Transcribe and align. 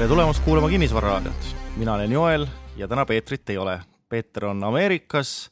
tere 0.00 0.08
tulemast 0.08 0.40
kuulama 0.40 0.68
Kinnisvararaadiot. 0.72 1.48
mina 1.76 1.92
olen 1.94 2.12
Joel 2.12 2.46
ja 2.76 2.86
täna 2.88 3.04
Peetrit 3.04 3.50
ei 3.50 3.58
ole. 3.60 3.74
Peeter 4.08 4.46
on 4.48 4.64
Ameerikas 4.64 5.50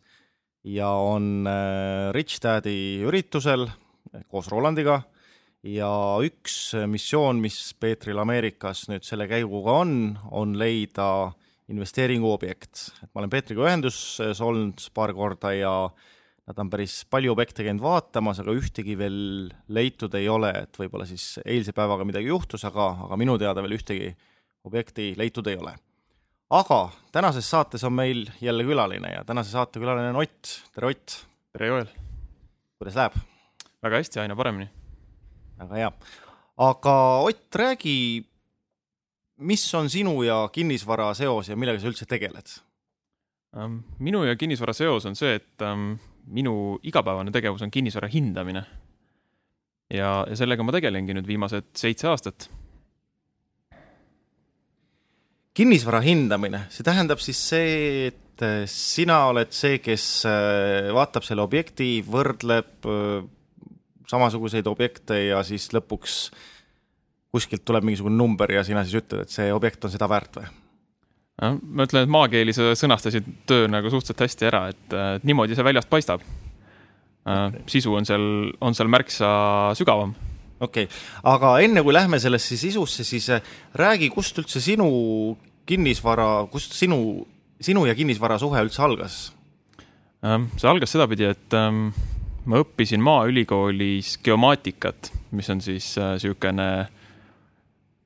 ja 0.65 0.89
on 0.89 1.45
äh, 1.45 2.13
Rich 2.17 2.41
Daddy 2.41 3.05
üritusel 3.05 3.67
koos 4.33 4.49
Rolandiga 4.49 5.03
ja 5.63 5.91
üks 6.25 6.73
missioon, 6.89 7.43
mis 7.45 7.75
Peetril 7.77 8.17
Ameerikas 8.19 8.87
nüüd 8.89 9.05
selle 9.05 9.27
käiguga 9.29 9.75
on, 9.83 10.17
on 10.33 10.57
leida 10.57 11.29
investeeringuobjekt. 11.69 12.87
et 13.03 13.11
ma 13.13 13.21
olen 13.21 13.35
Peetriga 13.37 13.67
ühenduses 13.69 14.41
olnud 14.41 14.81
paar 14.97 15.13
korda 15.13 15.53
ja 15.53 15.75
nad 16.49 16.65
on 16.65 16.73
päris 16.73 17.03
palju 17.05 17.37
objekte 17.37 17.69
käinud 17.69 17.85
vaatamas, 17.85 18.41
aga 18.41 18.57
ühtegi 18.57 18.97
veel 18.97 19.53
leitud 19.69 20.17
ei 20.17 20.33
ole, 20.33 20.55
et 20.65 20.81
võib-olla 20.81 21.05
siis 21.05 21.37
eilse 21.45 21.77
päevaga 21.77 22.09
midagi 22.09 22.33
juhtus, 22.33 22.65
aga, 22.65 22.95
aga 23.11 23.21
minu 23.21 23.37
teada 23.37 23.61
veel 23.61 23.77
ühtegi 23.77 24.15
objekti 24.65 25.15
leitud 25.17 25.47
ei 25.47 25.57
ole. 25.57 25.75
aga 26.51 26.89
tänases 27.13 27.51
saates 27.51 27.85
on 27.85 27.93
meil 27.93 28.27
jälle 28.41 28.65
külaline 28.65 29.13
ja 29.13 29.25
tänase 29.25 29.51
saate 29.51 29.81
külaline 29.81 30.11
on 30.11 30.17
Ott, 30.17 30.55
tere 30.75 30.87
Ott! 30.87 31.27
tere, 31.53 31.67
Joel! 31.67 31.87
kuidas 32.79 32.95
läheb? 32.95 33.13
väga 33.83 33.97
hästi, 33.97 34.21
aina 34.21 34.37
paremini. 34.37 34.71
väga 35.59 35.75
hea. 35.75 35.93
aga 36.57 36.97
Ott, 37.21 37.55
räägi, 37.55 38.25
mis 39.37 39.75
on 39.75 39.91
sinu 39.91 40.23
ja 40.23 40.49
kinnisvara 40.53 41.15
seos 41.15 41.49
ja 41.49 41.57
millega 41.57 41.81
sa 41.81 41.91
üldse 41.91 42.07
tegeled? 42.07 42.59
Ähm, 43.57 43.81
minu 43.99 44.25
ja 44.25 44.37
kinnisvara 44.37 44.73
seos 44.77 45.07
on 45.07 45.17
see, 45.17 45.39
et 45.39 45.63
ähm, 45.65 45.95
minu 46.27 46.79
igapäevane 46.83 47.33
tegevus 47.33 47.63
on 47.63 47.71
kinnisvara 47.71 48.09
hindamine. 48.13 48.65
ja, 49.91 50.27
ja 50.29 50.37
sellega 50.37 50.63
ma 50.63 50.73
tegelengi 50.73 51.15
nüüd 51.17 51.27
viimased 51.27 51.71
seitse 51.77 52.09
aastat. 52.09 52.51
Kinnisvara 55.59 55.99
hindamine, 56.05 56.67
see 56.71 56.87
tähendab 56.87 57.19
siis 57.23 57.39
see, 57.51 58.11
et 58.13 58.45
äh, 58.47 58.63
sina 58.71 59.25
oled 59.33 59.51
see, 59.55 59.81
kes 59.83 60.05
äh, 60.29 60.93
vaatab 60.95 61.27
selle 61.27 61.43
objekti, 61.43 61.99
võrdleb 62.07 62.87
äh, 62.87 63.25
samasuguseid 64.09 64.69
objekte 64.71 65.19
ja 65.27 65.43
siis 65.47 65.69
lõpuks 65.75 66.21
kuskilt 67.35 67.67
tuleb 67.67 67.85
mingisugune 67.85 68.17
number 68.17 68.55
ja 68.55 68.63
sina 68.65 68.85
siis 68.87 69.03
ütled, 69.03 69.27
et 69.27 69.35
see 69.35 69.51
objekt 69.53 69.83
on 69.85 69.93
seda 69.93 70.09
väärt 70.11 70.41
või? 70.41 70.49
ma 71.39 71.85
ütlen, 71.87 72.03
et 72.03 72.11
maakeeli 72.11 72.55
sa 72.55 72.73
sõnastasid 72.75 73.27
töö 73.47 73.69
nagu 73.71 73.91
suhteliselt 73.93 74.25
hästi 74.25 74.47
ära, 74.49 74.63
et, 74.73 74.97
niimoodi 75.23 75.55
see 75.55 75.63
väljast 75.63 75.87
paistab. 75.87 76.25
sisu 77.71 77.93
on 77.95 78.09
seal, 78.09 78.25
on 78.59 78.75
seal 78.75 78.91
märksa 78.91 79.29
sügavam 79.79 80.17
okei 80.59 80.89
okay., 80.89 80.97
aga 81.31 81.53
enne 81.63 81.85
kui 81.87 81.95
lähme 81.95 82.19
sellesse 82.19 82.59
sisusse, 82.59 83.07
siis 83.07 83.29
räägi, 83.79 84.11
kust 84.11 84.41
üldse 84.43 84.63
sinu 84.65 84.89
kinnisvara, 85.69 86.47
kust 86.53 86.77
sinu, 86.77 87.27
sinu 87.61 87.85
ja 87.89 87.97
kinnisvara 87.99 88.39
suhe 88.41 88.63
üldse 88.65 88.83
algas? 88.85 89.19
Ähm, 90.25 90.49
see 90.59 90.71
algas 90.71 90.95
sedapidi, 90.95 91.29
et 91.31 91.55
ähm, 91.55 91.91
ma 92.49 92.63
õppisin 92.63 93.03
Maaülikoolis 93.05 94.17
geomaatikat, 94.25 95.13
mis 95.37 95.51
on 95.53 95.61
siis 95.63 95.93
niisugune 95.99 96.71
äh, 96.81 96.95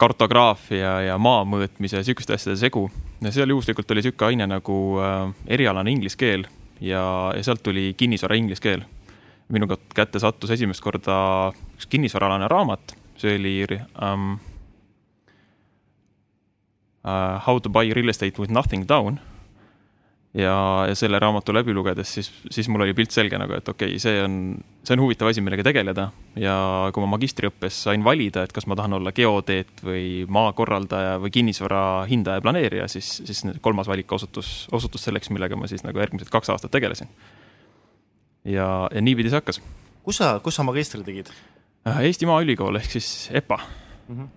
kartograafia 0.03 0.97
ja 1.07 1.19
maa 1.21 1.45
mõõtmise 1.47 2.01
ja 2.01 2.07
sihukeste 2.07 2.35
asjade 2.35 2.59
segu. 2.59 2.89
ja 3.23 3.31
seal 3.31 3.53
juhuslikult 3.55 3.91
oli 3.95 4.03
sihuke 4.03 4.27
aine 4.27 4.49
nagu 4.51 4.79
äh, 4.99 5.29
erialane 5.47 5.93
inglise 5.95 6.19
keel 6.19 6.47
ja, 6.81 7.05
ja 7.37 7.43
sealt 7.43 7.63
tuli 7.63 7.93
kinnisvara 7.97 8.35
inglise 8.35 8.63
keel. 8.63 8.83
minu 9.53 9.69
kätte 9.95 10.19
sattus 10.19 10.51
esimest 10.51 10.81
korda 10.81 11.53
üks 11.77 11.87
kinnisvaraalane 11.87 12.49
raamat, 12.49 12.95
see 13.21 13.37
oli 13.37 13.79
um, 14.01 14.39
uh, 17.05 17.39
How 17.47 17.61
to 17.61 17.71
buy 17.71 17.93
real 17.93 18.09
estate 18.09 18.39
with 18.39 18.53
nothing 18.53 18.89
down 18.89 19.21
ja, 20.35 20.85
ja 20.89 20.95
selle 20.97 21.19
raamatu 21.21 21.53
läbi 21.55 21.75
lugedes, 21.75 22.15
siis, 22.15 22.31
siis 22.51 22.69
mul 22.73 22.85
oli 22.87 22.95
pilt 22.97 23.13
selge 23.13 23.39
nagu, 23.41 23.55
et 23.57 23.69
okei 23.69 23.95
okay,, 23.95 24.01
see 24.03 24.23
on, 24.25 24.39
see 24.85 24.97
on 24.97 25.03
huvitav 25.05 25.29
asi, 25.29 25.45
millega 25.45 25.65
tegeleda. 25.67 26.09
ja 26.41 26.57
kui 26.95 27.05
ma 27.05 27.13
magistriõppes 27.15 27.83
sain 27.87 28.05
valida, 28.05 28.45
et 28.47 28.53
kas 28.57 28.67
ma 28.71 28.77
tahan 28.79 28.97
olla 28.99 29.13
geoteet 29.17 29.85
või 29.85 30.25
maakorraldaja 30.33 31.19
või 31.23 31.35
kinnisvara 31.35 31.85
hindaja, 32.11 32.45
planeerija, 32.45 32.89
siis, 32.89 33.15
siis 33.29 33.45
kolmas 33.61 33.91
valik 33.91 34.13
osutus, 34.13 34.67
osutus 34.73 35.05
selleks, 35.09 35.31
millega 35.35 35.59
ma 35.59 35.71
siis 35.71 35.85
nagu 35.87 36.01
järgmised 36.01 36.33
kaks 36.33 36.53
aastat 36.55 36.73
tegelesin. 36.73 37.11
ja, 38.45 38.69
ja 38.93 39.01
niipidi 39.01 39.31
see 39.31 39.41
hakkas. 39.41 39.61
kus 40.05 40.23
sa, 40.23 40.39
kus 40.45 40.57
sa 40.57 40.65
magistri 40.67 41.05
tegid? 41.05 41.33
Äh, 41.89 42.07
Eesti 42.09 42.27
Maaülikool 42.27 42.79
ehk 42.81 42.91
siis 42.91 43.29
EPA 43.35 43.59
mm. 43.59 44.17
-hmm. 44.17 44.29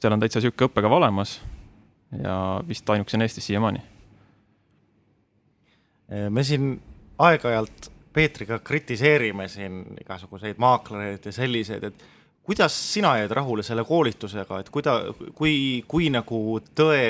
seal 0.00 0.12
on 0.12 0.20
täitsa 0.20 0.40
sihuke 0.40 0.66
õppekava 0.66 0.98
olemas 0.98 1.38
ja 2.22 2.34
vist 2.68 2.90
ainukesena 2.90 3.24
Eestis 3.24 3.46
siiamaani 3.46 3.82
Äh, 6.08 6.30
me 6.32 6.44
siin 6.44 6.72
aeg-ajalt 7.20 7.90
Peetriga 8.16 8.58
kritiseerime 8.64 9.44
siin 9.52 9.82
igasuguseid 10.00 10.56
maaklereid 10.58 11.26
ja 11.28 11.32
selliseid, 11.36 11.84
et 11.84 12.04
kuidas 12.42 12.72
sina 12.94 13.12
jäid 13.20 13.34
rahule 13.36 13.62
selle 13.62 13.84
koolitusega, 13.84 14.62
et 14.62 14.70
kuida-, 14.72 15.12
kui, 15.36 15.84
kui 15.86 16.08
nagu 16.10 16.40
tõe 16.80 17.04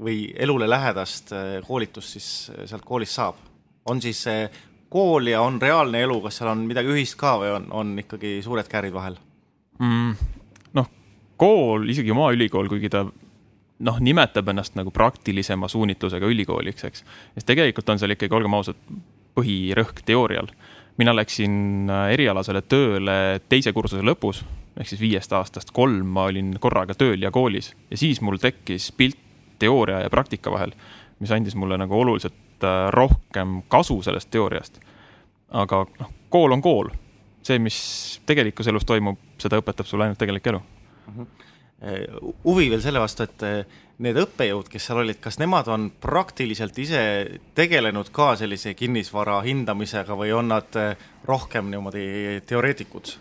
või 0.00 0.20
elule 0.38 0.70
lähedast 0.70 1.34
äh, 1.34 1.56
koolitust 1.66 2.16
siis 2.16 2.28
äh, 2.54 2.64
sealt 2.70 2.86
koolist 2.86 3.18
saab? 3.18 3.46
on 3.90 3.98
siis 3.98 4.20
see 4.22 4.44
kool 4.92 5.26
ja 5.26 5.40
on 5.42 5.56
reaalne 5.58 6.02
elu, 6.04 6.20
kas 6.22 6.36
seal 6.38 6.52
on 6.52 6.62
midagi 6.68 6.92
ühist 6.92 7.16
ka 7.18 7.32
või 7.40 7.50
on, 7.56 7.66
on 7.74 7.92
ikkagi 7.98 8.36
suured 8.44 8.68
käärid 8.70 8.94
vahel 8.94 9.16
mm,? 9.80 10.14
noh, 10.78 10.90
kool, 11.40 11.88
isegi 11.90 12.14
Maaülikool, 12.14 12.70
kuigi 12.70 12.92
ta 12.92 13.08
noh, 13.80 14.00
nimetab 14.00 14.48
ennast 14.52 14.76
nagu 14.78 14.92
praktilisema 14.94 15.68
suunitlusega 15.68 16.28
ülikooliks, 16.28 16.84
eks. 16.84 17.04
sest 17.34 17.48
tegelikult 17.48 17.88
on 17.88 18.00
seal 18.00 18.14
ikkagi, 18.14 18.34
olgem 18.36 18.54
ausad, 18.58 18.78
põhirõhk 19.38 20.04
teoorial. 20.06 20.50
mina 20.98 21.14
läksin 21.16 21.88
äh, 21.88 22.12
erialasele 22.12 22.62
tööle 22.62 23.40
teise 23.48 23.72
kursuse 23.72 24.02
lõpus, 24.04 24.42
ehk 24.76 24.88
siis 24.88 25.00
viiest 25.00 25.32
aastast 25.32 25.70
kolm 25.72 26.06
ma 26.06 26.26
olin 26.28 26.52
korraga 26.60 26.94
tööl 26.94 27.22
ja 27.22 27.30
koolis 27.30 27.72
ja 27.90 27.96
siis 27.96 28.20
mul 28.20 28.36
tekkis 28.36 28.92
pilt 28.92 29.18
teooria 29.58 30.00
ja 30.00 30.10
praktika 30.10 30.50
vahel, 30.52 30.72
mis 31.20 31.30
andis 31.30 31.56
mulle 31.56 31.78
nagu 31.80 31.96
oluliselt 32.00 32.64
äh, 32.64 32.88
rohkem 32.92 33.62
kasu 33.68 34.02
sellest 34.02 34.30
teooriast. 34.30 34.80
aga 35.50 35.86
noh, 36.00 36.12
kool 36.28 36.52
on 36.52 36.62
kool. 36.62 36.90
see, 37.42 37.58
mis 37.58 38.20
tegelikus 38.26 38.68
elus 38.68 38.84
toimub, 38.84 39.18
seda 39.40 39.56
õpetab 39.62 39.86
sulle 39.88 40.04
ainult 40.04 40.18
tegelik 40.18 40.46
elu 40.46 40.58
mm. 40.58 41.14
-hmm 41.16 41.49
huvi 42.44 42.68
veel 42.70 42.82
selle 42.84 43.00
vastu, 43.00 43.24
et 43.24 43.44
eh, 43.46 43.78
need 44.04 44.18
õppejõud, 44.20 44.68
kes 44.68 44.88
seal 44.88 45.00
olid, 45.02 45.20
kas 45.22 45.38
nemad 45.40 45.68
on 45.72 45.88
praktiliselt 46.00 46.76
ise 46.80 47.00
tegelenud 47.56 48.10
ka 48.12 48.34
sellise 48.40 48.74
kinnisvara 48.76 49.38
hindamisega 49.46 50.16
või 50.16 50.34
on 50.36 50.52
nad 50.52 50.76
eh, 50.80 50.92
rohkem 51.28 51.70
niimoodi 51.72 52.42
teoreetikud 52.48 53.14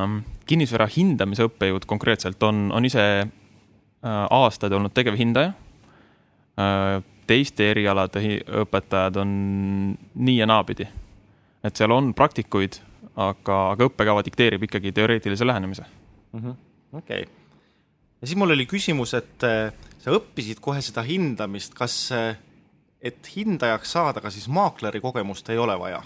um,? 0.00 0.22
kinnisvara 0.48 0.88
hindamise 0.96 1.48
õppejõud 1.48 1.84
konkreetselt 1.88 2.42
on, 2.46 2.70
on 2.72 2.84
ise 2.88 3.04
aastaid 4.06 4.72
olnud 4.76 4.92
tegevhindaja 4.94 5.50
teiste 7.26 7.70
erialade 7.72 8.20
õpetajad 8.62 9.16
on 9.18 9.32
nii 10.14 10.36
ja 10.36 10.46
naapidi. 10.46 10.86
et 11.64 11.76
seal 11.76 11.90
on 11.90 12.12
praktikuid, 12.14 12.78
aga, 13.16 13.56
aga 13.72 13.88
õppekava 13.90 14.22
dikteerib 14.24 14.68
ikkagi 14.68 14.92
teoreetilise 14.92 15.46
lähenemise 15.46 15.82
-hmm.. 15.82 16.54
okei 16.92 17.26
ja 18.20 18.26
siis 18.26 18.38
mul 18.38 18.54
oli 18.54 18.66
küsimus, 18.68 19.14
et 19.18 19.46
äh, 19.46 19.72
sa 20.02 20.14
õppisid 20.16 20.60
kohe 20.64 20.80
seda 20.84 21.04
hindamist, 21.06 21.74
kas, 21.76 21.96
äh, 22.16 22.38
et 23.00 23.30
hindajaks 23.34 23.96
saada, 23.96 24.22
kas 24.24 24.36
siis 24.38 24.48
maakleri 24.52 25.02
kogemust 25.04 25.48
ei 25.52 25.60
ole 25.60 25.76
vaja? 25.80 26.02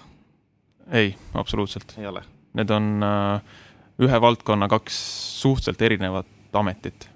ei, 0.91 1.15
absoluutselt. 1.35 1.95
ei 1.99 2.09
ole? 2.11 2.25
Need 2.59 2.73
on 2.75 3.07
äh, 3.07 3.57
ühe 4.03 4.21
valdkonna 4.21 4.69
kaks 4.71 4.99
suhteliselt 5.41 5.83
erinevat 5.87 6.27
ametit 6.53 7.07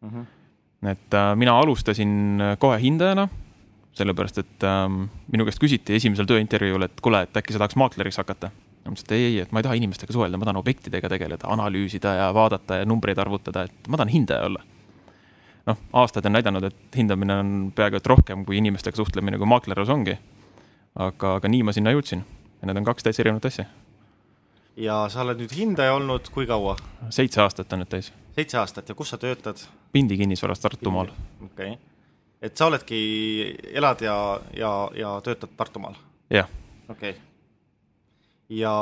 mm. 0.00 0.10
-hmm. 0.10 0.26
et 0.90 1.16
mina 1.38 1.58
alustasin 1.58 2.42
kohe 2.58 2.78
hindajana, 2.80 3.28
sellepärast 3.94 4.38
et 4.38 4.66
minu 5.30 5.44
käest 5.46 5.62
küsiti 5.62 5.94
esimesel 5.94 6.26
tööintervjuul, 6.26 6.82
et 6.88 7.00
kuule, 7.00 7.22
et 7.22 7.36
äkki 7.36 7.54
sa 7.54 7.62
tahaks 7.62 7.76
maakleriks 7.78 8.18
hakata 8.18 8.50
ma 8.84 8.92
mõtlesin, 8.92 9.08
et 9.08 9.16
ei, 9.16 9.24
ei, 9.24 9.40
et 9.40 9.52
ma 9.52 9.60
ei 9.60 9.66
taha 9.66 9.78
inimestega 9.78 10.12
suhelda, 10.12 10.38
ma 10.38 10.48
tahan 10.48 10.60
objektidega 10.60 11.08
tegeleda, 11.08 11.48
analüüsida 11.52 12.14
ja 12.18 12.28
vaadata 12.36 12.82
ja 12.82 12.88
numbreid 12.88 13.18
arvutada, 13.20 13.64
et 13.64 13.88
ma 13.88 14.00
tahan 14.00 14.12
hindaja 14.12 14.48
olla. 14.50 14.64
noh, 15.64 15.78
aastad 15.96 16.26
on 16.28 16.36
näidanud, 16.36 16.64
et 16.68 16.96
hindamine 16.96 17.38
on 17.40 17.54
peaaegu 17.76 17.96
et 17.96 18.06
rohkem 18.06 18.44
kui 18.44 18.58
inimestega 18.60 18.96
suhtlemine, 18.96 19.38
kui 19.40 19.48
maaklerlus 19.48 19.88
ongi. 19.88 20.18
aga, 20.94 21.36
aga 21.40 21.48
nii 21.48 21.62
ma 21.62 21.72
sinna 21.72 21.94
jõudsin 21.94 22.24
ja 22.60 22.68
need 22.68 22.76
on 22.76 22.84
kaks 22.84 23.02
täitsa 23.02 23.24
erinevat 23.24 23.48
asja. 23.48 23.64
ja 24.76 25.00
sa 25.08 25.24
oled 25.24 25.40
nüüd 25.40 25.56
hindaja 25.56 25.96
olnud 25.96 26.28
kui 26.34 26.46
kaua? 26.46 26.76
seitse 27.10 27.40
aastat 27.40 27.72
on 27.72 27.84
nüüd 27.84 27.92
täis. 27.96 28.12
seitse 28.36 28.60
aastat 28.60 28.88
ja 28.88 28.94
kus 28.94 29.14
sa 29.14 29.18
töötad? 29.18 29.64
Pindi 29.92 30.20
kinnisvaras 30.20 30.60
Tartumaal. 30.60 31.08
okei 31.44 31.72
okay., 31.72 31.78
et 32.44 32.56
sa 32.56 32.66
oledki, 32.68 32.98
elad 33.72 34.04
ja, 34.04 34.40
ja, 34.52 34.72
ja 34.94 35.20
töötad 35.24 35.56
Tartumaal? 35.56 35.96
jah. 36.30 36.50
okei 36.88 37.16
okay 37.16 37.33
ja 38.48 38.74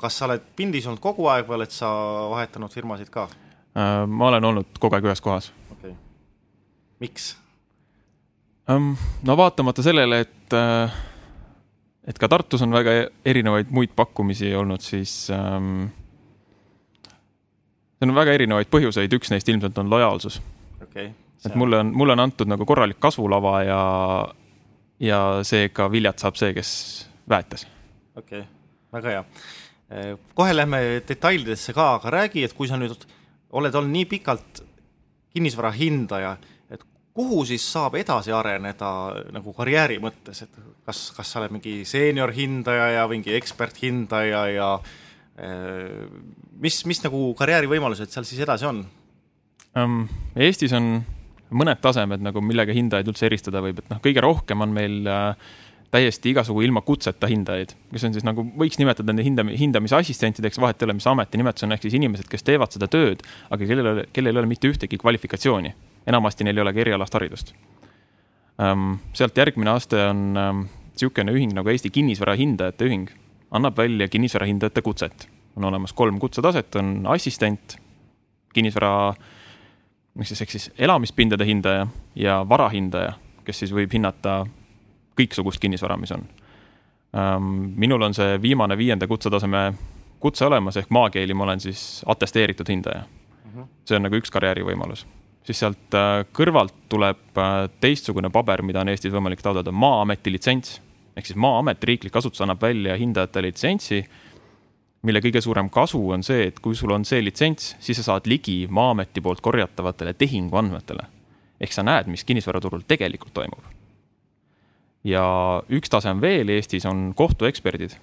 kas 0.00 0.18
sa 0.18 0.28
oled 0.28 0.42
Pindis 0.56 0.86
olnud 0.86 1.02
kogu 1.02 1.26
aeg 1.30 1.48
või 1.48 1.60
oled 1.60 1.74
sa 1.74 1.90
vahetanud 2.30 2.72
firmasid 2.72 3.10
ka? 3.12 3.28
Äh, 3.74 4.06
ma 4.06 4.30
olen 4.30 4.44
olnud 4.52 4.80
kogu 4.80 4.96
aeg 4.96 5.06
ühes 5.10 5.22
kohas 5.24 5.50
okay.. 5.72 5.94
miks? 7.02 7.34
no 8.70 9.36
vaatamata 9.36 9.82
sellele, 9.82 10.20
et, 10.20 10.54
äh, 10.54 10.98
et 12.06 12.18
ka 12.18 12.28
Tartus 12.30 12.62
on 12.62 12.70
väga 12.74 12.92
erinevaid 13.26 13.72
muid 13.74 13.96
pakkumisi 13.96 14.52
olnud, 14.54 14.84
siis 14.84 15.26
ähm, 15.34 15.88
seal 17.98 18.12
on 18.12 18.14
väga 18.14 18.36
erinevaid 18.38 18.70
põhjuseid, 18.70 19.12
üks 19.18 19.32
neist 19.34 19.50
ilmselt 19.50 19.78
on 19.82 19.90
lojaalsus 19.90 20.38
okay,. 20.82 21.10
et 21.44 21.58
mulle 21.58 21.82
on, 21.82 21.90
mulle 21.96 22.14
on 22.14 22.26
antud 22.28 22.50
nagu 22.50 22.66
korralik 22.66 23.00
kasvulava 23.02 23.58
ja, 23.66 23.82
ja 25.02 25.20
seega 25.42 25.90
viljat 25.90 26.22
saab 26.22 26.38
see, 26.38 26.54
kes 26.54 26.72
väetas. 27.28 27.66
okei 28.14 28.44
okay., 28.44 28.59
väga 28.92 29.14
hea. 29.16 29.24
kohe 30.34 30.54
lähme 30.54 30.78
detailidesse 31.06 31.74
ka, 31.74 31.94
aga 31.98 32.10
räägi, 32.14 32.44
et 32.46 32.54
kui 32.54 32.68
sa 32.70 32.78
nüüd 32.78 32.94
oled 33.58 33.74
olnud 33.74 33.90
nii 33.90 34.06
pikalt 34.10 34.62
kinnisvara 35.34 35.72
hindaja, 35.74 36.36
et 36.70 36.84
kuhu 37.14 37.42
siis 37.48 37.64
saab 37.72 37.96
edasi 37.98 38.32
areneda 38.34 38.90
nagu 39.34 39.54
karjääri 39.56 39.98
mõttes, 40.02 40.44
et 40.46 40.60
kas, 40.86 41.08
kas 41.16 41.32
sa 41.32 41.40
oled 41.42 41.56
mingi 41.56 41.80
seeniorhindaja 41.88 42.90
ja 43.00 43.06
mingi 43.10 43.34
eksperthindaja 43.38 44.44
ja 44.54 44.70
äh, 44.78 46.06
mis, 46.62 46.82
mis 46.86 47.02
nagu 47.06 47.30
karjäärivõimalused 47.38 48.14
seal 48.14 48.28
siis 48.28 48.42
edasi 48.46 48.68
on 48.70 48.84
um,? 49.78 50.04
Eestis 50.38 50.74
on 50.76 51.00
mõned 51.50 51.82
tasemed 51.82 52.22
nagu, 52.22 52.42
millega 52.44 52.74
hindajaid 52.74 53.10
üldse 53.10 53.26
eristada 53.26 53.62
võib, 53.64 53.82
et 53.82 53.90
noh, 53.90 53.98
kõige 54.02 54.22
rohkem 54.22 54.62
on 54.62 54.74
meil 54.74 55.02
äh, 55.10 55.50
täiesti 55.90 56.30
igasugu 56.30 56.62
ilma 56.62 56.82
kutseta 56.86 57.26
hindajaid, 57.26 57.74
kes 57.90 58.04
on 58.06 58.14
siis 58.14 58.26
nagu, 58.26 58.44
võiks 58.58 58.78
nimetada 58.78 59.14
neid 59.14 59.26
hindam-, 59.26 59.50
hindamisassistentideks, 59.58 60.60
vahet 60.62 60.82
ei 60.82 60.86
ole, 60.86 60.94
mis 61.00 61.06
ameti 61.10 61.40
nimetus 61.40 61.66
on, 61.66 61.74
ehk 61.74 61.82
siis 61.86 61.96
inimesed, 61.98 62.28
kes 62.30 62.46
teevad 62.46 62.70
seda 62.70 62.86
tööd, 62.90 63.24
aga 63.50 63.66
kellel, 63.66 64.04
kellel 64.14 64.38
ei 64.38 64.42
ole 64.44 64.50
mitte 64.50 64.70
ühtegi 64.70 65.00
kvalifikatsiooni. 65.00 65.74
enamasti 66.06 66.44
neil 66.44 66.56
ei 66.56 66.62
ole 66.62 66.72
ka 66.72 66.80
erialast 66.80 67.14
haridust 67.14 67.54
um,. 68.60 68.98
sealt 69.12 69.36
järgmine 69.36 69.70
aste 69.70 69.98
on 70.04 70.22
um, 70.36 70.62
niisugune 70.92 71.32
ühing 71.32 71.54
nagu 71.56 71.68
Eesti 71.68 71.90
Kinnisvara 71.90 72.36
Hindajate 72.36 72.86
Ühing, 72.86 73.10
annab 73.50 73.76
välja 73.76 74.08
kinnisvara 74.08 74.46
hindajate 74.46 74.82
kutset. 74.82 75.28
on 75.56 75.64
olemas 75.64 75.92
kolm 75.92 76.18
kutsetaset, 76.18 76.76
on 76.76 77.06
assistent, 77.10 77.76
kinnisvara, 78.54 79.14
mis 80.14 80.28
siis, 80.28 80.42
ehk 80.42 80.50
siis 80.50 80.70
elamispindade 80.78 81.44
hindaja 81.44 81.86
ja 82.14 82.46
varahindaja, 82.48 83.12
kes 83.44 83.58
siis 83.58 83.72
võib 83.74 83.92
hinnata 83.92 84.46
kõiksugust 85.20 85.62
kinnisvara, 85.62 85.96
mis 86.00 86.12
on. 86.16 86.26
Ähm, 87.16 87.54
minul 87.76 88.02
on 88.02 88.14
see 88.14 88.38
viimane 88.42 88.76
viienda 88.78 89.08
kutsetaseme 89.10 89.72
kutse 90.20 90.44
olemas, 90.46 90.76
ehk 90.76 90.92
maakeeli 90.94 91.34
ma 91.34 91.48
olen 91.48 91.60
siis 91.60 92.02
atesteeritud 92.06 92.68
hindaja. 92.68 93.02
Mhm. 93.44 93.62
see 93.84 93.96
on 93.96 94.04
nagu 94.06 94.14
üks 94.14 94.30
karjäärivõimalus. 94.30 95.06
siis 95.44 95.58
sealt 95.58 95.94
äh, 95.96 96.24
kõrvalt 96.36 96.74
tuleb 96.88 97.38
äh, 97.38 97.68
teistsugune 97.80 98.30
paber, 98.30 98.62
mida 98.62 98.80
on 98.80 98.88
Eestis 98.88 99.12
võimalik 99.12 99.42
taotleda, 99.42 99.72
Maa-ameti 99.72 100.32
litsents. 100.32 100.80
ehk 101.16 101.26
siis 101.26 101.36
Maa-amet, 101.36 101.84
riiklik 101.84 102.16
asutus 102.16 102.40
annab 102.40 102.62
välja 102.62 102.96
hindajate 102.96 103.42
litsentsi, 103.42 104.04
mille 105.02 105.20
kõige 105.20 105.40
suurem 105.40 105.70
kasu 105.70 106.10
on 106.10 106.22
see, 106.22 106.46
et 106.46 106.60
kui 106.60 106.76
sul 106.76 106.92
on 106.92 107.04
see 107.04 107.24
litsents, 107.24 107.74
siis 107.80 107.96
sa 107.96 108.02
saad 108.02 108.26
ligi 108.26 108.66
Maa-ameti 108.70 109.20
poolt 109.20 109.40
korjatavatele 109.40 110.14
tehinguandmetele. 110.14 111.02
ehk 111.60 111.72
sa 111.72 111.82
näed, 111.82 112.06
mis 112.06 112.24
kinnisvaraturul 112.24 112.86
tegelikult 112.86 113.34
toimub 113.34 113.79
ja 115.04 115.24
üks 115.72 115.92
tase 115.92 116.10
on 116.12 116.20
veel 116.20 116.48
Eestis, 116.56 116.86
on 116.88 117.10
kohtueksperdid, 117.16 117.94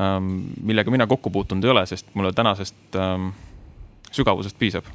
ähm, 0.00 0.32
millega 0.62 0.90
mina 0.90 1.06
kokku 1.10 1.30
puutunud 1.30 1.64
ei 1.64 1.74
ole, 1.74 1.84
sest 1.86 2.10
mulle 2.14 2.32
tänasest 2.36 2.98
ähm, 2.98 3.30
sügavusest 4.10 4.58
piisab. 4.58 4.88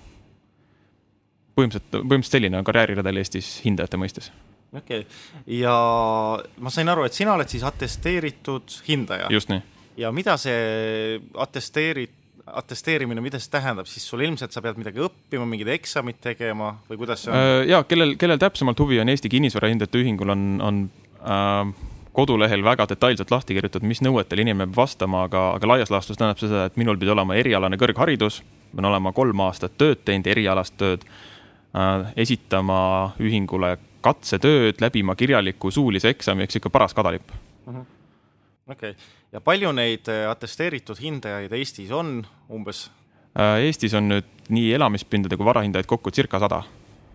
põhimõtteliselt, 1.55 1.93
põhimõtteliselt 1.93 2.35
selline 2.35 2.59
on 2.59 2.67
karjääriredel 2.67 3.21
Eestis 3.21 3.61
hindajate 3.65 3.97
mõistes. 3.97 4.31
okei 4.75 5.05
okay., 5.05 5.55
ja 5.61 5.77
ma 6.59 6.69
sain 6.73 6.89
aru, 6.89 7.05
et 7.07 7.13
sina 7.13 7.33
oled 7.33 7.49
siis 7.49 7.63
atesteeritud 7.63 8.81
hindaja? 8.87 9.31
just 9.31 9.49
nii. 9.49 9.63
ja 9.97 10.11
mida 10.11 10.35
see 10.37 11.21
atesteerit-, 11.33 12.21
atesteerimine, 12.45 13.23
mida 13.23 13.39
see 13.39 13.53
tähendab, 13.55 13.87
siis 13.89 14.03
sul 14.05 14.21
ilmselt 14.25 14.53
sa 14.53 14.61
pead 14.61 14.77
midagi 14.77 15.01
õppima, 15.01 15.47
mingid 15.49 15.71
eksamid 15.77 16.19
tegema 16.21 16.75
või 16.89 16.99
kuidas 17.01 17.23
see 17.23 17.31
on? 17.31 17.39
Äh, 17.39 17.63
ja 17.71 17.81
kellel, 17.87 18.17
kellel 18.19 18.41
täpsemalt 18.41 18.83
huvi 18.83 18.99
on 18.99 19.09
Eesti 19.09 19.31
Kinnisvara 19.31 19.71
Hindajate 19.71 20.03
Ühingul 20.03 20.35
on, 20.35 20.45
on 20.61 20.83
kodulehel 22.15 22.63
väga 22.63 22.87
detailselt 22.89 23.31
lahti 23.31 23.55
kirjutatud, 23.57 23.87
mis 23.87 24.01
nõuetele 24.05 24.45
inimene 24.45 24.69
peab 24.69 24.85
vastama, 24.85 25.25
aga, 25.27 25.49
aga 25.57 25.67
laias 25.73 25.91
laastus 25.91 26.19
tähendab 26.19 26.39
seda, 26.39 26.65
et 26.69 26.77
minul 26.79 26.99
pidi 27.01 27.11
olema 27.11 27.35
erialane 27.35 27.79
kõrgharidus, 27.81 28.39
pean 28.71 28.87
olema 28.87 29.11
kolm 29.15 29.41
aastat 29.43 29.75
tööd 29.81 30.05
teinud, 30.07 30.29
erialast 30.31 30.77
tööd 30.79 31.03
äh,, 31.03 32.13
esitama 32.25 32.79
ühingule 33.19 33.75
katsetööd, 34.05 34.79
läbima 34.83 35.17
kirjaliku 35.19 35.71
suulise 35.73 36.13
eksami, 36.13 36.45
eks 36.45 36.61
ikka 36.61 36.71
paras 36.71 36.95
kadalipp. 36.95 37.35
Mhm. 37.65 37.75
-huh. 37.75 37.85
okei 38.71 38.95
okay., 38.95 39.01
ja 39.31 39.41
palju 39.41 39.71
neid 39.75 40.07
äh, 40.07 40.29
atesteeritud 40.31 41.01
hindajaid 41.01 41.51
Eestis 41.51 41.91
on 41.91 42.21
umbes? 42.49 42.91
Äh, 43.39 43.65
Eestis 43.67 43.93
on 43.93 44.07
nüüd 44.07 44.31
nii 44.49 44.73
elamispindade 44.73 45.37
kui 45.37 45.45
varahindajaid 45.45 45.85
kokku 45.85 46.11
circa 46.11 46.39
sada 46.39 46.63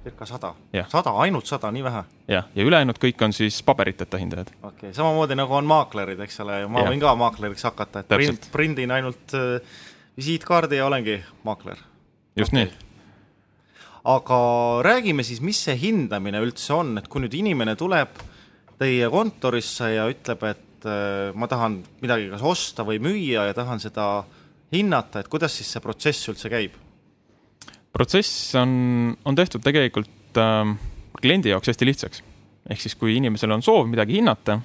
circa 0.04 0.26
sada? 0.26 0.54
sada, 0.88 1.12
ainult 1.24 1.46
sada, 1.46 1.70
nii 1.74 1.84
vähe? 1.84 2.02
jah, 2.30 2.48
ja 2.54 2.64
ülejäänud 2.66 2.98
kõik 3.00 3.24
on 3.24 3.34
siis 3.36 3.60
paberiteta 3.66 4.20
hindajad. 4.20 4.52
okei 4.62 4.88
okay., 4.90 4.94
samamoodi 4.96 5.36
nagu 5.38 5.54
on 5.56 5.68
maaklerid, 5.68 6.20
eks 6.24 6.40
ole, 6.44 6.62
ma 6.68 6.84
ja. 6.84 6.92
võin 6.92 7.02
ka 7.02 7.14
maakleriks 7.20 7.66
hakata, 7.68 8.04
et 8.04 8.12
print, 8.12 8.48
prindin 8.52 8.94
ainult 8.96 9.36
äh, 9.36 9.60
visiitkaardi 10.16 10.80
ja 10.80 10.88
olengi 10.88 11.20
maakler. 11.44 11.78
just 12.38 12.54
okay. 12.54 12.70
nii. 12.70 12.88
aga 14.14 14.40
räägime 14.86 15.26
siis, 15.26 15.42
mis 15.44 15.60
see 15.68 15.76
hindamine 15.80 16.40
üldse 16.40 16.74
on, 16.76 16.96
et 17.00 17.08
kui 17.08 17.24
nüüd 17.24 17.36
inimene 17.36 17.76
tuleb 17.76 18.24
teie 18.80 19.08
kontorisse 19.12 19.92
ja 19.92 20.08
ütleb, 20.08 20.44
et 20.48 20.88
äh, 20.88 21.30
ma 21.36 21.48
tahan 21.50 21.82
midagi 22.00 22.30
kas 22.32 22.44
osta 22.46 22.88
või 22.88 23.02
müüa 23.04 23.50
ja 23.50 23.56
tahan 23.56 23.82
seda 23.82 24.12
hinnata, 24.72 25.20
et 25.20 25.28
kuidas 25.28 25.58
siis 25.58 25.68
see 25.74 25.84
protsess 25.84 26.30
üldse 26.32 26.48
käib? 26.52 26.78
Protsess 27.92 28.54
on, 28.54 29.16
on 29.24 29.34
tehtud 29.34 29.62
tegelikult 29.64 30.38
äh, 30.38 30.74
kliendi 31.20 31.52
jaoks 31.52 31.68
hästi 31.68 31.86
lihtsaks. 31.86 32.22
ehk 32.70 32.80
siis, 32.80 32.94
kui 32.94 33.16
inimesel 33.16 33.50
on 33.50 33.62
soov 33.62 33.88
midagi 33.90 34.18
hinnata, 34.18 34.60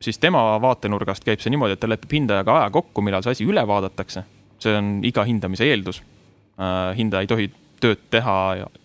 siis 0.00 0.18
tema 0.18 0.40
vaatenurgast 0.62 1.24
käib 1.24 1.42
see 1.42 1.52
niimoodi, 1.52 1.76
et 1.76 1.80
ta 1.82 1.88
lepib 1.88 2.12
hindajaga 2.16 2.60
aja 2.60 2.70
kokku, 2.72 3.02
millal 3.04 3.24
see 3.24 3.36
asi 3.36 3.48
üle 3.48 3.66
vaadatakse. 3.66 4.24
see 4.58 4.76
on 4.76 5.00
iga 5.04 5.24
hindamise 5.24 5.66
eeldus 5.68 6.00
äh,. 6.00 6.96
hindaja 6.96 7.26
ei 7.26 7.26
tohi 7.26 7.50
tööd 7.80 8.06
teha 8.10 8.36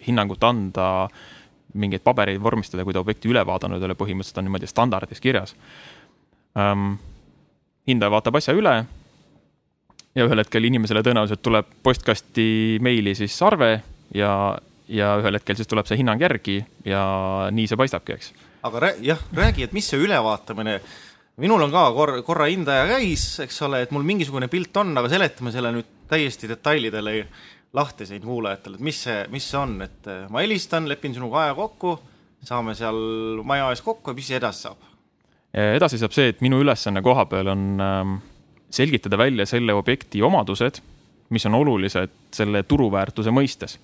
hinnangut 0.08 0.44
anda, 0.44 1.08
mingeid 1.74 2.04
pabereid 2.04 2.42
vormistada, 2.44 2.84
kui 2.84 2.94
ta 2.94 3.00
objekti 3.00 3.30
üle 3.32 3.46
vaadanud 3.48 3.80
ei 3.80 3.88
ole, 3.88 3.96
põhimõtteliselt 3.96 4.42
on 4.42 4.50
niimoodi 4.50 4.68
standardis 4.68 5.24
kirjas 5.24 5.56
ähm,. 6.60 6.98
hindaja 7.88 8.12
vaatab 8.12 8.42
asja 8.42 8.58
üle 8.58 8.82
ja 10.16 10.26
ühel 10.28 10.42
hetkel 10.44 10.68
inimesele 10.68 11.04
tõenäoliselt 11.06 11.44
tuleb 11.44 11.70
postkasti 11.84 12.80
meili 12.84 13.14
siis 13.18 13.36
arve 13.48 13.72
ja, 14.16 14.34
ja 14.92 15.14
ühel 15.22 15.40
hetkel 15.40 15.58
siis 15.60 15.70
tuleb 15.72 15.88
see 15.88 16.02
hinnang 16.02 16.22
järgi 16.22 16.60
ja 16.88 17.04
nii 17.54 17.70
see 17.70 17.80
paistabki, 17.80 18.18
eks. 18.18 18.34
aga 18.68 18.84
rää, 18.86 19.00
jah, 19.06 19.24
räägi, 19.36 19.68
et 19.68 19.78
mis 19.78 19.88
see 19.92 20.02
ülevaatamine, 20.04 20.78
minul 21.42 21.64
on 21.68 21.74
ka 21.74 21.86
korra, 21.96 22.20
korra 22.28 22.50
hindaja 22.52 22.90
käis, 22.92 23.26
eks 23.46 23.62
ole, 23.68 23.86
et 23.86 23.96
mul 23.96 24.06
mingisugune 24.08 24.52
pilt 24.52 24.78
on, 24.84 24.94
aga 25.00 25.12
seletame 25.12 25.56
selle 25.56 25.74
nüüd 25.78 25.98
täiesti 26.12 26.50
detailidele 26.52 27.16
lahti 27.74 28.06
siin 28.06 28.24
kuulajatele, 28.26 28.76
et 28.76 28.84
mis 28.84 29.04
see, 29.08 29.20
mis 29.32 29.46
see 29.48 29.60
on, 29.60 29.78
et 29.86 30.12
eh, 30.12 30.26
ma 30.32 30.44
helistan, 30.44 30.90
lepin 30.92 31.16
sinuga 31.16 31.46
aja 31.46 31.56
kokku, 31.56 31.96
saame 32.44 32.76
seal 32.76 32.98
maja 33.48 33.70
ees 33.72 33.84
kokku 33.86 34.12
ja 34.12 34.18
mis 34.18 34.32
edasi 34.36 34.68
saab? 34.68 34.90
edasi 35.52 35.98
saab 36.00 36.14
see, 36.16 36.30
et 36.32 36.44
minu 36.44 36.62
ülesanne 36.64 37.02
koha 37.04 37.26
peal 37.28 37.50
on 37.52 37.64
ähm, 37.84 38.14
selgitada 38.72 39.18
välja 39.18 39.46
selle 39.46 39.74
objekti 39.74 40.22
omadused, 40.22 40.82
mis 41.30 41.46
on 41.46 41.56
olulised 41.56 42.12
selle 42.34 42.64
turuväärtuse 42.64 43.32
mõistes. 43.32 43.80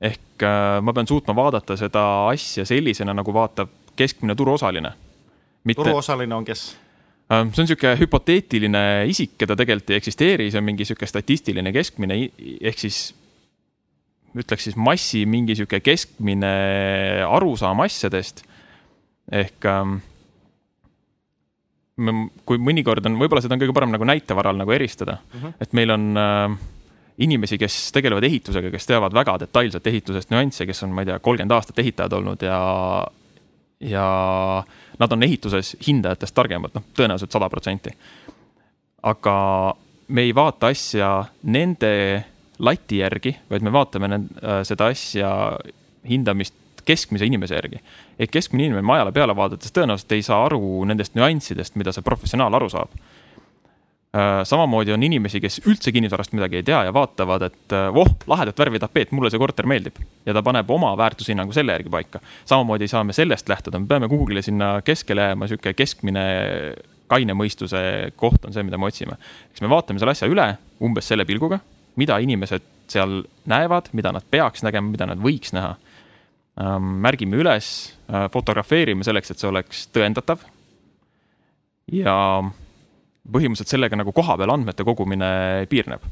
ehk 0.00 0.42
äh, 0.42 0.80
ma 0.80 0.92
pean 0.96 1.06
suutma 1.06 1.34
vaadata 1.36 1.76
seda 1.76 2.28
asja 2.28 2.64
sellisena, 2.64 3.12
nagu 3.14 3.32
vaatab 3.34 3.68
keskmine 3.96 4.34
turuosaline. 4.34 4.92
turuosaline 5.74 6.34
on 6.34 6.44
kes? 6.44 6.76
Äh, 7.32 7.44
see 7.52 7.62
on 7.62 7.68
niisugune 7.68 7.96
hüpoteetiline 8.00 8.84
isik, 9.12 9.36
keda 9.38 9.56
tegelikult 9.56 9.90
ei 9.90 10.00
eksisteeri, 10.00 10.50
see 10.50 10.58
on 10.58 10.64
mingi 10.64 10.86
niisugune 10.86 11.08
statistiline 11.08 11.72
keskmine, 11.72 12.16
ehk 12.60 12.80
siis 12.80 13.10
ütleks 14.36 14.68
siis 14.68 14.78
massi 14.78 15.24
mingi 15.26 15.54
niisugune 15.54 15.82
keskmine 15.84 16.54
arusaam 17.28 17.84
asjadest. 17.84 18.44
ehk 19.30 19.64
ähm, 19.68 20.00
kui 22.48 22.60
mõnikord 22.62 23.06
on, 23.08 23.18
võib-olla 23.20 23.42
seda 23.44 23.56
on 23.56 23.62
kõige 23.62 23.74
parem 23.76 23.94
nagu 23.94 24.06
näitevaral 24.08 24.58
nagu 24.58 24.72
eristada 24.72 25.18
mm, 25.18 25.40
-hmm. 25.40 25.56
et 25.60 25.72
meil 25.76 25.94
on 25.94 26.06
äh, 26.16 26.58
inimesi, 27.20 27.58
kes 27.58 27.92
tegelevad 27.92 28.24
ehitusega, 28.24 28.70
kes 28.72 28.86
teavad 28.88 29.14
väga 29.14 29.36
detailselt 29.44 29.86
ehitusest 29.86 30.30
nüansse, 30.32 30.66
kes 30.66 30.82
on, 30.86 30.94
ma 30.96 31.04
ei 31.04 31.10
tea, 31.10 31.18
kolmkümmend 31.18 31.56
aastat 31.56 31.78
ehitajad 31.82 32.16
olnud 32.16 32.42
ja, 32.46 32.60
ja 33.80 34.06
nad 34.98 35.12
on 35.12 35.22
ehituses 35.22 35.76
hindajatest 35.86 36.34
targemad, 36.34 36.74
noh, 36.74 36.86
tõenäoliselt 36.96 37.32
sada 37.32 37.48
protsenti. 37.52 37.92
aga 39.02 39.36
me 40.08 40.22
ei 40.22 40.34
vaata 40.34 40.72
asja 40.72 41.10
nende 41.42 41.92
lati 42.60 43.00
järgi, 43.00 43.36
vaid 43.50 43.64
me 43.64 43.72
vaatame 43.72 44.08
nend, 44.08 44.32
äh, 44.44 44.62
seda 44.68 44.90
asja 44.92 45.30
hindamist 46.08 46.54
keskmise 46.86 47.26
inimese 47.26 47.54
järgi. 47.54 47.80
et 48.18 48.30
keskmine 48.30 48.64
inimene 48.64 48.86
majale 48.86 49.12
peale 49.12 49.36
vaadates 49.36 49.72
tõenäoliselt 49.72 50.12
ei 50.12 50.22
saa 50.22 50.44
aru 50.44 50.84
nendest 50.84 51.14
nüanssidest, 51.14 51.76
mida 51.76 51.92
see 51.92 52.02
professionaal 52.02 52.54
aru 52.54 52.68
saab 52.68 52.94
Äh, 54.16 54.44
samamoodi 54.44 54.90
on 54.90 55.02
inimesi, 55.06 55.38
kes 55.38 55.60
üldse 55.70 55.92
kinnisvarast 55.94 56.32
midagi 56.34 56.56
ei 56.58 56.64
tea 56.66 56.80
ja 56.82 56.90
vaatavad, 56.90 57.44
et 57.46 57.74
äh, 57.78 57.84
voh, 57.94 58.08
lahedat 58.26 58.58
värvi 58.58 58.80
tapeet, 58.82 59.12
mulle 59.14 59.30
see 59.30 59.38
korter 59.38 59.68
meeldib. 59.70 60.00
ja 60.26 60.34
ta 60.34 60.42
paneb 60.42 60.70
oma 60.74 60.90
väärtushinnangu 60.98 61.54
selle 61.54 61.76
järgi 61.76 61.92
paika. 61.94 62.18
samamoodi 62.44 62.88
ei 62.88 62.90
saa 62.90 63.04
me 63.06 63.14
sellest 63.14 63.48
lähtuda, 63.48 63.78
me 63.78 63.86
peame 63.86 64.08
kuhugile 64.10 64.42
sinna 64.42 64.82
keskele 64.82 65.28
jääma, 65.28 65.46
sihuke 65.46 65.74
keskmine 65.78 66.24
kaine 67.06 67.36
mõistuse 67.38 68.10
koht 68.16 68.50
on 68.50 68.56
see, 68.56 68.66
mida 68.66 68.78
me 68.82 68.90
otsime. 68.90 69.14
eks 69.52 69.62
me 69.62 69.70
vaatame 69.70 70.02
selle 70.02 70.16
asja 70.16 70.26
üle 70.26 70.48
umbes 70.82 71.06
selle 71.06 71.24
pilguga, 71.24 71.60
mida 71.94 72.18
inimesed 72.18 72.66
seal 72.90 73.20
näevad, 73.46 73.92
mida 73.94 74.10
nad 74.10 74.26
peaks 74.26 74.66
nägema, 74.66 74.90
mida 74.90 75.06
nad 75.06 75.22
võiks 75.22 75.54
näha. 75.54 75.76
Ähm, 76.60 76.96
märgime 77.00 77.38
üles, 77.40 77.94
äh, 78.10 78.26
fotografeerime 78.32 79.04
selleks, 79.06 79.30
et 79.32 79.40
see 79.40 79.48
oleks 79.48 79.86
tõendatav. 79.94 80.42
ja 81.90 82.14
põhimõtteliselt 83.26 83.72
sellega 83.72 83.96
nagu 83.98 84.12
kohapeal 84.14 84.52
andmete 84.52 84.84
kogumine 84.86 85.66
piirneb. 85.70 86.02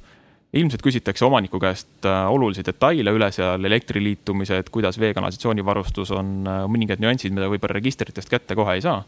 ilmselt 0.52 0.82
küsitakse 0.82 1.26
omaniku 1.26 1.58
käest 1.60 2.06
äh, 2.06 2.30
olulisi 2.32 2.64
detaile 2.64 3.12
üle 3.12 3.28
seal, 3.32 3.64
elektriliitumised, 3.64 4.70
kuidas 4.70 4.98
vee-kanalisatsiooni 4.98 5.64
varustus 5.64 6.10
on, 6.10 6.46
äh, 6.46 6.64
mõningad 6.64 7.02
nüansid, 7.02 7.34
mida 7.34 7.50
võib-olla 7.52 7.76
registritest 7.76 8.30
kätte 8.30 8.56
kohe 8.56 8.78
ei 8.78 8.80
saa. 8.80 9.04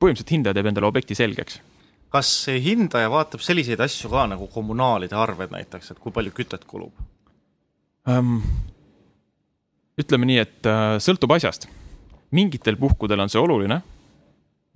põhimõtteliselt 0.00 0.34
hindaja 0.34 0.54
teeb 0.54 0.66
endale 0.72 0.90
objekti 0.90 1.14
selgeks 1.14 1.60
kas 2.10 2.46
hindaja 2.48 3.10
vaatab 3.10 3.40
selliseid 3.40 3.80
asju 3.80 4.10
ka 4.10 4.26
nagu 4.26 4.46
kommunaalide 4.46 5.14
arved 5.14 5.50
näiteks, 5.50 5.90
et 5.90 5.98
kui 5.98 6.12
palju 6.12 6.32
kütet 6.34 6.64
kulub 6.66 6.92
um,? 8.08 8.40
Ütleme 10.00 10.26
nii, 10.26 10.38
et 10.42 10.68
uh, 10.70 10.96
sõltub 11.02 11.32
asjast. 11.36 11.68
mingitel 12.34 12.76
puhkudel 12.76 13.20
on 13.20 13.30
see 13.30 13.40
oluline 13.40 13.82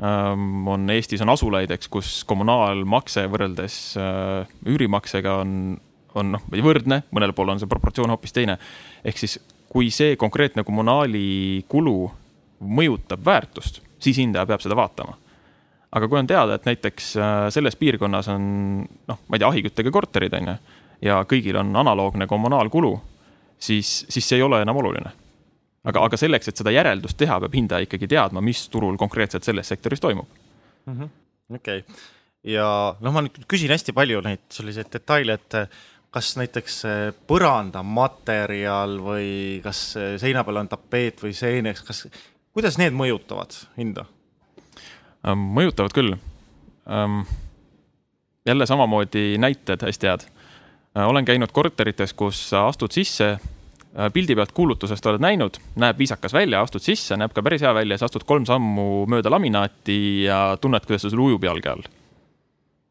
Ehm, 0.02 0.66
on 0.68 0.90
Eestis 0.94 1.22
on 1.24 1.32
asulaid, 1.32 1.72
eks, 1.74 1.88
kus 1.90 2.08
kommunaalmakse 2.28 3.24
võrreldes 3.32 3.78
äh, 3.98 4.50
üürimaksega 4.70 5.32
on, 5.42 5.72
on 6.14 6.36
noh, 6.36 6.44
võrdne, 6.54 7.00
mõnel 7.10 7.34
pool 7.34 7.50
on 7.50 7.58
see 7.58 7.70
proportsioon 7.70 8.14
hoopis 8.14 8.36
teine. 8.36 8.60
ehk 9.02 9.18
siis, 9.18 9.40
kui 9.68 9.90
see 9.90 10.14
konkreetne 10.16 10.62
kommunaali 10.64 11.64
kulu 11.68 11.96
mõjutab 12.62 13.26
väärtust, 13.26 13.82
siis 13.98 14.22
hindaja 14.22 14.46
peab 14.46 14.62
seda 14.62 14.78
vaatama. 14.78 15.18
aga 15.90 16.08
kui 16.08 16.18
on 16.20 16.30
teada, 16.30 16.54
et 16.54 16.70
näiteks 16.70 17.10
äh, 17.16 17.50
selles 17.50 17.74
piirkonnas 17.76 18.30
on 18.30 18.42
noh, 18.86 19.18
ma 19.26 19.34
ei 19.34 19.42
tea, 19.42 19.50
ahiküttega 19.50 19.90
korterid 19.90 20.38
on 20.38 20.52
ju, 20.52 20.58
ja 21.10 21.24
kõigil 21.26 21.58
on 21.58 21.74
analoogne 21.74 22.30
kommunaalkulu, 22.30 22.94
siis, 23.58 24.04
siis 24.08 24.28
see 24.28 24.38
ei 24.38 24.46
ole 24.46 24.62
enam 24.62 24.76
oluline 24.76 25.12
aga, 25.84 26.02
aga 26.04 26.20
selleks, 26.20 26.50
et 26.50 26.60
seda 26.60 26.74
järeldust 26.74 27.18
teha, 27.18 27.40
peab 27.44 27.54
hindaja 27.54 27.86
ikkagi 27.86 28.08
teadma, 28.10 28.42
mis 28.44 28.66
turul 28.72 28.98
konkreetselt 29.00 29.46
selles 29.46 29.68
sektoris 29.68 30.00
toimub 30.00 30.28
-hmm.. 30.86 31.08
okei 31.54 31.84
ja 32.44 32.68
noh, 33.00 33.14
ma 33.14 33.24
nüüd 33.24 33.44
küsin 33.50 33.72
hästi 33.72 33.94
palju 33.96 34.22
neid 34.24 34.44
selliseid 34.54 34.92
detaile, 34.92 35.38
et 35.38 35.58
kas 36.14 36.32
näiteks 36.40 36.82
põrandamaterjal 37.28 38.96
või 39.04 39.30
kas 39.64 39.82
seina 40.20 40.44
peal 40.44 40.62
on 40.62 40.70
tapeet 40.70 41.20
või 41.22 41.34
seeneks, 41.36 41.82
kas, 41.84 42.06
kuidas 42.56 42.78
need 42.80 42.96
mõjutavad 42.96 43.56
hinda? 43.76 44.06
mõjutavad 45.28 45.92
küll. 45.92 46.14
jälle 48.46 48.66
samamoodi 48.66 49.38
näited 49.38 49.82
hästi 49.82 50.06
head. 50.06 50.24
Olen 51.06 51.24
käinud 51.24 51.52
korterites, 51.54 52.14
kus 52.16 52.40
astud 52.56 52.92
sisse 52.92 53.36
Äh, 53.96 54.10
pildi 54.12 54.36
pealt 54.36 54.52
kuulutusest 54.54 55.06
oled 55.10 55.22
näinud, 55.24 55.56
näeb 55.80 55.98
viisakas 55.98 56.34
välja, 56.36 56.60
astud 56.62 56.84
sisse, 56.84 57.16
näeb 57.18 57.32
ka 57.34 57.42
päris 57.42 57.64
hea 57.64 57.70
välja, 57.74 57.96
siis 57.96 58.06
astud 58.06 58.26
kolm 58.28 58.44
sammu 58.46 59.06
mööda 59.10 59.32
laminaati 59.32 59.96
ja 60.26 60.42
tunned, 60.60 60.84
kuidas 60.86 61.08
sul 61.08 61.22
ujub 61.24 61.46
jalge 61.48 61.72
all. 61.72 61.88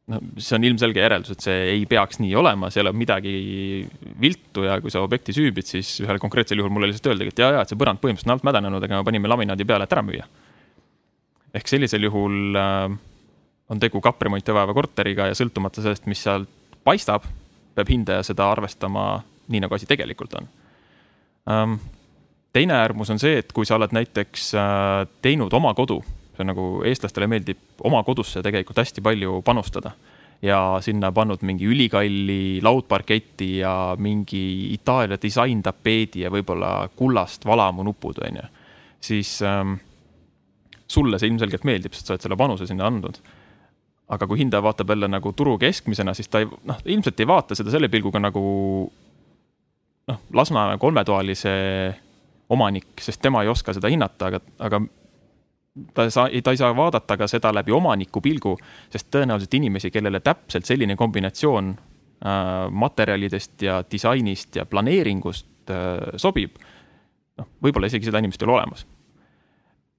no 0.07 0.19
see 0.41 0.55
on 0.57 0.65
ilmselge 0.67 1.03
järeldus, 1.03 1.35
et 1.35 1.45
see 1.45 1.55
ei 1.75 1.85
peaks 1.87 2.19
nii 2.23 2.33
olema, 2.39 2.71
seal 2.73 2.89
on 2.89 2.97
midagi 2.97 3.37
viltu 4.19 4.65
ja 4.65 4.79
kui 4.81 4.91
sa 4.91 5.05
objekti 5.05 5.35
süübid, 5.35 5.67
siis 5.69 5.93
ühel 6.03 6.19
konkreetsel 6.23 6.59
juhul 6.59 6.73
mulle 6.73 6.89
lihtsalt 6.89 7.11
öeldagi, 7.13 7.35
et 7.35 7.41
ja, 7.43 7.53
ja, 7.55 7.63
et 7.63 7.71
see 7.71 7.79
põrand 7.79 8.01
põhimõtteliselt 8.03 8.33
on 8.33 8.37
alt 8.37 8.47
mädanenud, 8.49 8.83
aga 8.87 8.99
me 8.99 9.07
panime 9.07 9.31
laminaadi 9.31 9.67
peale, 9.67 9.87
et 9.87 9.95
ära 9.95 10.05
müüa. 10.07 10.27
ehk 11.53 11.71
sellisel 11.71 12.09
juhul 12.09 12.57
äh, 12.57 12.85
on 13.69 13.83
tegu 13.83 14.01
kapremonti 14.01 14.55
vajava 14.55 14.75
korteriga 14.75 15.29
ja 15.29 15.37
sõltumata 15.37 15.85
sellest, 15.85 16.07
mis 16.09 16.23
sealt 16.25 16.49
paistab, 16.87 17.27
peab 17.77 17.89
hindaja 17.93 18.25
seda 18.25 18.49
arvestama 18.51 19.09
nii, 19.47 19.61
nagu 19.63 19.77
asi 19.77 19.87
tegelikult 19.87 20.33
on 20.41 20.49
Ähm, 21.47 21.73
teine 22.53 22.73
äärmus 22.73 23.09
on 23.09 23.19
see, 23.19 23.37
et 23.39 23.53
kui 23.55 23.65
sa 23.65 23.77
oled 23.77 23.93
näiteks 23.95 24.51
äh, 24.59 25.07
teinud 25.23 25.53
oma 25.55 25.71
kodu, 25.77 26.01
see 26.35 26.43
on 26.43 26.51
nagu 26.51 26.67
eestlastele 26.87 27.29
meeldib 27.31 27.85
oma 27.87 28.01
kodusse 28.03 28.43
tegelikult 28.43 28.81
hästi 28.83 29.03
palju 29.05 29.41
panustada 29.47 29.93
ja 30.43 30.59
sinna 30.83 31.09
pannud 31.15 31.41
mingi 31.47 31.65
ülikalli 31.65 32.59
laudparketi 32.61 33.57
ja 33.61 33.95
mingi 33.97 34.73
Itaalia 34.75 35.17
disaintapeedi 35.21 36.25
ja 36.25 36.31
võib-olla 36.33 36.89
kullast 36.95 37.47
valamunupud, 37.47 38.19
on 38.27 38.41
ju. 38.41 38.45
siis 39.01 39.39
ähm, 39.41 39.79
sulle 40.87 41.19
see 41.19 41.31
ilmselgelt 41.31 41.63
meeldib, 41.63 41.95
sest 41.95 42.09
sa 42.11 42.15
oled 42.15 42.27
selle 42.27 42.37
panuse 42.37 42.67
sinna 42.67 42.91
andnud. 42.91 43.17
Aga 44.07 44.27
kui 44.27 44.39
hindaja 44.39 44.63
vaatab 44.63 44.89
jälle 44.89 45.07
nagu 45.11 45.33
turu 45.33 45.57
keskmisena, 45.59 46.13
siis 46.13 46.29
ta 46.31 46.39
ei, 46.39 46.47
noh, 46.47 46.79
ilmselt 46.85 47.19
ei 47.19 47.27
vaata 47.27 47.55
seda 47.55 47.73
selle 47.73 47.89
pilguga 47.91 48.21
nagu 48.23 48.43
noh, 50.07 50.21
Lasnamäe 50.33 50.77
kolmetoalise 50.79 51.55
omanik, 52.49 52.93
sest 53.03 53.21
tema 53.21 53.43
ei 53.43 53.51
oska 53.51 53.75
seda 53.75 53.91
hinnata, 53.91 54.31
aga, 54.31 54.39
aga 54.63 54.81
ta 55.93 56.03
ei 56.07 56.11
saa, 56.11 56.29
ta 56.43 56.53
ei 56.53 56.57
saa 56.59 56.75
vaadata 56.75 57.17
ka 57.17 57.27
seda 57.27 57.51
läbi 57.55 57.75
omaniku 57.75 58.21
pilgu, 58.23 58.55
sest 58.93 59.09
tõenäoliselt 59.13 59.57
inimesi, 59.59 59.91
kellele 59.91 60.21
täpselt 60.23 60.65
selline 60.65 60.95
kombinatsioon 60.95 61.73
äh, 61.75 62.45
materjalidest 62.71 63.67
ja 63.67 63.81
disainist 63.91 64.55
ja 64.55 64.65
planeeringust 64.65 65.73
äh, 65.73 66.15
sobib, 66.15 66.55
noh, 67.37 67.51
võib-olla 67.63 67.91
isegi 67.91 68.07
seda 68.07 68.23
inimest 68.23 68.41
ei 68.41 68.49
ole 68.49 68.57
olemas. 68.59 68.87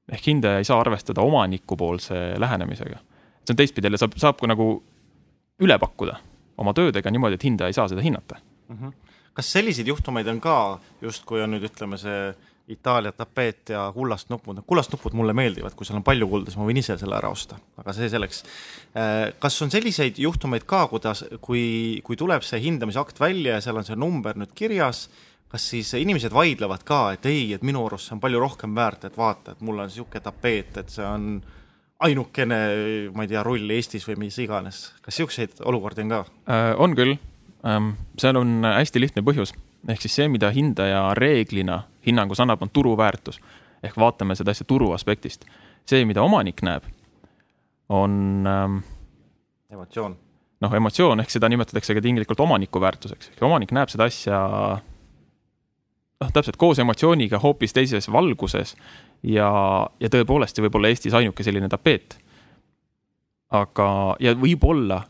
ehk 0.09 0.27
hindaja 0.27 0.59
ei 0.59 0.65
saa 0.65 0.81
arvestada 0.81 1.21
omanikupoolse 1.21 2.41
lähenemisega. 2.41 2.99
See 3.49 3.57
on 3.57 3.61
teistpidi, 3.63 3.89
jälle 3.89 4.01
saab, 4.01 4.17
saab 4.21 4.39
ka 4.41 4.51
nagu 4.51 4.71
üle 5.65 5.79
pakkuda 5.81 6.19
oma 6.59 6.75
töödega 6.77 7.11
niimoodi, 7.11 7.39
et 7.39 7.47
hindaja 7.49 7.73
ei 7.73 7.77
saa 7.77 7.89
seda 7.91 8.05
hinnata 8.05 8.41
mm. 8.69 8.77
-hmm 8.77 8.97
kas 9.39 9.53
selliseid 9.55 9.87
juhtumeid 9.87 10.27
on 10.27 10.41
ka, 10.43 10.81
justkui 10.99 11.43
on 11.45 11.53
nüüd 11.55 11.69
ütleme, 11.69 11.99
see 12.01 12.33
Itaalia 12.69 13.15
tapeet 13.17 13.71
ja 13.73 13.87
kullast 13.95 14.29
nupud, 14.29 14.59
kullast 14.69 14.93
nupud 14.93 15.15
mulle 15.17 15.33
meeldivad, 15.33 15.73
kui 15.79 15.87
seal 15.89 16.01
on 16.01 16.05
palju 16.05 16.27
kulda, 16.29 16.51
siis 16.51 16.59
ma 16.61 16.67
võin 16.69 16.81
ise 16.83 16.99
selle 17.01 17.17
ära 17.17 17.31
osta, 17.33 17.57
aga 17.81 17.95
see 17.97 18.11
selleks. 18.13 18.43
Äh, 18.99 19.31
kas 19.41 19.57
on 19.65 19.73
selliseid 19.73 20.19
juhtumeid 20.21 20.67
ka, 20.69 20.83
kuidas, 20.91 21.23
kui, 21.41 21.63
kui 22.05 22.19
tuleb 22.21 22.45
see 22.45 22.61
hindamisakt 22.67 23.23
välja 23.23 23.57
ja 23.57 23.63
seal 23.65 23.81
on 23.81 23.89
see 23.89 23.97
number 23.97 24.37
nüüd 24.37 24.53
kirjas, 24.59 25.07
kas 25.49 25.71
siis 25.73 25.95
inimesed 25.97 26.35
vaidlevad 26.35 26.85
ka, 26.85 27.01
et 27.17 27.31
ei, 27.31 27.47
et 27.57 27.65
minu 27.65 27.87
arust 27.87 28.11
see 28.11 28.19
on 28.19 28.21
palju 28.27 28.43
rohkem 28.43 28.77
väärt, 28.77 29.07
et 29.09 29.17
vaata, 29.17 29.55
et 29.55 29.65
mul 29.65 29.81
on 29.81 29.89
niisugune 29.89 30.27
tapeet, 30.27 30.83
et 30.83 30.93
see 30.93 31.07
on 31.09 31.39
ainukene, 31.99 32.59
ma 33.15 33.25
ei 33.25 33.31
tea, 33.31 33.43
rull 33.43 33.71
Eestis 33.75 34.07
või 34.09 34.19
mis 34.27 34.39
iganes. 34.39 34.93
kas 35.03 35.17
niisuguseid 35.17 35.65
olukordi 35.65 36.07
on 36.07 36.15
ka 36.15 36.25
äh,? 36.47 36.75
on 36.79 36.95
küll 36.99 37.19
Ähm, 37.67 37.91
seal 38.19 38.37
on 38.37 38.63
hästi 38.63 39.01
lihtne 39.01 39.23
põhjus, 39.27 39.51
ehk 39.91 40.03
siis 40.05 40.15
see, 40.21 40.29
mida 40.31 40.51
hindaja 40.55 41.09
reeglina 41.19 41.81
hinnangus 42.07 42.41
annab, 42.41 42.63
on 42.63 42.71
turuväärtus. 42.71 43.41
ehk 43.83 43.97
vaatame 43.97 44.35
seda 44.35 44.51
asja 44.51 44.65
turu 44.67 44.93
aspektist. 44.93 45.45
see, 45.87 46.05
mida 46.05 46.23
omanik 46.23 46.63
näeb, 46.63 46.85
on 47.89 48.45
ähm,. 48.47 48.79
emotsioon. 49.71 50.17
noh, 50.61 50.75
emotsioon 50.75 51.21
ehk 51.21 51.31
seda 51.31 51.49
nimetatakse 51.49 51.95
ka 51.95 52.01
tinglikult 52.01 52.41
omaniku 52.41 52.81
väärtuseks, 52.81 53.29
ehk 53.29 53.43
omanik 53.43 53.73
näeb 53.73 53.89
seda 53.89 54.05
asja 54.05 54.39
noh, 56.21 56.33
täpselt 56.33 56.57
koos 56.57 56.79
emotsiooniga 56.79 57.39
hoopis 57.43 57.73
teises 57.73 58.13
valguses 58.13 58.77
ja, 59.23 59.51
ja 60.01 60.11
tõepoolest 60.13 60.57
see 60.57 60.67
võib 60.67 60.79
olla 60.79 60.91
Eestis 60.93 61.15
ainuke 61.15 61.45
selline 61.47 61.69
tapeet. 61.69 62.19
aga, 63.51 64.17
ja 64.21 64.35
võib-olla 64.37 65.03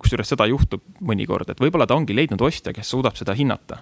kusjuures 0.00 0.28
seda 0.28 0.46
juhtub 0.50 0.82
mõnikord, 1.00 1.50
et 1.50 1.60
võib-olla 1.60 1.86
ta 1.86 1.94
ongi 1.94 2.16
leidnud 2.16 2.42
ostja, 2.42 2.72
kes 2.74 2.90
suudab 2.90 3.16
seda 3.16 3.36
hinnata 3.38 3.78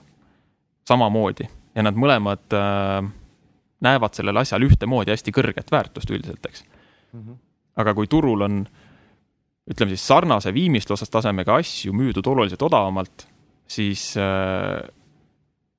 samamoodi 0.88 1.48
ja 1.74 1.84
nad 1.86 1.96
mõlemad 1.96 2.56
äh, 2.56 3.00
näevad 3.82 4.14
sellel 4.14 4.42
asjal 4.42 4.66
ühtemoodi 4.66 5.14
hästi 5.14 5.34
kõrget 5.34 5.72
väärtust 5.72 6.10
üldiselt, 6.10 6.46
eks 6.46 6.64
mm. 6.64 7.20
-hmm. 7.20 7.36
aga 7.82 7.94
kui 7.94 8.06
turul 8.06 8.46
on 8.46 8.64
ütleme 9.70 9.94
siis 9.94 10.06
sarnase 10.06 10.54
viimistlustasemega 10.54 11.54
asju 11.62 11.92
müüdud 11.94 12.26
oluliselt 12.26 12.62
odavamalt, 12.62 13.26
siis 13.66 14.14
äh,, 14.18 14.82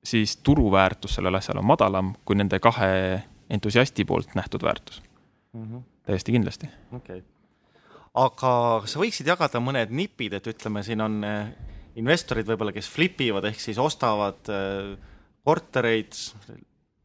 siis 0.04 0.36
turuväärtus 0.36 1.14
sellel 1.14 1.34
asjal 1.34 1.60
on 1.60 1.68
madalam 1.68 2.14
kui 2.24 2.36
nende 2.36 2.58
kahe 2.60 3.22
entusiasti 3.54 4.04
poolt 4.08 4.34
nähtud 4.38 4.62
väärtus 4.66 5.02
mm. 5.52 5.64
-hmm. 5.64 5.86
täiesti 6.06 6.32
kindlasti. 6.32 6.70
okei 6.92 7.18
okay 7.18 7.34
aga 8.14 8.52
kas 8.84 8.94
sa 8.94 9.00
võiksid 9.02 9.26
jagada 9.26 9.60
mõned 9.62 9.90
nipid, 9.90 10.36
et 10.38 10.46
ütleme, 10.46 10.84
siin 10.86 11.02
on 11.02 11.18
eh, 11.26 11.50
investorid 11.98 12.46
võib-olla, 12.46 12.74
kes 12.74 12.88
flip 12.90 13.20
ivad 13.26 13.48
ehk 13.50 13.60
siis 13.60 13.80
ostavad 13.82 14.50
eh, 14.52 14.94
kortereid 15.44 16.14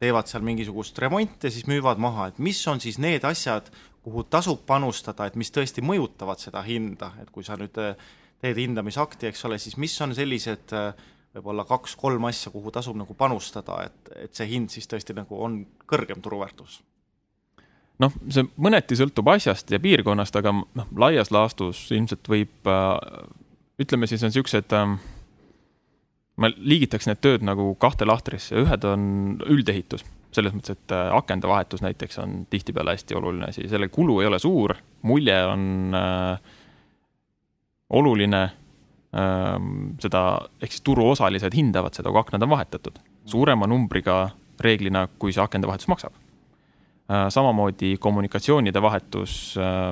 teevad 0.00 0.30
seal 0.30 0.44
mingisugust 0.46 0.98
remonti 1.02 1.48
ja 1.48 1.52
siis 1.52 1.66
müüvad 1.68 2.00
maha, 2.00 2.30
et 2.30 2.38
mis 2.40 2.60
on 2.70 2.80
siis 2.80 2.96
need 3.02 3.24
asjad, 3.28 3.68
kuhu 4.00 4.24
tasub 4.32 4.62
panustada, 4.66 5.26
et 5.28 5.36
mis 5.36 5.52
tõesti 5.52 5.84
mõjutavad 5.84 6.40
seda 6.40 6.62
hinda, 6.64 7.12
et 7.20 7.28
kui 7.34 7.44
sa 7.44 7.58
nüüd 7.60 7.76
äh, 7.82 7.98
teed 8.40 8.56
hindamisakti, 8.62 9.28
eks 9.28 9.44
ole, 9.44 9.58
siis 9.60 9.76
mis 9.76 9.92
on 10.00 10.14
sellised 10.16 10.72
äh, 10.72 10.94
võib-olla 11.34 11.64
kaks-kolm 11.68 12.24
asja, 12.30 12.52
kuhu 12.52 12.72
tasub 12.74 12.96
nagu 12.98 13.14
panustada, 13.14 13.84
et, 13.86 14.12
et 14.26 14.34
see 14.34 14.48
hind 14.50 14.72
siis 14.72 14.88
tõesti 14.90 15.14
nagu 15.16 15.38
on 15.38 15.62
kõrgem 15.90 16.22
turuväärtus? 16.22 16.80
noh, 18.00 18.14
see 18.32 18.46
mõneti 18.56 18.96
sõltub 18.96 19.28
asjast 19.28 19.70
ja 19.70 19.80
piirkonnast, 19.80 20.36
aga 20.40 20.54
noh, 20.56 20.92
laias 20.96 21.30
laastus 21.30 21.86
ilmselt 21.92 22.28
võib, 22.32 22.70
ütleme 23.80 24.08
siis 24.08 24.24
on 24.24 24.32
niisugused 24.32 24.72
äh, 24.72 24.94
ma 26.40 26.48
liigitaks 26.56 27.08
need 27.08 27.20
tööd 27.24 27.44
nagu 27.46 27.72
kahte 27.80 28.08
lahtrisse, 28.08 28.56
ühed 28.62 28.86
on 28.88 29.02
üldehitus, 29.50 30.04
selles 30.34 30.54
mõttes, 30.56 30.78
et 30.78 30.94
äh, 30.94 31.10
akende 31.16 31.50
vahetus 31.50 31.82
näiteks 31.84 32.20
on 32.22 32.44
tihtipeale 32.50 32.94
hästi 32.96 33.18
oluline 33.18 33.50
asi, 33.50 33.66
selle 33.68 33.90
kulu 33.92 34.20
ei 34.22 34.30
ole 34.30 34.40
suur, 34.42 34.76
mulje 35.06 35.36
on 35.50 35.98
äh, 35.98 36.56
oluline 38.00 38.42
äh,. 38.46 38.56
Seda, 39.10 40.20
ehk 40.62 40.70
siis 40.70 40.84
turuosalised 40.86 41.54
hindavad 41.56 41.96
seda, 41.96 42.12
kui 42.12 42.20
aknad 42.20 42.44
on 42.46 42.52
vahetatud, 42.52 43.00
suurema 43.26 43.66
numbriga 43.66 44.28
reeglina, 44.62 45.08
kui 45.18 45.32
see 45.34 45.42
akende 45.42 45.66
vahetus 45.66 45.88
maksab 45.90 46.14
äh,. 46.14 47.26
samamoodi 47.28 47.96
kommunikatsioonide 47.98 48.82
vahetus 48.82 49.56
äh, 49.58 49.90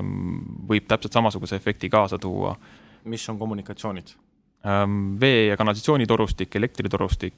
võib 0.69 0.87
täpselt 0.87 1.17
samasuguse 1.17 1.59
efekti 1.59 1.89
kaasa 1.89 2.17
tuua. 2.17 2.55
mis 3.03 3.29
on 3.29 3.39
kommunikatsioonid? 3.39 4.15
Vee- 5.19 5.47
ja 5.47 5.55
kanalisatsioonitorustik, 5.57 6.55
elektritorustik, 6.55 7.33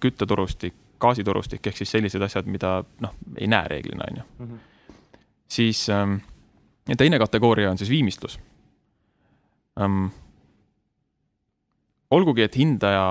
küttetorustik, 0.00 0.74
gaasitorustik 1.02 1.66
ehk 1.66 1.76
siis 1.76 1.90
sellised 1.90 2.22
asjad, 2.22 2.46
mida 2.46 2.84
noh, 3.02 3.16
ei 3.36 3.48
näe 3.50 3.66
reeglina, 3.68 4.06
on 4.10 4.16
ju. 4.16 4.22
Mhm. 4.38 4.60
siis 5.48 5.86
teine 6.96 7.18
kategooria 7.18 7.70
on 7.70 7.78
siis 7.78 7.90
viimistlus. 7.90 8.38
Olgugi, 12.10 12.42
et 12.42 12.56
hindaja 12.58 13.04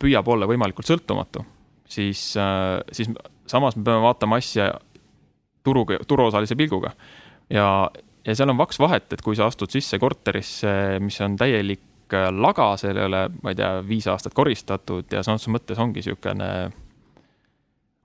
püüab 0.00 0.28
olla 0.32 0.48
võimalikult 0.48 0.88
sõltumatu, 0.88 1.44
siis, 1.88 2.30
äh, 2.40 2.80
siis 2.92 3.10
samas 3.50 3.76
me 3.76 3.84
peame 3.84 4.04
vaatama 4.04 4.40
asja 4.40 4.70
turuga, 5.64 5.98
turuosalise 6.08 6.56
pilguga. 6.56 6.94
ja, 7.52 7.90
ja 8.24 8.36
seal 8.36 8.52
on 8.52 8.60
vaks 8.60 8.80
vahet, 8.80 9.12
et 9.12 9.24
kui 9.24 9.36
sa 9.36 9.50
astud 9.50 9.72
sisse 9.72 9.98
korterisse, 10.00 10.72
mis 11.04 11.20
on 11.20 11.36
täielik 11.40 11.84
Äh, 12.14 12.30
laga, 12.32 12.74
seal 12.80 12.98
ei 12.98 13.08
ole, 13.08 13.22
ma 13.42 13.52
ei 13.52 13.58
tea, 13.58 13.70
viis 13.86 14.06
aastat 14.10 14.34
koristatud 14.36 15.08
ja 15.12 15.22
sõna 15.24 15.38
otseses 15.38 15.52
mõttes 15.54 15.80
ongi 15.80 16.02
niisugune 16.02 16.48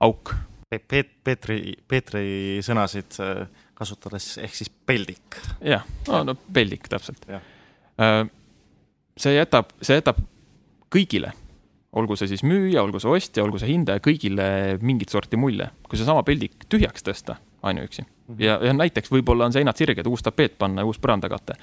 auk. 0.06 0.32
Peet-, 0.70 1.16
Peetri, 1.26 1.74
Peetri 1.90 2.24
sõnasid 2.64 3.18
äh, 3.22 3.44
kasutades 3.76 4.32
ehk 4.42 4.56
siis 4.56 4.70
peldik. 4.70 5.40
jah, 5.66 5.84
no, 6.08 6.22
no 6.30 6.36
peldik 6.54 6.88
täpselt. 6.90 7.26
See 9.20 9.36
jätab, 9.36 9.74
see 9.84 9.98
jätab 9.98 10.22
kõigile, 10.92 11.34
olgu 11.92 12.16
see 12.16 12.30
siis 12.30 12.42
müüja, 12.46 12.80
olgu 12.82 13.02
see 13.02 13.10
ostja, 13.12 13.44
olgu 13.44 13.60
see 13.60 13.68
hindaja, 13.74 14.00
kõigile 14.00 14.78
mingit 14.80 15.12
sorti 15.12 15.36
mulje. 15.36 15.68
kui 15.88 16.00
seesama 16.00 16.22
peldik 16.24 16.64
tühjaks 16.68 17.04
tõsta 17.04 17.36
ainuüksi 17.62 18.02
mm 18.02 18.34
-hmm. 18.34 18.42
ja, 18.42 18.58
ja 18.64 18.72
näiteks 18.72 19.12
võib-olla 19.12 19.44
on 19.44 19.52
seinad 19.52 19.76
sirged, 19.76 20.06
uus 20.06 20.22
tapeet 20.22 20.58
panna 20.58 20.82
ja 20.82 20.86
uus 20.86 20.98
põrandakate 20.98 21.58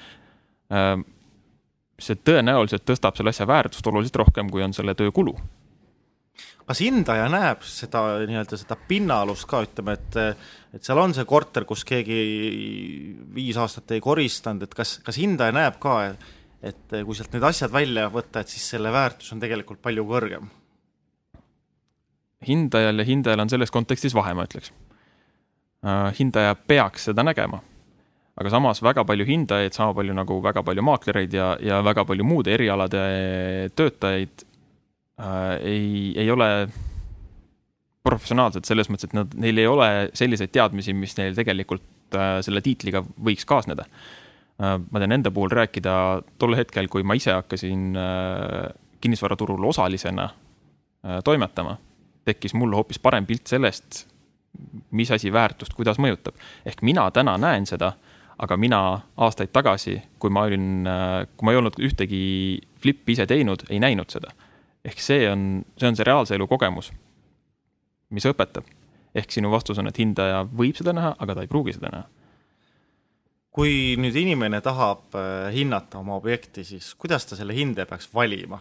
see 1.98 2.18
tõenäoliselt 2.24 2.84
tõstab 2.86 3.16
selle 3.18 3.32
asja 3.34 3.46
väärtust 3.48 3.86
oluliselt 3.90 4.20
rohkem, 4.22 4.50
kui 4.50 4.62
on 4.62 4.74
selle 4.76 4.94
töö 4.98 5.12
kulu. 5.14 5.34
kas 6.68 6.82
hindaja 6.84 7.30
näeb 7.32 7.62
seda 7.64 8.02
nii-öelda 8.28 8.58
seda 8.60 8.76
pinnaalust 8.88 9.48
ka, 9.48 9.62
ütleme, 9.64 9.94
et 9.96 10.18
et 10.76 10.84
seal 10.84 10.98
on 11.00 11.14
see 11.16 11.24
korter, 11.24 11.64
kus 11.64 11.84
keegi 11.88 12.18
viis 13.34 13.56
aastat 13.56 13.96
ei 13.96 14.02
koristanud, 14.04 14.62
et 14.62 14.74
kas, 14.76 14.98
kas 15.04 15.16
hindaja 15.16 15.54
näeb 15.56 15.78
ka, 15.80 16.14
et 16.62 16.96
kui 17.06 17.14
sealt 17.14 17.34
need 17.34 17.46
asjad 17.46 17.72
välja 17.72 18.08
võtta, 18.12 18.42
et 18.42 18.50
siis 18.50 18.64
selle 18.74 18.92
väärtus 18.94 19.32
on 19.34 19.42
tegelikult 19.42 19.82
palju 19.84 20.06
kõrgem? 20.08 20.50
hindajal 22.46 23.02
ja 23.02 23.04
hindajal 23.06 23.42
on 23.42 23.50
selles 23.50 23.72
kontekstis 23.74 24.14
vahe, 24.14 24.30
ma 24.34 24.44
ütleks. 24.46 24.70
Äh, 25.82 26.12
hindaja 26.18 26.54
peaks 26.54 27.08
seda 27.10 27.24
nägema 27.26 27.58
aga 28.38 28.52
samas 28.54 28.82
väga 28.82 29.02
palju 29.06 29.26
hindajaid, 29.26 29.74
sama 29.74 29.94
palju 29.98 30.14
nagu 30.14 30.38
väga 30.42 30.62
palju 30.66 30.84
maaklereid 30.86 31.34
ja, 31.34 31.48
ja 31.62 31.80
väga 31.82 32.04
palju 32.06 32.26
muude 32.26 32.54
erialade 32.54 33.00
töötajaid 33.78 34.44
äh, 35.18 35.56
ei, 35.66 35.88
ei 36.14 36.30
ole 36.30 36.48
professionaalsed 38.06 38.66
selles 38.68 38.88
mõttes, 38.88 39.10
et 39.10 39.16
nad, 39.18 39.34
neil 39.34 39.58
ei 39.58 39.66
ole 39.66 39.88
selliseid 40.16 40.54
teadmisi, 40.54 40.94
mis 40.94 41.16
neil 41.18 41.34
tegelikult 41.36 42.14
äh, 42.14 42.38
selle 42.46 42.62
tiitliga 42.64 43.02
võiks 43.02 43.46
kaasneda 43.48 43.88
äh,. 43.88 44.27
Ma 44.58 44.98
tean 44.98 45.14
enda 45.14 45.30
puhul 45.30 45.52
rääkida 45.54 45.94
tol 46.38 46.56
hetkel, 46.58 46.88
kui 46.90 47.04
ma 47.06 47.14
ise 47.14 47.30
hakkasin 47.36 47.96
äh, 47.96 48.68
kinnisvaraturul 49.00 49.64
osalisena 49.70 50.24
äh, 50.28 51.20
toimetama, 51.24 51.76
tekkis 52.26 52.54
mul 52.58 52.74
hoopis 52.74 52.98
parem 52.98 53.26
pilt 53.26 53.46
sellest, 53.46 54.06
mis 54.90 55.10
asi 55.14 55.32
väärtust, 55.32 55.74
kuidas 55.78 56.00
mõjutab. 56.02 56.34
ehk 56.66 56.82
mina 56.82 57.10
täna 57.14 57.36
näen 57.38 57.66
seda 57.66 57.92
aga 58.38 58.56
mina 58.56 58.80
aastaid 59.18 59.50
tagasi, 59.54 59.98
kui 60.18 60.30
ma 60.30 60.46
olin, 60.46 60.86
kui 61.36 61.46
ma 61.46 61.54
ei 61.54 61.60
olnud 61.60 61.78
ühtegi 61.82 62.22
flippi 62.82 63.16
ise 63.16 63.26
teinud, 63.26 63.66
ei 63.70 63.80
näinud 63.82 64.10
seda. 64.14 64.34
ehk 64.86 65.00
see 65.02 65.26
on, 65.28 65.64
see 65.76 65.88
on 65.88 65.96
see 65.98 66.06
reaalse 66.06 66.36
elu 66.36 66.46
kogemus, 66.48 66.92
mis 68.14 68.26
õpetab. 68.30 68.64
ehk 69.14 69.32
sinu 69.34 69.50
vastus 69.50 69.78
on, 69.78 69.90
et 69.90 69.98
hindaja 69.98 70.44
võib 70.46 70.78
seda 70.78 70.94
näha, 70.94 71.16
aga 71.18 71.34
ta 71.34 71.44
ei 71.44 71.50
pruugi 71.50 71.74
seda 71.74 71.90
näha. 71.92 72.06
Kui 73.58 73.96
nüüd 73.98 74.14
inimene 74.14 74.60
tahab 74.62 75.16
äh, 75.18 75.48
hinnata 75.50 75.98
oma 75.98 76.14
objekti, 76.20 76.62
siis 76.62 76.92
kuidas 76.94 77.26
ta 77.26 77.38
selle 77.38 77.56
hindaja 77.56 77.88
peaks 77.90 78.06
valima? 78.14 78.60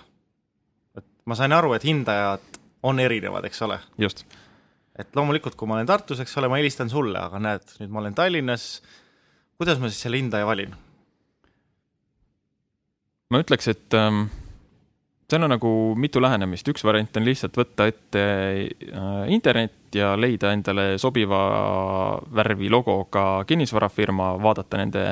et 0.97 1.05
ma 1.29 1.37
sain 1.37 1.53
aru, 1.53 1.75
et 1.77 1.85
hindajad 1.85 2.61
on 2.89 2.99
erinevad, 2.99 3.45
eks 3.45 3.61
ole? 3.67 3.77
just. 4.01 4.25
et 4.97 5.13
loomulikult, 5.13 5.55
kui 5.55 5.69
ma 5.69 5.77
olen 5.77 5.89
Tartus, 5.89 6.23
eks 6.23 6.37
ole, 6.41 6.49
ma 6.49 6.57
helistan 6.57 6.89
sulle, 6.89 7.19
aga 7.21 7.41
näed, 7.41 7.77
nüüd 7.81 7.93
ma 7.93 8.01
olen 8.01 8.17
Tallinnas 8.17 8.71
kuidas 9.57 9.79
ma 9.81 9.89
siis 9.89 10.03
selle 10.05 10.21
hindaja 10.21 10.47
valin? 10.47 10.75
ma 13.33 13.41
ütleks, 13.43 13.67
et 13.73 13.95
ähm, 13.97 14.27
seal 15.27 15.43
on 15.43 15.51
nagu 15.51 15.71
mitu 15.99 16.21
lähenemist, 16.23 16.67
üks 16.71 16.85
variant 16.87 17.17
on 17.19 17.25
lihtsalt 17.27 17.57
võtta 17.59 17.87
ette 17.89 18.21
äh, 18.23 19.15
internet 19.33 19.95
ja 19.95 20.13
leida 20.19 20.53
endale 20.55 20.85
sobiva 21.01 21.41
värvi 22.35 22.69
logoga 22.71 23.43
kinnisvarafirma, 23.47 24.33
vaadata 24.43 24.79
nende 24.79 25.03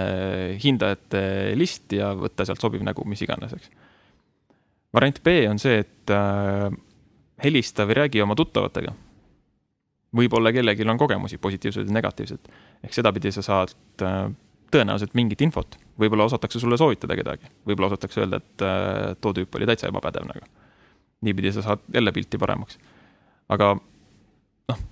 hindajate 0.63 1.25
listi 1.59 1.99
ja 1.99 2.13
võtta 2.15 2.47
sealt 2.47 2.63
sobiv 2.63 2.85
nägu, 2.87 3.03
mis 3.07 3.25
iganes, 3.27 3.57
eks. 3.57 3.71
variant 4.95 5.19
B 5.23 5.41
on 5.49 5.59
see, 5.59 5.83
et 5.83 6.15
äh, 6.15 6.69
helista 7.43 7.87
või 7.87 7.99
räägi 8.03 8.23
oma 8.23 8.39
tuttavatega 8.39 8.95
võib-olla 10.15 10.51
kellelgi 10.55 10.87
on 10.87 10.99
kogemusi, 10.99 11.37
positiivsed 11.41 11.89
ja 11.89 11.93
negatiivsed. 11.93 12.51
ehk 12.83 12.93
sedapidi 12.93 13.31
sa 13.35 13.43
saad 13.43 13.75
äh, 14.01 14.29
tõenäoliselt 14.73 15.15
mingit 15.17 15.41
infot, 15.45 15.77
võib-olla 15.99 16.27
osatakse 16.29 16.59
sulle 16.61 16.77
soovitada 16.79 17.17
kedagi, 17.17 17.49
võib-olla 17.67 17.91
osatakse 17.93 18.23
öelda, 18.23 18.41
et 18.41 18.65
äh, 18.65 19.15
too 19.21 19.33
tüüp 19.35 19.57
oli 19.57 19.67
täitsa 19.69 19.89
ebapädev 19.91 20.27
nagu. 20.29 20.47
niipidi 21.25 21.51
sa 21.51 21.61
saad 21.65 21.85
jälle 21.93 22.11
pilti 22.11 22.37
paremaks. 22.37 22.77
aga 23.49 23.73
noh, 24.69 24.83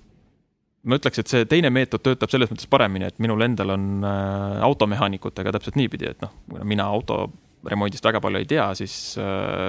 ma 0.82 0.98
ütleks, 1.00 1.18
et 1.18 1.30
see 1.30 1.44
teine 1.50 1.70
meetod 1.70 2.02
töötab 2.02 2.30
selles 2.30 2.50
mõttes 2.50 2.70
paremini, 2.70 3.10
et 3.10 3.18
minul 3.18 3.40
endal 3.42 3.76
on 3.76 4.04
äh, 4.04 4.62
automehaanikutega 4.70 5.52
täpselt 5.52 5.76
niipidi, 5.80 6.10
et 6.10 6.22
noh, 6.22 6.32
kuna 6.50 6.64
mina 6.64 6.88
autoremondist 6.96 8.04
väga 8.04 8.20
palju 8.20 8.42
ei 8.42 8.50
tea, 8.50 8.66
siis 8.74 9.16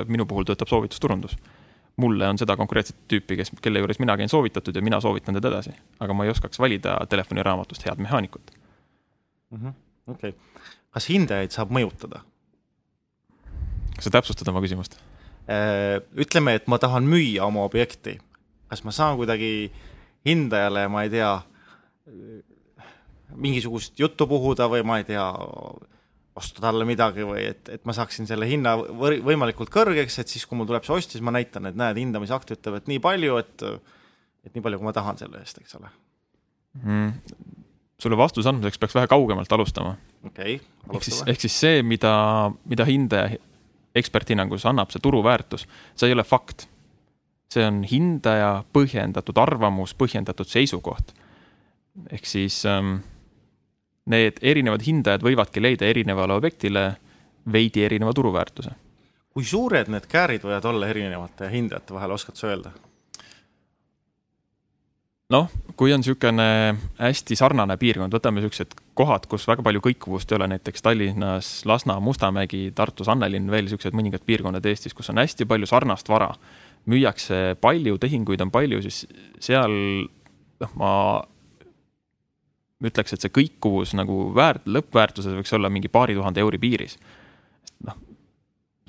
minu 0.07 0.25
puhul 0.25 0.47
töötab 0.47 0.71
soovitusturundus 0.71 1.37
mulle 1.97 2.27
on 2.27 2.37
seda 2.37 2.57
konkreetset 2.59 2.97
tüüpi, 3.07 3.37
kes, 3.39 3.51
kelle 3.63 3.79
juures 3.79 3.99
mina 4.03 4.17
käin 4.19 4.29
soovitatud 4.29 4.75
ja 4.75 4.83
mina 4.83 4.99
soovitan 5.01 5.37
teda 5.37 5.53
edasi. 5.53 5.71
aga 5.99 6.13
ma 6.13 6.25
ei 6.25 6.29
oskaks 6.33 6.59
valida 6.59 6.97
telefoniraamatust 7.09 7.85
head 7.85 8.01
mehaanikut 8.03 8.51
mm. 9.51 9.59
-hmm. 9.59 9.73
Okei 10.07 10.33
okay., 10.33 10.71
kas 10.95 11.09
hindajaid 11.11 11.55
saab 11.55 11.73
mõjutada? 11.75 12.23
kas 13.95 14.07
sa 14.07 14.13
täpsustad 14.17 14.49
oma 14.51 14.63
küsimust? 14.63 14.97
Äh, 15.45 15.99
ütleme, 16.19 16.55
et 16.57 16.69
ma 16.71 16.79
tahan 16.81 17.05
müüa 17.07 17.45
oma 17.45 17.65
objekti, 17.67 18.17
kas 18.71 18.81
ma 18.85 18.93
saan 18.95 19.17
kuidagi 19.19 19.69
hindajale, 20.25 20.87
ma 20.89 21.05
ei 21.05 21.11
tea, 21.13 21.33
mingisugust 23.35 23.99
juttu 23.99 24.27
puhuda 24.29 24.67
või 24.71 24.85
ma 24.87 24.99
ei 25.01 25.05
tea, 25.07 25.25
osta 26.35 26.63
talle 26.63 26.85
midagi 26.87 27.23
või 27.25 27.45
et, 27.51 27.69
et 27.71 27.85
ma 27.87 27.95
saaksin 27.95 28.27
selle 28.27 28.47
hinna 28.49 28.75
võimalikult 28.75 29.71
kõrgeks, 29.71 30.19
et 30.19 30.31
siis, 30.31 30.45
kui 30.45 30.57
mul 30.59 30.67
tuleb 30.69 30.85
see 30.85 30.95
ostja, 30.97 31.15
siis 31.15 31.25
ma 31.25 31.33
näitan, 31.35 31.69
et 31.69 31.77
näed, 31.79 31.99
hindamisakt 32.01 32.51
ütleb, 32.57 32.81
et 32.81 32.89
nii 32.91 33.01
palju, 33.03 33.37
et 33.43 33.67
et 34.45 34.53
nii 34.53 34.61
palju, 34.65 34.81
kui 34.81 34.85
ma 34.85 34.93
tahan 34.93 35.17
selle 35.17 35.39
eest, 35.41 35.61
eks 35.61 35.77
ole 35.79 35.89
mm,. 36.83 37.13
Sulle 38.05 38.17
vastuse 38.17 38.49
andmiseks 38.49 38.79
peaks 38.81 38.95
vähe 38.95 39.09
kaugemalt 39.09 39.51
alustama. 39.51 39.95
okei 40.25 40.55
okay,, 40.55 40.67
alustame. 40.87 40.97
ehk 40.97 41.09
siis, 41.09 41.23
ehk 41.33 41.43
siis 41.47 41.59
see, 41.65 41.83
mida, 41.83 42.13
mida 42.69 42.85
hindaja 42.85 43.39
eksperthinnangus 43.95 44.65
annab, 44.69 44.91
see 44.91 45.01
turuväärtus, 45.01 45.67
see 45.95 46.11
ei 46.11 46.15
ole 46.15 46.23
fakt. 46.27 46.67
see 47.53 47.63
on 47.65 47.83
hindaja 47.87 48.63
põhjendatud 48.75 49.37
arvamus, 49.39 49.95
põhjendatud 49.95 50.49
seisukoht. 50.49 51.13
ehk 52.11 52.25
siis 52.27 52.63
ähm, 52.69 52.97
need 54.11 54.41
erinevad 54.41 54.83
hindajad 54.85 55.23
võivadki 55.25 55.61
leida 55.63 55.87
erinevale 55.89 56.35
objektile 56.37 56.87
veidi 57.51 57.85
erineva 57.85 58.13
turuväärtuse. 58.13 58.71
kui 59.33 59.43
suured 59.43 59.89
need 59.91 60.05
käärid 60.07 60.43
võivad 60.45 60.65
olla 60.65 60.87
erinevate 60.87 61.49
hindajate 61.51 61.93
vahel, 61.93 62.11
oskad 62.11 62.37
sa 62.37 62.51
öelda? 62.53 62.71
Noh, 65.33 65.49
kui 65.77 65.93
on 65.93 66.01
niisugune 66.03 66.47
hästi 66.99 67.37
sarnane 67.39 67.77
piirkond, 67.81 68.13
võtame 68.13 68.41
niisugused 68.41 68.75
kohad, 68.97 69.25
kus 69.29 69.47
väga 69.49 69.65
palju 69.65 69.81
kõikuvust 69.87 70.31
ei 70.31 70.37
ole, 70.37 70.49
näiteks 70.53 70.85
Tallinnas 70.85 71.49
Lasna, 71.65 71.97
Mustamägi, 72.03 72.67
Tartus 72.75 73.09
Annelinn, 73.11 73.49
veel 73.51 73.65
niisugused 73.65 73.97
mõningad 73.97 74.25
piirkonnad 74.27 74.65
Eestis, 74.69 74.93
kus 74.93 75.09
on 75.13 75.21
hästi 75.21 75.47
palju 75.49 75.69
sarnast 75.69 76.09
vara. 76.09 76.33
müüakse 76.85 77.55
palju, 77.57 77.97
tehinguid 77.97 78.41
on 78.45 78.51
palju, 78.53 78.77
siis 78.85 79.07
seal 79.41 79.73
noh, 80.61 80.73
ma 80.77 80.91
ütleks, 82.85 83.15
et 83.15 83.23
see 83.25 83.33
kõikuvus 83.33 83.95
nagu 83.97 84.27
väärt, 84.35 84.67
lõppväärtuses 84.69 85.33
võiks 85.33 85.53
olla 85.57 85.71
mingi 85.73 85.89
paari 85.89 86.13
tuhande 86.13 86.43
euri 86.43 86.59
piiris. 86.61 86.99
noh, 87.87 87.97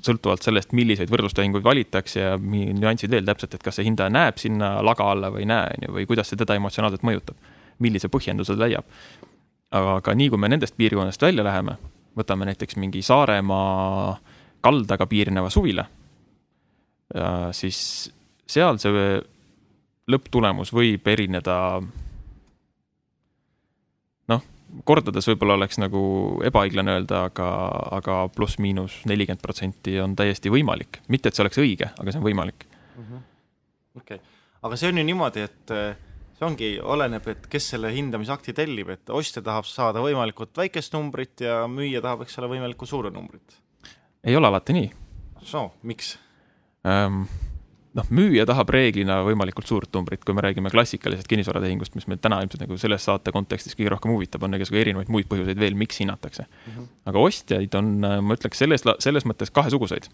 sõltuvalt 0.05 0.45
sellest, 0.45 0.73
milliseid 0.77 1.09
võrdlustehinguid 1.09 1.65
valitakse 1.65 2.19
ja 2.19 2.35
nüansid 2.37 3.11
veel 3.11 3.25
täpselt, 3.25 3.55
et 3.57 3.63
kas 3.65 3.79
see 3.79 3.87
hindaja 3.87 4.13
näeb 4.13 4.37
sinna 4.37 4.75
laga 4.85 5.07
alla 5.13 5.31
või 5.33 5.45
ei 5.45 5.49
näe, 5.49 5.71
on 5.73 5.87
ju, 5.87 5.93
või 5.95 6.05
kuidas 6.09 6.29
see 6.29 6.37
teda 6.37 6.57
emotsionaalselt 6.59 7.05
mõjutab. 7.07 7.37
millise 7.79 8.09
põhjenduse 8.09 8.55
ta 8.55 8.65
leiab. 8.65 8.85
aga 9.71 10.13
nii 10.13 10.29
kui 10.29 10.37
me 10.37 10.49
nendest 10.49 10.77
piirkonnast 10.77 11.21
välja 11.21 11.43
läheme, 11.43 11.77
võtame 12.17 12.45
näiteks 12.45 12.77
mingi 12.77 13.01
Saaremaa 13.01 14.17
kaldaga 14.61 15.05
piirneva 15.05 15.49
suvila, 15.49 15.85
siis 17.51 18.11
seal 18.47 18.77
see 18.77 19.21
lõpptulemus 20.07 20.73
võib 20.73 21.07
erineda 21.07 21.81
kordades 24.85 25.27
võib-olla 25.29 25.57
oleks 25.57 25.79
nagu 25.81 26.01
ebaõiglane 26.45 26.97
öelda, 26.97 27.23
aga, 27.31 27.47
aga 27.97 28.17
pluss-miinus 28.35 28.99
nelikümmend 29.09 29.43
protsenti 29.43 29.97
on 30.03 30.15
täiesti 30.17 30.51
võimalik. 30.53 31.01
mitte, 31.07 31.29
et 31.29 31.37
see 31.37 31.45
oleks 31.45 31.61
õige, 31.63 31.91
aga 31.97 32.11
see 32.11 32.21
on 32.21 32.27
võimalik. 32.27 32.67
Mhm. 32.97 33.23
okei, 33.97 34.19
aga 34.63 34.75
see 34.75 34.91
on 34.91 35.01
ju 35.01 35.07
niimoodi, 35.07 35.47
et 35.47 35.71
eh, 35.75 35.95
see 36.37 36.45
ongi, 36.45 36.69
oleneb, 36.81 37.27
et 37.27 37.47
kes 37.47 37.71
selle 37.73 37.91
hindamisakti 37.93 38.53
tellib, 38.53 38.89
et 38.93 39.09
ostja 39.09 39.41
tahab 39.41 39.65
saada 39.69 40.03
võimalikult 40.03 40.55
väikest 40.57 40.93
numbrit 40.93 41.41
ja 41.45 41.63
müüja 41.71 42.01
tahab, 42.01 42.25
eks 42.25 42.37
ole, 42.41 42.53
võimalikult 42.55 42.89
suure 42.89 43.11
numbrit. 43.13 43.59
ei 44.23 44.35
ole 44.35 44.47
alati 44.47 44.73
nii. 44.73 44.93
soo, 45.43 45.71
miks 45.83 46.17
ähm,? 46.85 47.25
Noh, 47.97 48.07
müüja 48.13 48.45
tahab 48.47 48.69
reeglina 48.73 49.19
võimalikult 49.25 49.69
suurt 49.69 49.91
numbrit, 49.95 50.23
kui 50.25 50.35
me 50.37 50.43
räägime 50.45 50.71
klassikalisest 50.73 51.29
kinnisvaratehingust, 51.31 51.95
mis 51.97 52.07
meid 52.11 52.21
täna 52.23 52.39
ilmselt 52.43 52.63
nagu 52.63 52.77
selles 52.79 53.05
saate 53.07 53.33
kontekstis 53.35 53.77
kõige 53.77 53.93
rohkem 53.95 54.13
huvitab, 54.13 54.45
on 54.45 54.57
igasugu 54.57 54.81
erinevaid 54.83 55.11
muid 55.13 55.29
põhjuseid 55.31 55.59
veel, 55.59 55.77
miks 55.79 56.01
hinnatakse 56.03 56.45
mm. 56.45 56.71
-hmm. 56.71 56.87
aga 57.11 57.27
ostjaid 57.29 57.77
on, 57.79 57.93
ma 58.01 58.37
ütleks 58.37 58.63
selles, 58.63 58.85
selles 59.03 59.27
mõttes 59.29 59.53
kahesuguseid. 59.53 60.09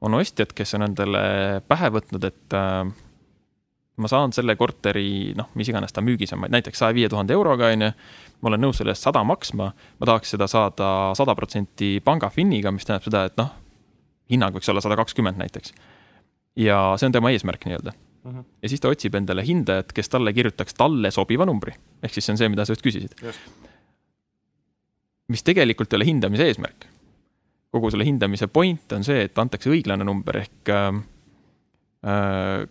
on 0.00 0.14
ostjad, 0.14 0.52
kes 0.54 0.74
on 0.74 0.82
endale 0.86 1.20
pähe 1.68 1.88
võtnud, 1.90 2.24
et 2.24 2.54
äh, 2.54 2.84
ma 3.96 4.08
saan 4.08 4.32
selle 4.32 4.54
korteri, 4.56 5.34
noh, 5.36 5.48
mis 5.54 5.68
iganes 5.68 5.92
ta 5.92 6.00
müügis 6.00 6.32
on, 6.32 6.44
näiteks 6.48 6.78
saja 6.78 6.94
viie 6.94 7.08
tuhande 7.08 7.34
euroga, 7.34 7.72
on 7.74 7.82
ju, 7.82 7.90
ma 8.40 8.48
olen 8.52 8.60
nõus 8.60 8.78
selle 8.78 8.94
eest 8.94 9.02
sada 9.02 9.24
maksma, 9.24 9.72
ma 9.98 10.06
tahaks 10.06 10.36
seda 10.36 10.46
saada 10.46 11.14
sada 11.18 11.34
protsenti 11.34 11.98
panga 12.04 12.30
finniga, 12.30 12.70
mis 12.70 12.86
tähendab 12.86 13.08
seda, 13.10 13.24
et 13.24 13.36
noh, 13.40 13.50
hinnang 14.30 14.54
võiks 14.54 14.68
olla 14.70 14.80
sada 14.84 14.96
kakskümmend 14.96 15.40
näiteks 15.40 15.72
ja 16.58 16.78
see 16.98 17.08
on 17.08 17.14
tema 17.14 17.30
eesmärk 17.34 17.66
nii-öelda 17.68 17.92
mm. 17.92 18.30
-hmm. 18.30 18.44
ja 18.62 18.68
siis 18.68 18.80
ta 18.82 18.90
otsib 18.92 19.14
endale 19.14 19.44
hindajat, 19.46 19.92
kes 19.94 20.08
talle 20.08 20.32
kirjutaks 20.32 20.74
talle 20.74 21.10
sobiva 21.10 21.46
numbri. 21.46 21.72
ehk 22.02 22.14
siis 22.14 22.26
see 22.26 22.34
on 22.34 22.38
see, 22.38 22.48
mida 22.48 22.64
sa 22.64 22.74
just 22.74 22.86
küsisid. 22.86 23.14
mis 25.28 25.42
tegelikult 25.42 25.92
ei 25.92 25.96
ole 25.96 26.06
hindamise 26.06 26.46
eesmärk. 26.46 26.88
kogu 27.70 27.90
selle 27.90 28.04
hindamise 28.04 28.46
point 28.46 28.92
on 28.92 29.04
see, 29.04 29.22
et 29.28 29.38
antakse 29.38 29.70
õiglane 29.70 30.04
number 30.04 30.36
ehk 30.36 30.72
äh, 30.74 31.02
äh, 32.06 32.68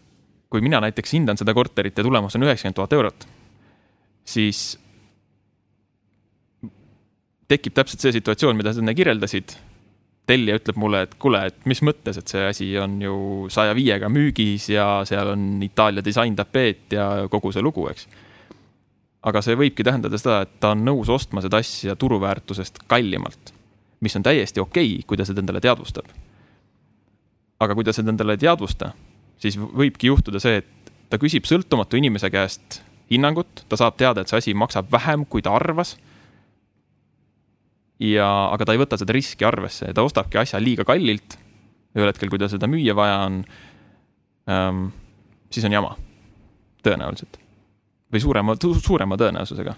kui 0.49 0.61
mina 0.61 0.79
näiteks 0.83 1.13
hindan 1.13 1.37
seda 1.37 1.53
korterit 1.53 1.97
ja 1.97 2.03
tulemus 2.03 2.35
on 2.35 2.43
üheksakümmend 2.43 2.75
tuhat 2.75 2.93
eurot, 2.93 3.27
siis 4.25 4.79
tekib 7.47 7.75
täpselt 7.75 8.03
see 8.03 8.11
situatsioon, 8.15 8.57
mida 8.59 8.73
sa 8.73 8.83
enne 8.83 8.95
kirjeldasid 8.95 9.55
tellija 10.27 10.59
ütleb 10.59 10.77
mulle, 10.79 11.01
et 11.07 11.15
kuule, 11.21 11.41
et 11.49 11.67
mis 11.69 11.81
mõttes, 11.85 12.19
et 12.19 12.31
see 12.31 12.45
asi 12.49 12.67
on 12.81 12.97
ju 13.01 13.17
saja 13.53 13.75
viiega 13.77 14.09
müügis 14.11 14.67
ja 14.73 14.87
seal 15.07 15.33
on 15.33 15.45
Itaalia 15.63 16.03
disaintapeet 16.03 16.95
ja 16.97 17.07
kogu 17.31 17.53
see 17.55 17.63
lugu, 17.63 17.87
eks. 17.91 18.07
aga 19.27 19.41
see 19.43 19.57
võibki 19.59 19.85
tähendada 19.87 20.19
seda, 20.19 20.41
et 20.45 20.57
ta 20.63 20.73
on 20.75 20.83
nõus 20.87 21.11
ostma 21.13 21.43
seda 21.43 21.61
asja 21.63 21.95
turuväärtusest 21.99 22.83
kallimalt, 22.91 23.53
mis 24.03 24.15
on 24.19 24.25
täiesti 24.27 24.63
okei 24.63 24.97
okay,, 24.97 25.05
kui 25.07 25.19
ta 25.19 25.25
seda 25.27 25.43
endale 25.43 25.63
teadvustab. 25.63 26.11
aga 27.59 27.75
kui 27.75 27.87
ta 27.87 27.95
seda 27.95 28.11
endale 28.13 28.35
ei 28.35 28.43
teadvusta, 28.43 28.91
siis 29.41 29.57
võibki 29.57 30.11
juhtuda 30.11 30.43
see, 30.43 30.59
et 30.59 30.91
ta 31.09 31.17
küsib 31.17 31.47
sõltumatu 31.47 31.97
inimese 31.97 32.29
käest 32.29 32.81
hinnangut, 33.09 33.63
ta 33.69 33.79
saab 33.79 33.95
teada, 33.97 34.21
et 34.21 34.29
see 34.29 34.43
asi 34.43 34.53
maksab 34.53 34.91
vähem, 34.91 35.23
kui 35.25 35.41
ta 35.41 35.55
arvas 35.55 35.95
ja, 38.03 38.27
aga 38.53 38.65
ta 38.65 38.75
ei 38.75 38.81
võta 38.81 38.99
seda 38.99 39.15
riski 39.15 39.45
arvesse 39.47 39.89
ja 39.89 39.95
ta 39.95 40.05
ostabki 40.05 40.39
asja 40.41 40.61
liiga 40.61 40.85
kallilt. 40.87 41.37
ühel 41.97 42.11
hetkel, 42.11 42.29
kui 42.29 42.39
tal 42.39 42.51
seda 42.51 42.69
müüa 42.69 42.93
vaja 42.97 43.19
on 43.25 43.41
ähm,, 44.51 44.87
siis 45.49 45.65
on 45.65 45.73
jama, 45.73 45.95
tõenäoliselt. 46.85 47.39
või 48.13 48.21
suurema, 48.21 48.55
suurema 48.61 49.17
tõenäosusega. 49.17 49.75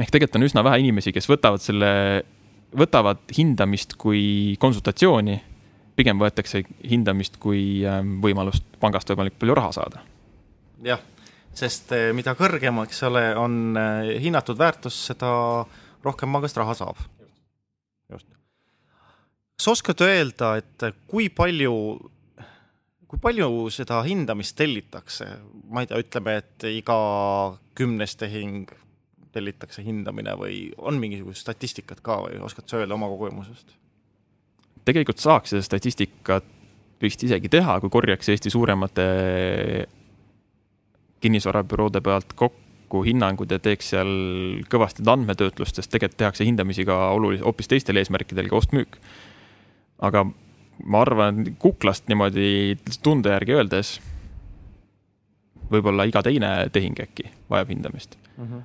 ehk 0.00 0.10
tegelikult 0.10 0.40
on 0.40 0.48
üsna 0.48 0.64
vähe 0.64 0.82
inimesi, 0.82 1.12
kes 1.12 1.28
võtavad 1.30 1.62
selle, 1.62 2.24
võtavad 2.76 3.22
hindamist 3.38 3.94
kui 3.94 4.56
konsultatsiooni. 4.58 5.42
pigem 5.96 6.18
võetakse 6.18 6.64
hindamist 6.90 7.38
kui 7.38 7.84
ähm, 7.86 8.18
võimalust 8.22 8.64
pangast 8.80 9.10
võimalikult 9.10 9.40
palju 9.40 9.54
raha 9.54 9.72
saada. 9.72 10.02
jah, 10.82 11.00
sest 11.54 11.92
eh, 11.92 12.10
mida 12.12 12.34
kõrgem, 12.34 12.82
eks 12.82 13.02
ole, 13.06 13.28
on 13.38 13.76
eh, 13.78 14.20
hinnatud 14.20 14.58
väärtus, 14.58 14.98
seda 15.06 15.30
äh, 15.60 15.83
rohkem 16.04 16.32
pangast 16.32 16.56
raha 16.60 16.74
saab. 16.78 17.00
just. 18.12 18.28
kas 19.56 19.68
oskad 19.72 20.02
öelda, 20.04 20.56
et 20.60 20.86
kui 21.08 21.28
palju, 21.28 21.74
kui 23.08 23.20
palju 23.22 23.50
seda 23.74 24.02
hindamist 24.06 24.56
tellitakse, 24.58 25.28
ma 25.70 25.84
ei 25.84 25.90
tea, 25.90 26.00
ütleme, 26.04 26.38
et 26.42 26.66
iga 26.74 26.98
kümnes 27.78 28.16
tehing 28.20 28.72
tellitakse 29.34 29.82
hindamine 29.82 30.36
või 30.38 30.58
on 30.78 30.98
mingisugust 31.02 31.42
statistikat 31.42 32.02
ka 32.04 32.20
või 32.26 32.42
oskad 32.46 32.68
sa 32.70 32.82
öelda 32.82 32.98
oma 32.98 33.10
kogemusest? 33.10 33.78
tegelikult 34.84 35.22
saaks 35.22 35.54
seda 35.54 35.64
statistikat 35.64 36.44
vist 37.00 37.22
isegi 37.24 37.48
teha, 37.48 37.78
kui 37.80 37.90
korjaks 37.90 38.28
Eesti 38.28 38.52
suuremate 38.52 39.06
kinnisvarabüroode 41.24 42.02
pealt 42.04 42.36
kokku 42.36 42.63
kokku 42.63 42.63
hinnangud 43.04 43.50
ja 43.50 43.58
teeks 43.58 43.92
seal 43.94 44.10
kõvasti 44.70 45.04
andmetöötlust, 45.10 45.76
sest 45.76 45.90
tegelikult 45.90 46.18
tehakse 46.18 46.46
hindamisi 46.46 46.84
ka 46.84 47.10
olulis-, 47.14 47.42
hoopis 47.44 47.70
teistel 47.70 47.96
eesmärkidel 47.96 48.48
ka 48.50 48.56
ost-müük. 48.56 48.98
aga 49.98 50.24
ma 50.84 51.00
arvan, 51.00 51.44
kuklast 51.58 52.08
niimoodi 52.08 52.76
tunde 53.02 53.30
järgi 53.30 53.54
öeldes, 53.54 54.00
võib-olla 55.70 56.06
iga 56.08 56.22
teine 56.22 56.68
tehing 56.72 56.98
äkki 57.00 57.30
vajab 57.50 57.68
hindamist 57.72 58.18
mm. 58.36 58.44
-hmm. 58.44 58.62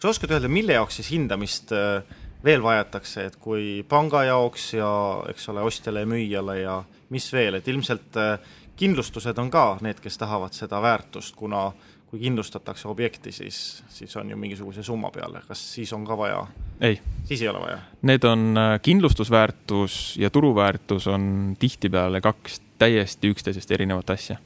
sa 0.00 0.08
oskad 0.08 0.30
öelda, 0.30 0.48
mille 0.48 0.72
jaoks 0.72 0.96
siis 0.96 1.10
hindamist 1.10 1.72
äh, 1.72 2.02
veel 2.44 2.62
vajatakse, 2.62 3.24
et 3.24 3.36
kui 3.36 3.84
panga 3.88 4.24
jaoks 4.24 4.74
ja 4.74 4.90
eks 5.28 5.48
ole, 5.48 5.60
ostjale 5.60 6.00
ja 6.00 6.06
müüjale 6.06 6.60
ja 6.60 6.82
mis 7.08 7.32
veel, 7.32 7.54
et 7.54 7.68
ilmselt 7.68 8.16
äh, 8.16 8.38
kindlustused 8.76 9.38
on 9.38 9.50
ka 9.50 9.78
need, 9.80 10.00
kes 10.00 10.18
tahavad 10.18 10.52
seda 10.52 10.82
väärtust, 10.82 11.36
kuna 11.36 11.66
äh, 11.66 11.93
kui 12.14 12.20
kindlustatakse 12.22 12.86
objekti, 12.88 13.32
siis, 13.32 13.56
siis 13.90 14.12
on 14.16 14.28
ju 14.30 14.36
mingisuguse 14.38 14.82
summa 14.86 15.08
peale, 15.10 15.40
kas 15.48 15.58
siis 15.74 15.92
on 15.92 16.04
ka 16.06 16.14
vaja? 16.18 16.44
ei. 16.80 17.00
siis 17.26 17.42
ei 17.42 17.48
ole 17.50 17.58
vaja? 17.58 17.78
Need 18.06 18.24
on, 18.30 18.44
äh, 18.58 18.74
kindlustusväärtus 18.82 20.14
ja 20.22 20.30
turuväärtus 20.30 21.08
on 21.10 21.56
tihtipeale 21.58 22.20
kaks 22.20 22.60
täiesti 22.78 23.32
üksteisest 23.34 23.74
erinevat 23.74 24.10
asja. 24.14 24.36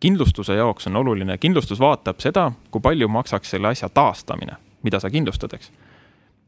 kindlustuse 0.00 0.56
jaoks 0.56 0.86
on 0.86 0.96
oluline, 0.96 1.36
kindlustus 1.38 1.80
vaatab 1.80 2.24
seda, 2.24 2.52
kui 2.70 2.80
palju 2.80 3.08
maksaks 3.08 3.50
selle 3.50 3.68
asja 3.68 3.88
taastamine, 3.88 4.56
mida 4.82 5.00
sa 5.00 5.10
kindlustad, 5.10 5.52
eks. 5.52 5.68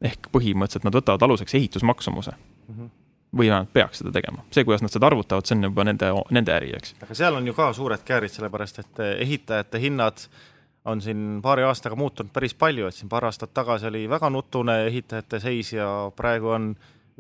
ehk 0.00 0.32
põhimõtteliselt 0.32 0.88
nad 0.88 0.96
võtavad 0.96 1.28
aluseks 1.28 1.54
ehitusmaksumuse 1.61 2.32
mm. 2.32 2.78
-hmm 2.78 2.90
või 3.37 3.48
vähemalt 3.48 3.72
peaks 3.72 3.98
seda 3.98 4.11
tegema. 4.12 4.44
see, 4.50 4.64
kuidas 4.64 4.82
nad 4.82 4.92
seda 4.92 5.06
arvutavad, 5.06 5.46
see 5.46 5.56
on 5.56 5.64
juba 5.64 5.85
nende, 5.85 6.08
nende 6.30 6.52
äri, 6.52 6.72
eks. 6.76 6.94
aga 7.02 7.14
seal 7.14 7.37
on 7.37 7.46
ju 7.46 7.54
ka 7.56 7.72
suured 7.72 8.02
käärid, 8.04 8.32
sellepärast 8.32 8.78
et 8.78 9.00
ehitajate 9.18 9.80
hinnad 9.80 10.26
on 10.85 11.03
siin 11.03 11.38
paari 11.42 11.62
aastaga 11.66 11.97
muutunud 11.99 12.33
päris 12.35 12.55
palju, 12.59 12.88
et 12.88 12.97
siin 12.97 13.11
paar 13.11 13.29
aastat 13.29 13.53
tagasi 13.55 13.87
oli 13.90 14.07
väga 14.11 14.31
nutune 14.31 14.83
ehitajate 14.88 15.40
seis 15.42 15.73
ja 15.77 15.87
praegu 16.16 16.51
on 16.57 16.73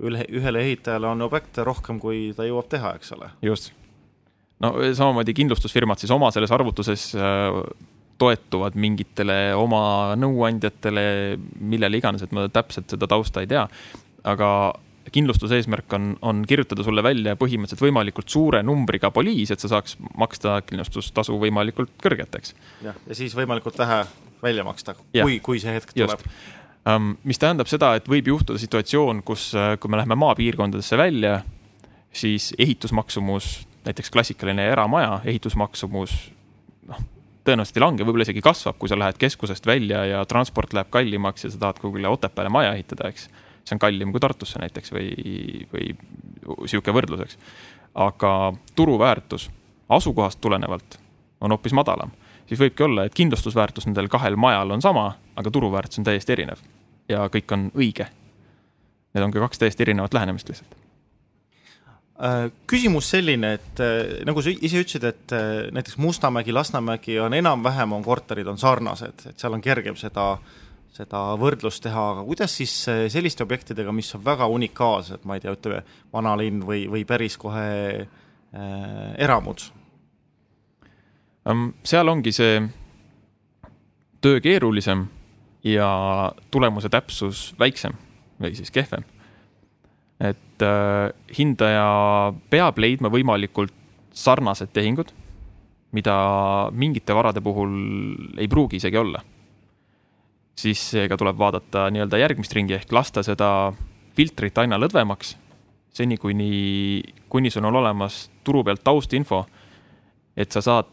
üle, 0.02 0.24
ühele 0.30 0.64
ehitajale 0.66 1.06
on 1.12 1.22
objekte 1.28 1.64
rohkem, 1.64 2.00
kui 2.02 2.32
ta 2.36 2.46
jõuab 2.48 2.68
teha, 2.72 2.94
eks 2.98 3.14
ole. 3.16 3.30
just. 3.42 3.72
no 4.62 4.74
samamoodi 4.94 5.34
kindlustusfirmad 5.36 6.02
siis 6.02 6.10
oma 6.14 6.30
selles 6.34 6.52
arvutuses 6.54 7.10
toetuvad 8.22 8.76
mingitele 8.78 9.54
oma 9.58 9.82
nõuandjatele, 10.18 11.04
millele 11.58 11.98
iganes, 11.98 12.22
et 12.22 12.34
ma 12.34 12.46
täpselt 12.52 12.90
seda 12.94 13.08
tausta 13.10 13.42
ei 13.42 13.50
tea. 13.50 13.66
aga 14.24 14.48
kindlustuse 15.10 15.58
eesmärk 15.58 15.92
on, 15.96 16.12
on 16.22 16.42
kirjutada 16.48 16.84
sulle 16.86 17.02
välja 17.02 17.34
põhimõtteliselt 17.40 17.82
võimalikult 17.82 18.30
suure 18.30 18.62
numbriga 18.66 19.10
poliis, 19.14 19.50
et 19.50 19.62
sa 19.62 19.70
saaks 19.72 19.96
maksta 20.18 20.60
kindlustustasu 20.66 21.36
võimalikult 21.40 21.94
kõrget, 22.02 22.38
eks. 22.38 22.54
jah, 22.84 22.98
ja 23.08 23.18
siis 23.18 23.34
võimalikult 23.36 23.78
vähe 23.82 24.02
välja 24.42 24.64
maksta, 24.66 24.94
kui, 24.98 25.38
kui 25.42 25.62
see 25.62 25.74
hetk 25.74 25.94
tuleb. 25.94 26.22
Um, 26.88 27.12
mis 27.26 27.38
tähendab 27.38 27.70
seda, 27.70 27.92
et 27.98 28.08
võib 28.10 28.32
juhtuda 28.32 28.58
situatsioon, 28.58 29.22
kus, 29.26 29.52
kui 29.80 29.90
me 29.90 30.00
läheme 30.00 30.18
maapiirkondadesse 30.18 30.98
välja, 30.98 31.36
siis 32.12 32.50
ehitusmaksumus, 32.58 33.52
näiteks 33.86 34.10
klassikaline 34.10 34.66
eramaja 34.70 35.20
ehitusmaksumus, 35.30 36.16
noh, 36.90 37.04
tõenäoliselt 37.46 37.78
ei 37.78 37.84
lange, 37.84 38.06
võib-olla 38.06 38.26
isegi 38.26 38.42
kasvab, 38.42 38.78
kui 38.78 38.90
sa 38.90 38.98
lähed 38.98 39.18
keskusest 39.18 39.66
välja 39.66 40.02
ja 40.10 40.26
transport 40.30 40.74
läheb 40.74 40.90
kallimaks 40.94 41.46
ja 41.46 41.52
sa 41.54 41.62
tahad 41.62 41.80
kuhugile 41.82 42.10
Otepääle 42.10 42.50
maja 42.52 42.74
ehitada, 42.74 43.10
eks 43.10 43.28
see 43.64 43.76
on 43.76 43.82
kallim 43.82 44.12
kui 44.12 44.20
Tartusse 44.20 44.60
näiteks 44.62 44.92
või, 44.94 45.08
või 45.72 45.92
sihuke 46.70 46.94
võrdlus, 46.94 47.24
eks. 47.26 47.38
aga 47.94 48.52
turuväärtus 48.76 49.48
asukohast 49.88 50.40
tulenevalt 50.40 50.98
on 51.40 51.54
hoopis 51.54 51.74
madalam, 51.76 52.12
siis 52.46 52.60
võibki 52.60 52.86
olla, 52.86 53.06
et 53.06 53.14
kindlustusväärtus 53.14 53.86
nendel 53.86 54.08
kahel 54.10 54.36
majal 54.36 54.70
on 54.70 54.82
sama, 54.82 55.12
aga 55.36 55.50
turuväärtus 55.50 56.02
on 56.02 56.08
täiesti 56.08 56.36
erinev 56.36 56.62
ja 57.08 57.26
kõik 57.32 57.54
on 57.54 57.70
õige. 57.74 58.08
Need 59.12 59.26
on 59.26 59.34
ka 59.34 59.42
kaks 59.44 59.60
täiesti 59.60 59.84
erinevat 59.84 60.14
lähenemist 60.14 60.48
lihtsalt 60.48 60.74
äh, 62.22 62.48
küsimus 62.66 63.10
selline, 63.10 63.54
et 63.58 63.82
äh, 63.84 64.18
nagu 64.26 64.42
sa 64.42 64.50
ise 64.54 64.82
ütlesid, 64.82 65.06
et 65.06 65.36
äh, 65.36 65.70
näiteks 65.74 65.98
Mustamägi, 66.02 66.52
Lasnamägi 66.52 67.18
on 67.20 67.34
enam-vähem 67.34 67.92
on 67.92 68.02
korterid 68.02 68.48
on 68.48 68.58
sarnased, 68.58 69.26
et 69.28 69.38
seal 69.38 69.52
on 69.52 69.64
kergem 69.64 69.98
seda 69.98 70.32
äh, 70.32 70.60
seda 70.92 71.20
võrdlust 71.40 71.82
teha, 71.86 72.02
aga 72.14 72.24
kuidas 72.26 72.52
siis 72.58 72.72
eh, 72.92 73.06
selliste 73.12 73.44
objektidega, 73.46 73.94
mis 73.96 74.12
on 74.16 74.24
väga 74.24 74.48
unikaalsed, 74.52 75.24
ma 75.28 75.38
ei 75.38 75.44
tea, 75.44 75.54
ütleme 75.56 75.80
vanalinn 76.12 76.60
või, 76.68 76.84
või 76.92 77.06
päris 77.08 77.38
kohe 77.40 77.68
äh, 78.02 79.14
eramud? 79.20 79.70
seal 81.82 82.06
ongi 82.06 82.30
see 82.30 82.60
töö 84.22 84.38
keerulisem 84.38 85.00
ja 85.66 85.88
tulemuse 86.54 86.86
täpsus 86.86 87.48
väiksem 87.58 87.96
või 88.38 88.52
siis 88.54 88.70
kehvem. 88.70 89.02
et 90.22 90.62
äh, 90.62 91.08
hindaja 91.34 91.88
peab 92.52 92.78
leidma 92.78 93.10
võimalikult 93.10 93.74
sarnased 94.14 94.70
tehingud, 94.70 95.10
mida 95.90 96.14
mingite 96.70 97.16
varade 97.16 97.42
puhul 97.42 97.74
ei 98.38 98.46
pruugi 98.46 98.78
isegi 98.78 99.02
olla 99.02 99.24
siis 100.58 100.82
seega 100.92 101.16
tuleb 101.18 101.38
vaadata 101.38 101.86
nii-öelda 101.92 102.20
järgmist 102.20 102.52
ringi 102.56 102.76
ehk 102.76 102.92
lasta 102.92 103.24
seda 103.24 103.72
filtrit 104.16 104.58
aina 104.60 104.78
lõdvemaks, 104.80 105.36
seni 105.92 106.18
kuni, 106.20 107.02
kuni 107.32 107.50
sul 107.52 107.64
on 107.68 107.80
olemas 107.80 108.26
turu 108.44 108.62
pealt 108.64 108.82
taustinfo, 108.84 109.44
et 110.36 110.52
sa 110.52 110.62
saad 110.64 110.88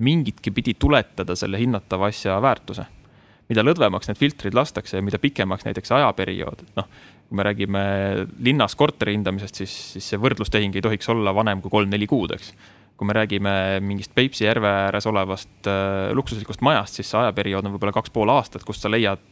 mingitki 0.00 0.52
pidi 0.54 0.74
tuletada 0.80 1.36
selle 1.36 1.60
hinnatava 1.60 2.08
asja 2.08 2.40
väärtuse. 2.42 2.86
mida 3.50 3.64
lõdvemaks 3.66 4.06
need 4.06 4.18
filtrid 4.18 4.54
lastakse 4.54 4.94
ja 4.94 5.02
mida 5.02 5.18
pikemaks 5.18 5.64
näiteks 5.66 5.90
ajaperiood, 5.90 6.60
noh, 6.76 6.86
kui 7.26 7.36
me 7.36 7.42
räägime 7.42 7.80
linnas 8.46 8.76
korteri 8.78 9.16
hindamisest, 9.16 9.58
siis, 9.58 9.72
siis 9.96 10.10
see 10.12 10.20
võrdlustehing 10.22 10.76
ei 10.78 10.84
tohiks 10.86 11.08
olla 11.10 11.34
vanem 11.34 11.58
kui 11.62 11.70
kolm-neli 11.70 12.06
kuud, 12.06 12.30
eks 12.36 12.52
kui 13.00 13.08
me 13.08 13.14
räägime 13.16 13.52
mingist 13.80 14.12
Peipsi 14.12 14.44
järve 14.44 14.68
ääres 14.68 15.06
olevast 15.08 15.68
äh, 15.70 16.10
luksuslikust 16.12 16.60
majast, 16.60 16.98
siis 16.98 17.08
see 17.08 17.16
ajaperiood 17.16 17.64
on 17.64 17.72
võib-olla 17.72 17.94
kaks 17.96 18.12
pool 18.12 18.28
aastat, 18.28 18.60
kus 18.68 18.82
sa 18.82 18.90
leiad 18.92 19.22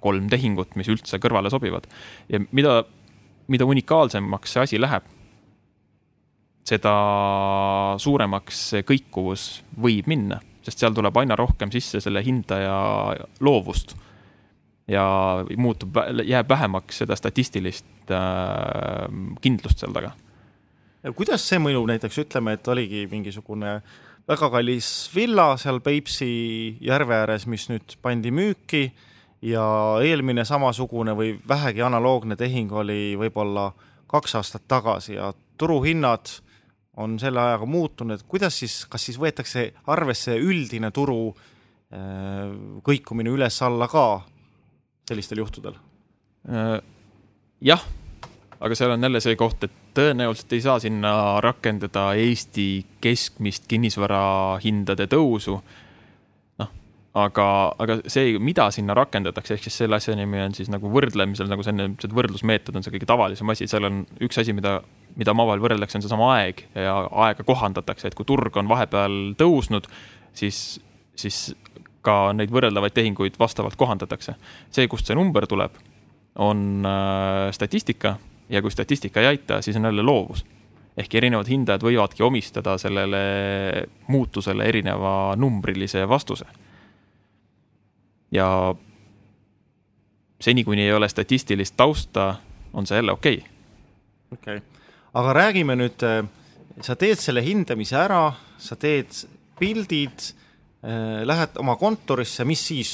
kolm 0.00 0.30
tehingut, 0.32 0.72
mis 0.80 0.88
üldse 0.88 1.20
kõrvale 1.20 1.50
sobivad. 1.52 1.84
ja 2.32 2.40
mida, 2.56 2.78
mida 3.52 3.66
unikaalsemaks 3.68 4.54
see 4.54 4.62
asi 4.62 4.80
läheb, 4.80 5.04
seda 6.70 6.92
suuremaks 8.00 8.62
see 8.70 8.86
kõikuvus 8.88 9.44
võib 9.76 10.08
minna, 10.08 10.38
sest 10.64 10.80
seal 10.80 10.96
tuleb 10.96 11.20
aina 11.20 11.36
rohkem 11.36 11.68
sisse 11.74 12.00
selle 12.00 12.22
hindaja 12.24 12.78
loovust. 13.44 13.92
ja 14.88 15.04
muutub, 15.60 16.00
jääb 16.24 16.48
vähemaks 16.48 17.04
seda 17.04 17.20
statistilist 17.20 18.08
äh, 18.08 19.04
kindlust 19.44 19.84
seal 19.84 19.92
taga 19.92 20.14
kuidas 21.16 21.44
see 21.46 21.60
mõjub 21.62 21.86
näiteks, 21.90 22.18
ütleme, 22.24 22.56
et 22.58 22.68
oligi 22.68 23.06
mingisugune 23.10 23.78
väga 24.28 24.50
kallis 24.52 24.88
villa 25.14 25.52
seal 25.60 25.80
Peipsi 25.84 26.30
järve 26.84 27.16
ääres, 27.22 27.46
mis 27.46 27.68
nüüd 27.70 27.96
pandi 28.02 28.32
müüki 28.34 28.88
ja 29.42 29.64
eelmine 30.04 30.44
samasugune 30.44 31.14
või 31.16 31.36
vähegi 31.48 31.84
analoogne 31.86 32.36
tehing 32.36 32.72
oli 32.72 33.14
võib-olla 33.18 33.70
kaks 34.10 34.34
aastat 34.40 34.66
tagasi 34.68 35.14
ja 35.14 35.32
turuhinnad 35.58 36.32
on 36.98 37.18
selle 37.22 37.40
ajaga 37.40 37.66
muutunud, 37.66 38.24
kuidas 38.28 38.58
siis, 38.58 38.80
kas 38.90 39.04
siis 39.06 39.18
võetakse 39.20 39.68
arvesse 39.86 40.34
üldine 40.42 40.90
turu 40.90 41.30
äh, 41.30 42.50
kõikumine 42.84 43.30
üles-alla 43.30 43.86
ka 43.90 44.06
sellistel 45.08 45.44
juhtudel? 45.44 45.78
Äh, 46.50 46.80
jah, 47.62 47.84
aga 48.58 48.78
seal 48.78 48.96
on 48.96 49.06
jälle 49.06 49.22
see 49.22 49.38
koht, 49.38 49.68
et 49.68 49.84
tõenäoliselt 49.98 50.54
ei 50.54 50.62
saa 50.62 50.78
sinna 50.82 51.12
rakendada 51.44 52.12
Eesti 52.18 52.68
keskmist 53.02 53.66
kinnisvarahindade 53.70 55.08
tõusu. 55.10 55.58
noh, 56.62 56.70
aga, 57.18 57.46
aga 57.82 57.98
see, 58.06 58.36
mida 58.42 58.68
sinna 58.74 58.94
rakendatakse, 58.98 59.56
ehk 59.56 59.66
siis 59.66 59.80
selle 59.82 59.98
asja 59.98 60.16
nimi 60.18 60.40
on 60.44 60.54
siis 60.56 60.70
nagu 60.72 60.90
võrdlemisel, 60.92 61.50
nagu 61.50 61.66
see 61.66 61.74
enne 61.74 61.88
ütlesid, 61.92 62.14
võrdlusmeetod 62.16 62.78
on 62.78 62.86
see 62.86 62.94
kõige 62.94 63.10
tavalisem 63.10 63.54
asi, 63.54 63.68
seal 63.70 63.88
on 63.88 64.04
üks 64.24 64.40
asi, 64.42 64.54
mida, 64.56 64.78
mida 65.18 65.34
omavahel 65.34 65.64
võrreldakse, 65.64 65.98
on 65.98 66.06
seesama 66.06 66.30
aeg 66.36 66.62
ja 66.74 67.00
aega 67.26 67.46
kohandatakse, 67.46 68.10
et 68.10 68.18
kui 68.18 68.28
turg 68.28 68.56
on 68.60 68.70
vahepeal 68.70 69.18
tõusnud, 69.40 69.90
siis, 70.36 70.78
siis 71.18 71.48
ka 72.06 72.30
neid 72.36 72.54
võrreldavaid 72.54 72.94
tehinguid 72.94 73.38
vastavalt 73.40 73.76
kohandatakse. 73.76 74.38
see, 74.70 74.86
kust 74.88 75.10
see 75.10 75.18
number 75.18 75.46
tuleb, 75.50 75.74
on 76.38 76.86
äh, 76.86 77.48
statistika 77.52 78.16
ja 78.48 78.62
kui 78.62 78.70
statistika 78.70 79.20
ei 79.20 79.26
aita, 79.26 79.62
siis 79.62 79.76
on 79.76 79.84
jälle 79.84 80.02
loovus. 80.02 80.44
ehk 80.98 81.14
erinevad 81.14 81.46
hindajad 81.46 81.82
võivadki 81.86 82.24
omistada 82.26 82.74
sellele 82.78 83.18
muutusele 84.08 84.64
erineva 84.66 85.36
numbrilise 85.36 86.08
vastuse. 86.08 86.44
ja 88.30 88.74
seni, 90.40 90.64
kuni 90.64 90.82
ei 90.82 90.92
ole 90.92 91.08
statistilist 91.08 91.76
tausta, 91.76 92.34
on 92.72 92.86
see 92.86 92.96
jälle 92.96 93.12
okei 93.12 93.36
okay.. 93.36 93.50
okei 94.32 94.56
okay., 94.56 94.78
aga 95.14 95.32
räägime 95.32 95.76
nüüd, 95.76 96.02
äh, 96.04 96.24
sa 96.80 96.96
teed 96.96 97.20
selle 97.20 97.42
hindamise 97.44 97.96
ära, 97.98 98.32
sa 98.58 98.76
teed 98.76 99.24
pildid, 99.58 100.32
äh, 100.82 101.22
lähed 101.26 101.58
oma 101.58 101.76
kontorisse, 101.76 102.44
mis 102.44 102.66
siis 102.66 102.92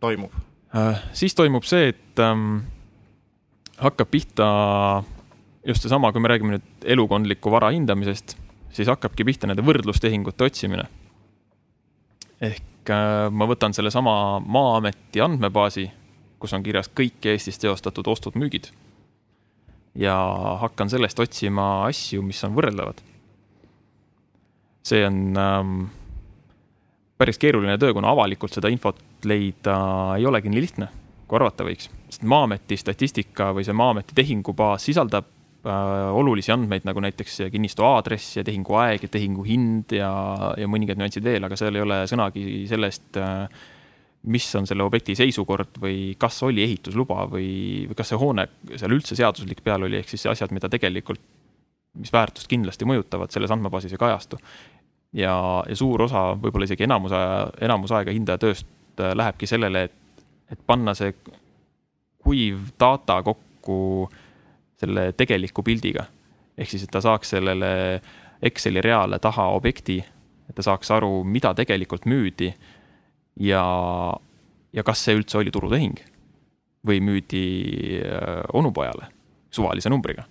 toimub? 0.00 0.32
Äh, 0.76 1.02
siis 1.12 1.34
toimub 1.34 1.66
see, 1.68 1.92
et 1.92 2.22
ähm, 2.22 2.62
hakkab 3.82 4.10
pihta 4.10 4.46
just 5.66 5.84
seesama, 5.84 6.12
kui 6.12 6.22
me 6.22 6.30
räägime 6.30 6.56
nüüd 6.56 6.86
elukondliku 6.94 7.52
vara 7.52 7.70
hindamisest, 7.74 8.36
siis 8.74 8.90
hakkabki 8.90 9.26
pihta 9.26 9.50
nende 9.50 9.64
võrdlustehingute 9.66 10.48
otsimine. 10.48 10.88
ehk 12.42 12.90
äh, 12.90 13.30
ma 13.30 13.46
võtan 13.46 13.74
sellesama 13.74 14.40
Maa-ameti 14.40 15.22
andmebaasi, 15.22 15.86
kus 16.42 16.52
on 16.52 16.62
kirjas 16.62 16.90
kõik 16.90 17.22
Eestis 17.30 17.58
teostatud 17.58 18.06
ostud-müügid. 18.06 18.72
ja 19.94 20.16
hakkan 20.60 20.90
sellest 20.90 21.18
otsima 21.20 21.86
asju, 21.86 22.22
mis 22.22 22.44
on 22.44 22.54
võrreldavad. 22.54 23.02
see 24.82 25.06
on 25.06 25.36
ähm, 25.38 25.84
päris 27.18 27.38
keeruline 27.38 27.78
töö, 27.78 27.92
kuna 27.94 28.10
avalikult 28.10 28.52
seda 28.52 28.68
infot 28.68 28.98
leida 29.24 29.76
ei 30.18 30.26
olegi 30.26 30.48
nii 30.48 30.60
lihtne 30.60 30.88
kui 31.32 31.40
arvata 31.40 31.64
võiks. 31.64 31.88
sest 32.12 32.26
Maa-ameti 32.28 32.76
statistika 32.76 33.54
või 33.56 33.64
see 33.64 33.76
Maa-ameti 33.76 34.12
tehingubaas 34.18 34.84
sisaldab 34.84 35.24
äh, 35.64 36.08
olulisi 36.12 36.52
andmeid, 36.52 36.84
nagu 36.84 37.00
näiteks 37.00 37.46
kinnistu 37.54 37.86
aadress 37.88 38.36
ja 38.36 38.44
tehingu 38.44 38.76
aeg 38.76 39.06
ja 39.06 39.12
tehingu 39.12 39.46
hind 39.48 39.94
ja, 39.96 40.12
ja 40.60 40.68
mõningad 40.68 41.00
nüansid 41.00 41.24
veel, 41.24 41.48
aga 41.48 41.56
seal 41.56 41.78
ei 41.78 41.86
ole 41.86 42.02
sõnagi 42.10 42.66
sellest 42.68 43.16
äh,, 43.16 43.46
mis 44.28 44.50
on 44.60 44.68
selle 44.68 44.84
objekti 44.84 45.16
seisukord 45.18 45.80
või 45.82 46.12
kas 46.20 46.36
oli 46.46 46.62
ehitusluba 46.66 47.24
või, 47.32 47.48
või 47.88 47.96
kas 47.98 48.12
see 48.12 48.20
hoone 48.20 48.46
seal 48.76 48.92
üldse 48.92 49.16
seaduslik 49.18 49.64
peal 49.64 49.88
oli, 49.88 49.98
ehk 50.02 50.12
siis 50.12 50.28
asjad, 50.30 50.52
mida 50.54 50.68
tegelikult, 50.70 51.24
mis 51.98 52.12
väärtust 52.12 52.50
kindlasti 52.52 52.86
mõjutavad, 52.88 53.32
selles 53.32 53.50
andmebaasis 53.56 53.96
ei 53.96 54.04
kajastu. 54.04 54.38
ja, 55.16 55.32
ja 55.64 55.80
suur 55.80 56.04
osa, 56.04 56.28
võib-olla 56.36 56.68
isegi 56.68 56.84
enamus 56.84 57.16
enamus 57.60 57.96
aega 57.96 58.12
hindaja 58.12 58.44
tööst 58.44 58.68
äh, 59.00 59.16
lähebki 59.16 59.48
sellele, 59.48 59.88
et 59.88 59.98
et 60.52 60.60
panna 60.66 60.94
see 60.94 61.14
kuiv 62.22 62.72
data 62.80 63.22
kokku 63.22 64.08
selle 64.78 65.12
tegeliku 65.16 65.62
pildiga. 65.62 66.06
ehk 66.58 66.70
siis, 66.70 66.84
et 66.84 66.92
ta 66.92 67.00
saaks 67.00 67.34
sellele 67.36 67.72
Exceli 68.42 68.80
reale 68.82 69.18
taha 69.22 69.44
objekti, 69.54 70.00
et 70.48 70.54
ta 70.54 70.62
saaks 70.66 70.90
aru, 70.90 71.22
mida 71.24 71.54
tegelikult 71.54 72.08
müüdi 72.10 72.50
ja, 73.40 73.62
ja 74.72 74.82
kas 74.82 75.04
see 75.04 75.14
üldse 75.14 75.38
oli 75.38 75.52
turutehing 75.54 76.00
või 76.86 76.98
müüdi 77.04 77.44
äh, 78.02 78.42
onupojale 78.52 79.06
suvalise 79.50 79.90
numbriga. 79.90 80.24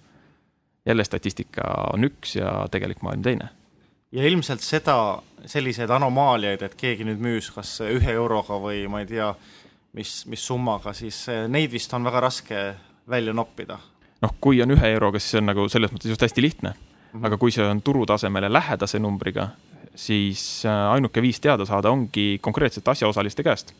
jälle 0.86 1.04
statistika 1.04 1.64
on 1.94 2.04
üks 2.04 2.36
ja 2.36 2.68
tegelik 2.72 3.02
maailm 3.02 3.22
teine. 3.22 3.50
ja 4.12 4.28
ilmselt 4.28 4.62
seda, 4.62 5.22
selliseid 5.46 5.90
anomaaliaid, 5.90 6.62
et 6.62 6.76
keegi 6.76 7.06
nüüd 7.08 7.22
müüs 7.22 7.52
kas 7.56 7.80
ühe 7.82 8.12
euroga 8.12 8.60
või 8.60 8.88
ma 8.90 9.00
ei 9.00 9.06
tea, 9.06 9.34
mis, 9.98 10.26
mis 10.32 10.46
summaga, 10.48 10.94
siis 10.94 11.26
neid 11.52 11.72
vist 11.72 11.94
on 11.94 12.06
väga 12.08 12.24
raske 12.28 12.62
välja 13.10 13.34
noppida. 13.34 13.80
noh, 14.22 14.34
kui 14.40 14.62
on 14.62 14.72
ühe 14.72 14.94
euroga, 14.94 15.20
siis 15.20 15.36
see 15.36 15.42
on 15.42 15.50
nagu 15.50 15.68
selles 15.70 15.92
mõttes 15.92 16.14
just 16.14 16.22
hästi 16.22 16.42
lihtne 16.42 16.70
mm. 16.70 16.82
-hmm. 17.14 17.26
aga 17.26 17.38
kui 17.38 17.52
see 17.52 17.66
on 17.66 17.82
turutasemele 17.82 18.54
lähedase 18.54 19.00
numbriga, 19.00 19.50
siis 19.96 20.66
äh, 20.66 20.92
ainuke 20.94 21.22
viis 21.22 21.40
teada 21.40 21.66
saada 21.66 21.92
ongi 21.92 22.40
konkreetsete 22.42 22.92
asjaosaliste 22.92 23.44
käest 23.44 23.74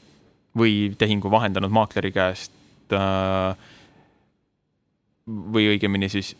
või 0.58 0.96
tehingu 0.98 1.32
vahendanud 1.32 1.72
maakleri 1.72 2.12
käest 2.12 2.52
äh, 2.94 3.56
või 5.28 5.70
õigemini 5.76 6.10
siis 6.10 6.36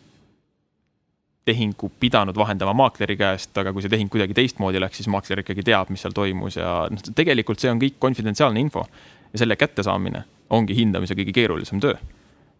tehingu 1.44 1.90
pidanud 2.00 2.36
vahendama 2.36 2.72
maakleri 2.72 3.16
käest, 3.16 3.56
aga 3.58 3.72
kui 3.72 3.82
see 3.82 3.90
tehing 3.90 4.10
kuidagi 4.10 4.34
teistmoodi 4.34 4.80
läks, 4.80 5.00
siis 5.00 5.08
maakler 5.10 5.42
ikkagi 5.42 5.64
teab, 5.66 5.90
mis 5.90 6.04
seal 6.04 6.14
toimus 6.14 6.56
ja 6.56 6.86
noh, 6.90 7.02
tegelikult 7.14 7.58
see 7.58 7.70
on 7.70 7.80
kõik 7.82 7.98
konfidentsiaalne 7.98 8.60
info 8.60 8.84
ja 9.32 9.42
selle 9.42 9.56
kättesaamine 9.56 10.24
ongi 10.52 10.76
hindamise 10.76 11.16
kõige 11.18 11.34
keerulisem 11.34 11.80
töö 11.80 11.96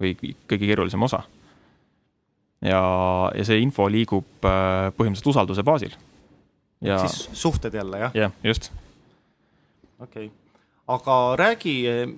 või 0.03 0.15
kõige 0.19 0.67
keerulisem 0.67 1.03
osa. 1.03 1.23
ja, 2.61 2.83
ja 3.35 3.45
see 3.45 3.61
info 3.63 3.89
liigub 3.91 4.47
äh, 4.49 4.91
põhimõtteliselt 4.97 5.33
usalduse 5.35 5.63
baasil. 5.67 5.97
ja 6.81 7.03
siis 7.07 7.29
suhted 7.33 7.75
jälle, 7.75 8.07
jah? 8.07 8.15
jah, 8.15 8.39
just. 8.45 8.73
okei 9.99 10.27
okay 10.27 10.43
aga 10.91 11.17
räägi, 11.39 11.75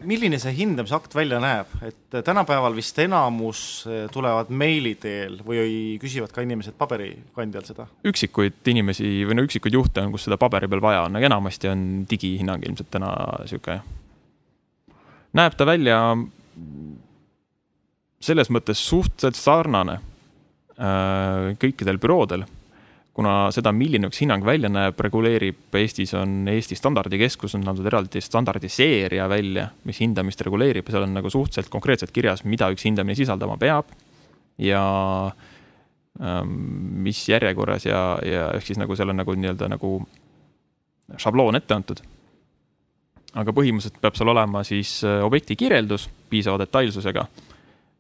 milline 0.09 0.39
see 0.41 0.53
hindamisakt 0.57 1.15
välja 1.15 1.39
näeb, 1.43 1.73
et 1.85 2.17
tänapäeval 2.25 2.75
vist 2.77 2.99
enamus 3.03 3.61
eh, 3.91 4.05
tulevad 4.13 4.49
meili 4.49 4.95
teel 5.01 5.37
või 5.45 5.99
küsivad 6.03 6.33
ka 6.33 6.45
inimesed 6.45 6.77
paberikandjal 6.79 7.67
seda? 7.69 7.87
üksikuid 8.09 8.73
inimesi 8.73 9.11
või 9.29 9.39
no 9.39 9.45
üksikuid 9.45 9.77
juhte 9.77 10.05
on, 10.05 10.15
kus 10.15 10.25
seda 10.29 10.41
paberi 10.41 10.71
peal 10.71 10.83
vaja 10.85 11.05
on, 11.09 11.19
aga 11.19 11.29
enamasti 11.29 11.71
on 11.71 11.85
digihinnang 12.11 12.65
ilmselt 12.65 12.91
täna 12.95 13.13
sihuke. 13.51 13.79
Näeb 15.35 15.57
ta 15.59 15.67
välja 15.67 16.01
selles 18.25 18.51
mõttes 18.51 18.81
suhteliselt 18.81 19.37
sarnane 19.37 19.99
äh, 19.99 21.55
kõikidel 21.61 21.99
büroodel 22.01 22.47
kuna 23.15 23.35
seda, 23.55 23.71
milline 23.75 24.09
üks 24.11 24.21
hinnang 24.25 24.43
välja 24.47 24.69
näeb, 24.73 24.99
reguleerib 25.07 25.77
Eestis 25.79 26.13
on 26.19 26.49
Eesti 26.51 26.77
Standardikeskus 26.79 27.55
on 27.55 27.67
andnud 27.71 27.87
eraldi 27.87 28.23
standardiseeria 28.25 29.29
välja, 29.31 29.69
mis 29.87 30.01
hindamist 30.03 30.43
reguleerib 30.43 30.89
ja 30.89 30.97
seal 30.97 31.07
on 31.07 31.15
nagu 31.21 31.31
suhteliselt 31.31 31.71
konkreetselt 31.73 32.15
kirjas, 32.15 32.43
mida 32.45 32.71
üks 32.75 32.87
hindamine 32.89 33.17
sisaldama 33.19 33.57
peab. 33.61 33.95
ja 34.59 34.83
ähm, 36.23 36.51
mis 37.07 37.25
järjekorras 37.29 37.87
ja, 37.87 38.03
ja 38.23 38.51
ehk 38.55 38.67
siis 38.67 38.79
nagu 38.79 38.95
seal 38.97 39.11
on 39.11 39.19
nagu 39.23 39.35
nii-öelda 39.35 39.71
nagu 39.71 39.97
šabloon 41.19 41.59
ette 41.59 41.75
antud. 41.75 42.03
Aga 43.35 43.55
põhimõtteliselt 43.55 44.01
peab 44.03 44.19
seal 44.19 44.31
olema 44.31 44.63
siis 44.67 44.97
äh, 45.07 45.21
objekti 45.27 45.57
kirjeldus 45.59 46.07
piisava 46.31 46.61
detailsusega, 46.63 47.27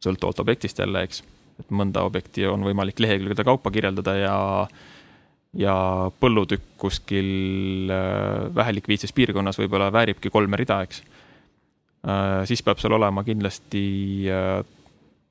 sõltuvalt 0.04 0.42
objektist 0.44 0.78
jälle, 0.82 1.04
eks 1.06 1.22
et 1.62 1.70
mõnda 1.70 2.02
objekti 2.06 2.46
on 2.50 2.64
võimalik 2.66 2.98
lehekülgede 3.02 3.46
kaupa 3.46 3.72
kirjeldada 3.74 4.16
ja 4.18 4.36
ja 5.54 5.74
põllutükk 6.18 6.78
kuskil 6.82 7.90
äh, 7.94 8.54
vähelikviidses 8.54 9.14
piirkonnas 9.14 9.58
võib-olla 9.60 9.92
vääribki 9.94 10.32
kolme 10.34 10.58
rida, 10.58 10.80
eks. 10.82 11.02
Äh, 12.04 12.40
siis 12.50 12.62
peab 12.66 12.82
seal 12.82 12.96
olema 12.96 13.22
kindlasti 13.26 13.84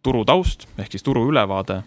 turutaust 0.03 0.67
ehk 0.79 0.95
siis 0.95 1.03
turuülevaade 1.03 1.81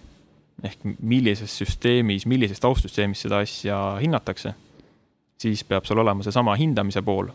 ehk 0.65 0.85
millises 1.05 1.53
süsteemis, 1.59 2.25
millises 2.29 2.61
taustsüsteemis 2.61 3.27
seda 3.27 3.43
asja 3.45 3.81
hinnatakse. 4.01 4.55
siis 5.37 5.65
peab 5.65 5.85
seal 5.85 6.01
olema 6.01 6.25
seesama 6.25 6.55
hindamise 6.57 7.03
pool. 7.03 7.29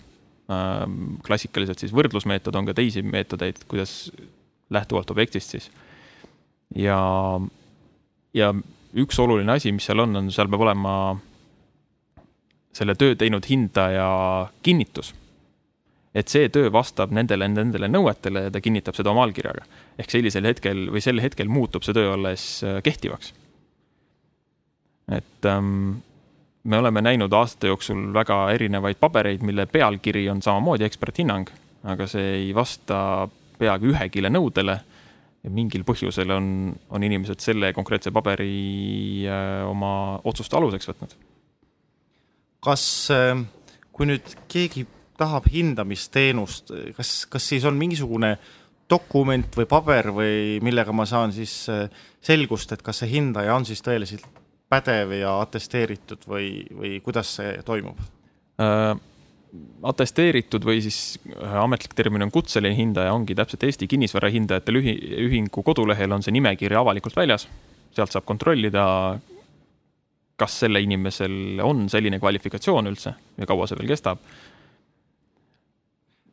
Klassikaliselt 1.25 1.79
siis 1.79 1.93
võrdlusmeetod, 1.95 2.55
on 2.55 2.67
ka 2.67 2.75
teisi 2.75 3.03
meetodeid, 3.05 3.63
kuidas 3.71 4.11
lähtuvalt 4.71 5.11
objektist 5.11 5.55
siis. 5.55 5.71
ja, 6.75 6.99
ja 8.33 8.53
üks 8.93 9.19
oluline 9.19 9.53
asi, 9.53 9.71
mis 9.71 9.87
seal 9.87 10.03
on, 10.03 10.15
on, 10.19 10.31
seal 10.33 10.49
peab 10.51 10.65
olema 10.67 10.93
selle 12.75 12.95
töö 12.95 13.15
teinud 13.19 13.47
hindaja 13.49 14.07
kinnitus. 14.63 15.13
et 16.15 16.27
see 16.27 16.49
töö 16.51 16.71
vastab 16.71 17.11
nendele, 17.15 17.47
nendele 17.47 17.87
nõuetele 17.87 18.47
ja 18.47 18.51
ta 18.51 18.59
kinnitab 18.59 18.95
seda 18.95 19.11
oma 19.13 19.23
allkirjaga. 19.27 19.63
ehk 19.99 20.11
sellisel 20.11 20.47
hetkel 20.47 20.87
või 20.91 21.03
sel 21.03 21.21
hetkel 21.23 21.47
muutub 21.47 21.83
see 21.87 21.95
töö 21.95 22.13
alles 22.13 22.63
kehtivaks. 22.83 23.33
et 25.11 25.45
ähm, 25.45 26.01
me 26.63 26.77
oleme 26.77 27.01
näinud 27.01 27.33
aastate 27.33 27.71
jooksul 27.71 28.11
väga 28.13 28.43
erinevaid 28.53 28.99
pabereid, 29.01 29.43
mille 29.45 29.65
pealkiri 29.65 30.27
on 30.29 30.41
samamoodi 30.41 30.85
eksperthinnang, 30.85 31.49
aga 31.89 32.07
see 32.09 32.27
ei 32.37 32.49
vasta 32.55 33.27
peaaegu 33.61 33.91
ühegile 33.93 34.29
nõudele 34.33 34.77
ja 35.41 35.51
mingil 35.53 35.85
põhjusel 35.87 36.33
on, 36.35 36.47
on 36.93 37.05
inimesed 37.05 37.41
selle 37.41 37.71
konkreetse 37.73 38.13
paberi 38.13 39.25
äh, 39.25 39.61
oma 39.69 40.19
otsuste 40.27 40.57
aluseks 40.57 40.89
võtnud. 40.91 41.15
kas, 42.61 42.83
äh, 43.13 43.35
kui 43.91 44.09
nüüd 44.09 44.35
keegi 44.51 44.85
tahab 45.17 45.49
hindamisteenust, 45.53 46.73
kas, 46.97 47.25
kas 47.29 47.47
siis 47.53 47.65
on 47.69 47.77
mingisugune 47.77 48.35
dokument 48.89 49.57
või 49.57 49.67
paber 49.69 50.11
või 50.13 50.59
millega 50.65 50.93
ma 50.93 51.07
saan 51.09 51.33
siis 51.33 51.63
äh, 51.73 51.87
selgust, 52.21 52.73
et 52.73 52.85
kas 52.85 53.01
see 53.01 53.15
hindaja 53.15 53.55
on 53.55 53.65
siis 53.65 53.81
tõeliselt 53.85 54.40
pädev 54.71 55.15
ja 55.19 55.37
atesteeritud 55.43 56.27
või, 56.31 56.49
või 56.71 56.97
kuidas 57.03 57.35
see 57.39 57.55
toimub 57.67 57.99
äh,? 58.61 58.93
atesteeritud 59.83 60.63
või 60.63 60.79
siis 60.83 61.19
äh, 61.35 61.57
ametlik 61.63 61.95
termin 61.97 62.23
on 62.23 62.31
kutseline 62.31 62.75
hindaja, 62.77 63.13
ongi 63.13 63.35
täpselt 63.35 63.65
Eesti 63.67 63.89
Kinnisvara 63.91 64.29
Hindajate 64.31 64.71
Ühingu 64.71 65.63
kodulehel 65.67 66.15
on 66.15 66.23
see 66.23 66.35
nimekiri 66.35 66.77
avalikult 66.79 67.17
väljas. 67.17 67.47
sealt 67.91 68.13
saab 68.13 68.23
kontrollida, 68.23 68.83
kas 70.39 70.53
selle 70.63 70.79
inimesel 70.81 71.59
on 71.63 71.89
selline 71.91 72.19
kvalifikatsioon 72.19 72.87
üldse 72.87 73.11
ja 73.37 73.47
kaua 73.49 73.67
see 73.67 73.79
veel 73.81 73.91
kestab. 73.91 74.21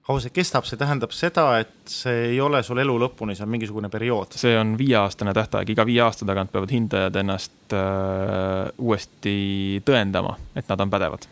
Kaua 0.08 0.22
see 0.24 0.32
kestab, 0.32 0.64
see 0.64 0.78
tähendab 0.80 1.12
seda, 1.12 1.46
et 1.60 1.90
see 1.92 2.30
ei 2.30 2.38
ole 2.40 2.62
sul 2.64 2.80
elu 2.80 2.94
lõpuni, 3.02 3.34
see 3.36 3.44
on 3.44 3.52
mingisugune 3.52 3.90
periood? 3.92 4.38
see 4.40 4.54
on 4.56 4.72
viieaastane 4.80 5.34
tähtaeg, 5.36 5.74
iga 5.74 5.84
viie 5.88 6.00
aasta 6.06 6.28
tagant 6.28 6.52
peavad 6.54 6.72
hindajad 6.72 7.18
ennast 7.20 7.76
äh, 7.76 8.70
uuesti 8.80 9.82
tõendama, 9.84 10.38
et 10.56 10.70
nad 10.70 10.84
on 10.86 10.94
pädevad 10.94 11.28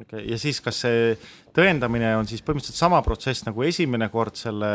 okei 0.00 0.18
okay., 0.18 0.26
ja 0.32 0.38
siis 0.40 0.58
kas 0.64 0.82
see 0.82 1.14
tõendamine 1.56 2.14
on 2.18 2.28
siis 2.28 2.42
põhimõtteliselt 2.42 2.80
sama 2.80 3.02
protsess 3.06 3.46
nagu 3.46 3.62
esimene 3.66 4.10
kord 4.10 4.38
selle, 4.40 4.72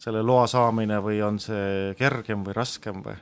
selle 0.00 0.22
loa 0.26 0.46
saamine 0.50 1.00
või 1.04 1.20
on 1.24 1.38
see 1.42 1.94
kergem 1.98 2.44
või 2.46 2.56
raskem 2.56 3.02
või 3.04 3.16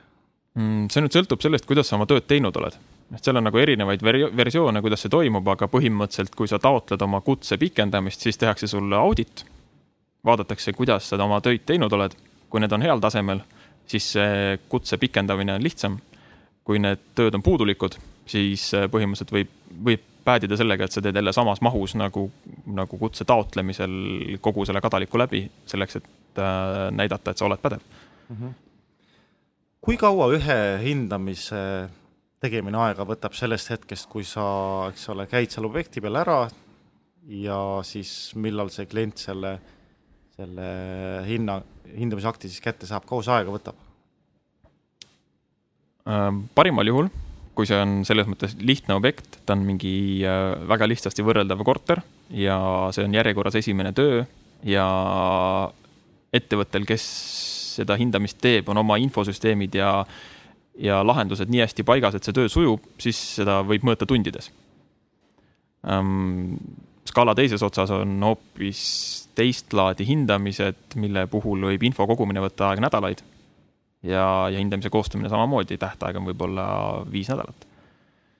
mm,? 0.57 0.89
see 0.93 1.05
nüüd 1.05 1.17
sõltub 1.17 1.43
sellest, 1.43 1.69
kuidas 1.69 1.89
sa 1.89 1.99
oma 1.99 2.09
tööd 2.09 2.25
teinud 2.29 2.55
oled. 2.57 2.77
Et 3.15 3.23
seal 3.23 3.39
on 3.39 3.47
nagu 3.47 3.59
erinevaid 3.61 4.03
versioone, 4.35 4.81
kuidas 4.83 5.05
see 5.05 5.11
toimub, 5.11 5.47
aga 5.53 5.69
põhimõtteliselt, 5.71 6.33
kui 6.35 6.49
sa 6.51 6.59
taotled 6.59 7.01
oma 7.05 7.21
kutse 7.23 7.57
pikendamist, 7.57 8.25
siis 8.25 8.37
tehakse 8.37 8.67
sulle 8.67 8.95
audit. 8.95 9.45
vaadatakse, 10.25 10.73
kuidas 10.73 11.09
sa 11.09 11.23
oma 11.23 11.39
töid 11.41 11.63
teinud 11.65 11.93
oled. 11.93 12.15
kui 12.49 12.59
need 12.59 12.71
on 12.71 12.81
heal 12.81 12.99
tasemel, 12.99 13.41
siis 13.87 14.11
see 14.11 14.59
kutse 14.69 14.97
pikendamine 14.97 15.53
on 15.53 15.63
lihtsam. 15.63 15.99
kui 16.63 16.79
need 16.79 16.99
tööd 17.15 17.35
on 17.35 17.43
puudulikud, 17.43 17.95
siis 18.25 18.71
põhimõtteliselt 18.91 19.31
võib, 19.31 19.51
võib 19.83 20.03
päädida 20.27 20.57
sellega, 20.59 20.85
et 20.85 20.91
sa 20.91 21.01
teed 21.01 21.15
jälle 21.15 21.31
samas 21.33 21.61
mahus 21.63 21.95
nagu, 21.95 22.25
nagu 22.65 22.99
kutse 22.99 23.25
taotlemisel 23.25 23.93
kogu 24.43 24.65
selle 24.67 24.81
kadaliku 24.83 25.21
läbi, 25.21 25.45
selleks 25.65 25.99
et 26.01 26.41
äh, 26.43 26.89
näidata, 26.91 27.31
et 27.31 27.39
sa 27.39 27.47
oled 27.47 27.61
pädev 27.63 27.79
mm. 27.79 28.35
-hmm. 28.35 28.51
kui 29.81 29.97
kaua 29.97 30.27
ühe 30.35 30.59
hindamise 30.83 31.61
tegemine 32.43 32.77
aega 32.85 33.05
võtab 33.07 33.35
sellest 33.37 33.71
hetkest, 33.73 34.07
kui 34.11 34.25
sa, 34.27 34.45
eks 34.91 35.07
ole, 35.13 35.25
käid 35.29 35.53
seal 35.53 35.67
objekti 35.69 36.03
peal 36.03 36.19
ära 36.21 36.39
ja 37.27 37.59
siis 37.87 38.11
millal 38.39 38.69
see 38.73 38.87
klient 38.89 39.19
selle, 39.19 39.57
selle 40.37 40.67
hinna, 41.27 41.59
hindamisakti 41.91 42.51
siis 42.51 42.63
kätte 42.63 42.89
saab, 42.89 43.07
kaua 43.09 43.25
see 43.25 43.37
aega 43.39 43.55
võtab 43.55 43.79
äh,? 46.07 46.29
parimal 46.55 46.93
juhul 46.93 47.09
kui 47.57 47.65
see 47.65 47.79
on 47.81 48.03
selles 48.05 48.27
mõttes 48.29 48.53
lihtne 48.61 48.93
objekt, 48.99 49.39
ta 49.45 49.55
on 49.57 49.65
mingi 49.65 50.21
äh, 50.21 50.53
väga 50.69 50.85
lihtsasti 50.91 51.25
võrreldav 51.25 51.63
korter 51.65 52.03
ja 52.29 52.57
see 52.93 53.07
on 53.07 53.17
järjekorras 53.17 53.57
esimene 53.57 53.95
töö 53.97 54.21
ja 54.67 54.85
ettevõttel, 56.37 56.85
kes 56.85 57.03
seda 57.77 57.97
hindamist 57.97 58.37
teeb, 58.41 58.69
on 58.69 58.81
oma 58.83 58.97
infosüsteemid 59.01 59.77
ja 59.77 59.91
ja 60.77 61.01
lahendused 61.05 61.49
nii 61.49 61.63
hästi 61.63 61.85
paigas, 61.87 62.15
et 62.15 62.27
see 62.27 62.35
töö 62.35 62.49
sujub, 62.51 62.83
siis 63.01 63.19
seda 63.39 63.61
võib 63.65 63.85
mõõta 63.87 64.05
tundides 64.09 64.51
skaala 67.07 67.35
teises 67.37 67.63
otsas 67.63 67.91
on 67.95 68.17
hoopis 68.23 68.81
teist 69.37 69.73
laadi 69.77 70.05
hindamised, 70.07 70.97
mille 70.99 71.25
puhul 71.31 71.67
võib 71.69 71.87
info 71.87 72.07
kogumine 72.09 72.43
võtta 72.43 72.71
aega 72.71 72.83
nädalaid. 72.87 73.23
ja, 74.03 74.49
ja 74.51 74.57
hindamise 74.57 74.89
koostamine 74.93 75.29
samamoodi, 75.29 75.77
tähtaeg 75.77 76.19
on 76.19 76.27
võib-olla 76.29 76.67
viis 77.11 77.29
nädalat. 77.31 77.67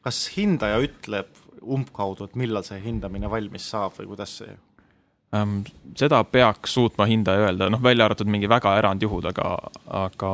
kas 0.02 0.22
hindaja 0.36 0.80
ütleb 0.84 1.44
umbkaudu, 1.64 2.28
et 2.28 2.36
millal 2.36 2.64
see 2.64 2.80
hindamine 2.84 3.30
valmis 3.30 3.70
saab 3.70 3.98
või 4.00 4.14
kuidas 4.14 4.38
see? 4.42 4.54
Seda 5.98 6.22
peaks 6.24 6.74
suutma 6.78 7.06
hindaja 7.10 7.48
öelda, 7.48 7.68
noh, 7.74 7.82
välja 7.84 8.06
arvatud 8.08 8.30
mingi 8.32 8.48
väga 8.50 8.78
erandjuhud, 8.80 9.26
aga, 9.34 9.50
aga, 10.04 10.30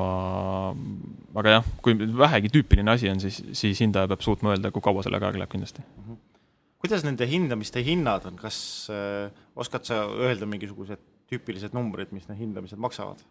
aga 1.41 1.55
jah, 1.57 1.71
kui 1.81 1.97
vähegi 1.97 2.51
tüüpiline 2.53 2.93
asi 2.93 3.09
on, 3.09 3.23
siis, 3.23 3.39
siis 3.57 3.81
hindaja 3.81 4.11
peab 4.11 4.21
suutma 4.21 4.53
öelda, 4.53 4.71
kui 4.71 4.85
kaua 4.85 5.05
sellega 5.05 5.31
aega 5.31 5.41
läheb 5.41 5.55
kindlasti. 5.55 5.81
-hmm 5.81 6.21
kuidas 6.83 7.05
nende 7.07 7.23
hindamiste 7.23 7.79
hinnad 7.79 8.25
on, 8.27 8.35
kas 8.35 8.57
äh, 8.91 9.31
oskad 9.55 9.85
sa 9.87 10.01
öelda 10.03 10.43
mingisugused 10.45 10.99
tüüpilised 11.31 11.71
numbrid, 11.71 12.11
mis 12.11 12.27
need 12.27 12.41
hindamised 12.43 12.75
maksavad? 12.75 13.23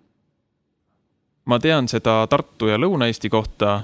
ma 1.45 1.59
tean 1.61 1.89
seda 1.91 2.23
Tartu 2.31 2.71
ja 2.71 2.79
Lõuna-Eesti 2.79 3.29
kohta, 3.29 3.83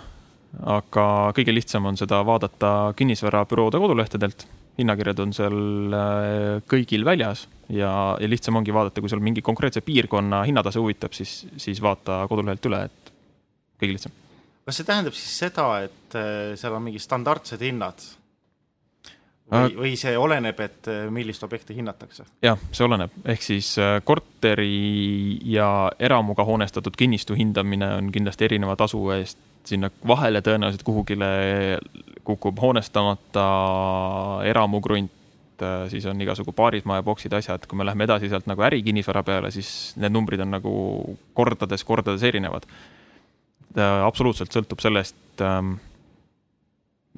aga 0.62 1.04
kõige 1.36 1.52
lihtsam 1.52 1.88
on 1.90 1.98
seda 2.00 2.22
vaadata 2.24 2.94
kinnisvarabüroode 2.96 3.80
kodulehtedelt. 3.82 4.46
Hinnakirjad 4.78 5.22
on 5.24 5.34
seal 5.36 5.58
äh, 5.96 6.60
kõigil 6.70 7.04
väljas 7.06 7.46
ja, 7.68 7.90
ja 8.20 8.30
lihtsam 8.30 8.58
ongi 8.60 8.74
vaadata, 8.74 9.02
kui 9.02 9.10
sul 9.12 9.22
mingi 9.24 9.44
konkreetse 9.44 9.82
piirkonna 9.84 10.44
hinnatase 10.48 10.82
huvitab, 10.82 11.16
siis, 11.16 11.40
siis 11.60 11.82
vaata 11.82 12.22
kodulehelt 12.30 12.70
üle, 12.70 12.84
et 12.88 13.12
kõige 13.80 13.96
lihtsam. 13.96 14.14
kas 14.68 14.80
see 14.80 14.88
tähendab 14.88 15.16
siis 15.16 15.34
seda, 15.46 15.68
et 15.88 16.18
äh, 16.18 16.54
seal 16.60 16.78
on 16.78 16.86
mingid 16.86 17.04
standardsed 17.04 17.62
hinnad 17.64 18.06
või, 19.50 19.76
või 19.76 19.92
see 20.00 20.14
oleneb, 20.18 20.60
et 20.60 20.90
äh, 20.90 21.04
millist 21.14 21.44
objekti 21.46 21.76
hinnatakse? 21.78 22.26
jah, 22.44 22.58
see 22.72 22.86
oleneb, 22.86 23.14
ehk 23.24 23.44
siis 23.44 23.74
äh, 23.82 23.98
korteri 24.04 25.38
ja 25.48 25.90
eramuga 25.98 26.46
hoonestatud 26.48 26.96
kinnistu 26.98 27.36
hindamine 27.38 27.94
on 27.98 28.12
kindlasti 28.14 28.48
erineva 28.48 28.76
tasu 28.78 29.02
eest 29.16 29.38
sinna 29.68 29.90
vahele 30.06 30.42
tõenäoliselt 30.44 30.84
kuhugile 30.86 31.28
kukub 32.26 32.60
hoonestamata 32.60 33.46
eramukrunt, 34.48 35.12
äh, 35.62 35.86
siis 35.92 36.06
on 36.10 36.20
igasugu 36.20 36.52
paarismaja 36.56 37.04
boksid, 37.06 37.32
asjad, 37.38 37.66
kui 37.68 37.78
me 37.78 37.86
läheme 37.88 38.08
edasi 38.08 38.30
sealt 38.32 38.48
nagu 38.50 38.64
ärikinnisvara 38.68 39.22
peale, 39.26 39.52
siis 39.54 39.94
need 39.96 40.14
numbrid 40.14 40.44
on 40.44 40.56
nagu 40.58 40.72
kordades, 41.34 41.84
kordades 41.84 42.24
erinevad. 42.26 42.68
absoluutselt 43.78 44.50
sõltub 44.50 44.80
sellest 44.82 45.42
ähm, 45.44 45.76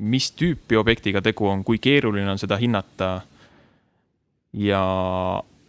mis 0.01 0.31
tüüpi 0.33 0.79
objektiga 0.81 1.21
tegu 1.23 1.49
on, 1.51 1.65
kui 1.65 1.79
keeruline 1.83 2.31
on 2.33 2.41
seda 2.41 2.57
hinnata. 2.61 3.21
ja, 4.53 4.83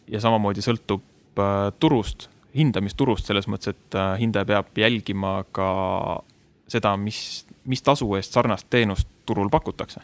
ja 0.07 0.19
samamoodi 0.23 0.63
sõltub 0.65 1.37
äh, 1.37 1.69
turust, 1.79 2.29
hindamisturust 2.55 3.27
selles 3.29 3.47
mõttes, 3.51 3.75
et 3.75 3.97
äh, 3.97 4.15
hindaja 4.23 4.47
peab 4.47 4.77
jälgima 4.77 5.43
ka 5.53 5.67
seda, 6.71 6.95
mis, 6.97 7.45
mis 7.65 7.83
tasu 7.85 8.07
eest 8.17 8.33
sarnast 8.33 8.69
teenust 8.69 9.07
turul 9.25 9.49
pakutakse. 9.49 10.01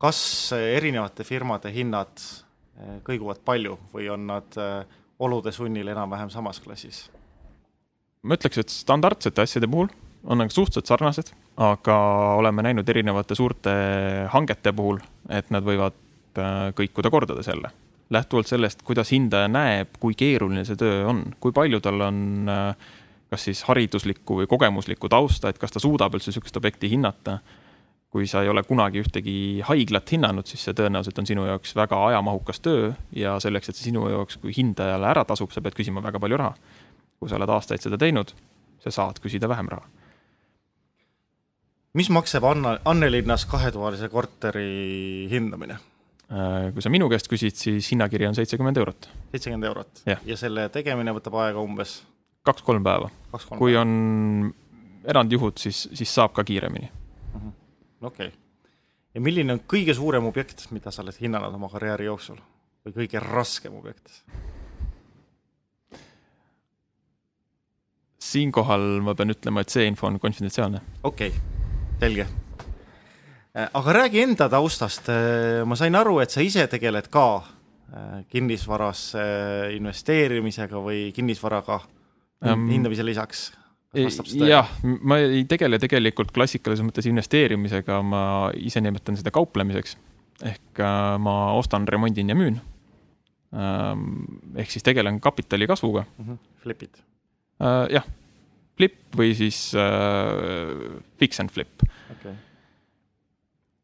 kas 0.00 0.20
erinevate 0.56 1.24
firmade 1.24 1.72
hinnad 1.74 2.12
äh, 2.20 3.00
kõiguvad 3.06 3.42
palju 3.44 3.78
või 3.92 4.08
on 4.12 4.26
nad 4.30 4.60
äh, 4.60 4.84
olude 5.18 5.52
sunnil 5.52 5.88
enam-vähem 5.88 6.30
samas 6.30 6.60
klassis? 6.60 7.08
ma 8.22 8.36
ütleks, 8.36 8.58
et 8.60 8.72
standardsete 8.72 9.42
asjade 9.42 9.68
puhul 9.68 9.88
on 10.24 10.42
nagu 10.42 10.52
suhteliselt 10.52 10.92
sarnased 10.92 11.32
aga 11.60 11.96
oleme 12.40 12.64
näinud 12.64 12.88
erinevate 12.88 13.36
suurte 13.36 13.72
hangete 14.32 14.72
puhul, 14.76 15.00
et 15.28 15.50
nad 15.52 15.64
võivad 15.66 15.96
äh, 16.38 16.70
kõikuda 16.76 17.12
kordades 17.12 17.48
jälle. 17.50 17.70
lähtuvalt 18.10 18.48
sellest, 18.50 18.80
kuidas 18.82 19.12
hindaja 19.12 19.48
näeb, 19.48 19.92
kui 20.02 20.16
keeruline 20.18 20.64
see 20.66 20.74
töö 20.76 21.04
on, 21.06 21.22
kui 21.40 21.52
palju 21.54 21.78
tal 21.80 22.00
on 22.08 22.48
äh, 22.50 22.88
kas 23.30 23.46
siis 23.46 23.62
hariduslikku 23.68 24.40
või 24.40 24.48
kogemuslikku 24.50 25.08
tausta, 25.08 25.50
et 25.50 25.58
kas 25.58 25.72
ta 25.74 25.82
suudab 25.82 26.14
üldse 26.14 26.32
niisugust 26.32 26.56
objekti 26.56 26.90
hinnata. 26.90 27.38
kui 28.10 28.26
sa 28.26 28.40
ei 28.42 28.48
ole 28.50 28.64
kunagi 28.66 28.98
ühtegi 28.98 29.62
haiglat 29.62 30.10
hinnanud, 30.10 30.46
siis 30.46 30.64
see 30.66 30.74
tõenäoliselt 30.74 31.18
on 31.22 31.28
sinu 31.28 31.44
jaoks 31.46 31.76
väga 31.78 32.00
ajamahukas 32.08 32.58
töö 32.60 32.88
ja 33.14 33.36
selleks, 33.38 33.68
et 33.68 33.76
see 33.78 33.92
sinu 33.92 34.08
jaoks 34.10 34.40
kui 34.42 34.50
hindajale 34.56 35.06
ära 35.06 35.22
tasub, 35.24 35.52
sa 35.54 35.62
pead 35.62 35.78
küsima 35.78 36.02
väga 36.02 36.18
palju 36.18 36.36
raha. 36.36 36.54
kui 37.20 37.28
sa 37.28 37.36
oled 37.36 37.52
aastaid 37.54 37.84
seda 37.84 37.98
teinud, 38.00 38.32
sa 38.82 38.90
saad 38.90 39.22
küsida 39.22 39.48
vähem 39.48 39.68
raha 39.70 39.86
mis 41.94 42.10
maksab 42.10 42.44
Anna, 42.44 42.78
Annelinnas 42.84 43.46
kahetoalise 43.50 44.08
korteri 44.08 45.26
hindamine? 45.30 45.78
Äh, 46.30 46.70
kui 46.74 46.82
sa 46.84 46.92
minu 46.92 47.08
käest 47.10 47.26
küsid, 47.30 47.56
siis 47.58 47.90
hinnakiri 47.90 48.28
on 48.28 48.36
seitsekümmend 48.38 48.78
eurot. 48.78 49.10
seitsekümmend 49.32 49.66
eurot 49.66 50.02
ja. 50.06 50.20
ja 50.26 50.36
selle 50.38 50.68
tegemine 50.70 51.14
võtab 51.16 51.40
aega 51.42 51.62
umbes? 51.62 52.00
Kaks-kolm 52.46 52.84
päeva. 52.84 53.10
kui 53.58 53.72
päeva. 53.72 53.82
on 53.82 54.54
erandjuhud, 55.04 55.58
siis, 55.58 55.88
siis 55.94 56.14
saab 56.14 56.32
ka 56.36 56.44
kiiremini. 56.44 56.90
Mhm. 57.34 57.48
okei 58.02 58.26
okay.. 58.26 58.38
ja 59.14 59.20
milline 59.20 59.52
on 59.52 59.60
kõige 59.74 59.94
suurem 59.94 60.26
objekt, 60.26 60.66
mida 60.70 60.90
sa 60.90 61.02
oled 61.02 61.16
hinnanud 61.20 61.54
oma 61.54 61.68
karjääri 61.68 62.10
jooksul 62.10 62.40
või 62.86 62.96
kõige 63.02 63.22
raskem 63.24 63.76
objekt? 63.78 64.22
siinkohal 68.30 69.00
ma 69.02 69.14
pean 69.18 69.32
ütlema, 69.32 69.64
et 69.64 69.72
see 69.72 69.88
info 69.88 70.06
on 70.06 70.20
konfidentsiaalne. 70.20 70.80
okei 71.02 71.28
okay 71.28 71.58
selge. 72.00 72.26
Äh, 73.52 73.68
aga 73.72 73.92
räägi 73.92 74.22
enda 74.22 74.48
taustast, 74.48 75.08
äh, 75.08 75.64
ma 75.66 75.76
sain 75.76 75.94
aru, 75.98 76.20
et 76.22 76.32
sa 76.32 76.42
ise 76.44 76.64
tegeled 76.70 77.10
ka 77.12 77.26
äh, 77.36 78.22
kinnisvarasse 78.30 79.24
investeerimisega 79.76 80.80
või 80.80 81.10
kinnisvaraga 81.16 81.80
hindamise 82.44 83.04
lisaks? 83.06 83.50
jah, 84.46 84.68
ma 85.02 85.18
ei 85.18 85.42
tegele 85.50 85.80
tegelikult 85.82 86.30
klassikalises 86.34 86.84
mõttes 86.86 87.08
investeerimisega, 87.10 88.00
ma 88.06 88.22
ise 88.54 88.80
nimetan 88.80 89.18
seda 89.18 89.32
kauplemiseks. 89.34 89.96
ehk 90.46 90.82
ma 91.18 91.52
ostan, 91.58 91.88
remondin 91.88 92.28
ja 92.28 92.38
müün. 92.38 92.60
ehk 94.56 94.70
siis 94.70 94.86
tegelen 94.86 95.20
kapitali 95.20 95.66
kasvuga 95.66 96.04
mm. 96.18 96.24
-hmm. 96.24 96.38
Flipid? 96.62 97.02
jah 97.90 98.04
flip 98.80 99.16
või 99.16 99.34
siis 99.36 99.74
äh, 99.76 101.00
fix 101.20 101.40
and 101.42 101.52
flip 101.52 101.84
okay.. 102.14 102.32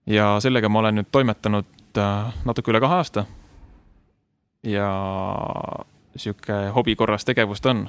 ja 0.09 0.37
sellega 0.41 0.71
ma 0.73 0.81
olen 0.81 1.01
nüüd 1.01 1.11
toimetanud 1.13 2.01
äh, 2.01 2.33
natuke 2.49 2.73
üle 2.73 2.81
kahe 2.81 3.01
aasta. 3.03 3.27
ja 4.65 4.89
sihuke 6.17 6.71
hobi 6.75 6.97
korras 6.97 7.29
tegevus 7.29 7.61
ta 7.61 7.75
on. 7.75 7.87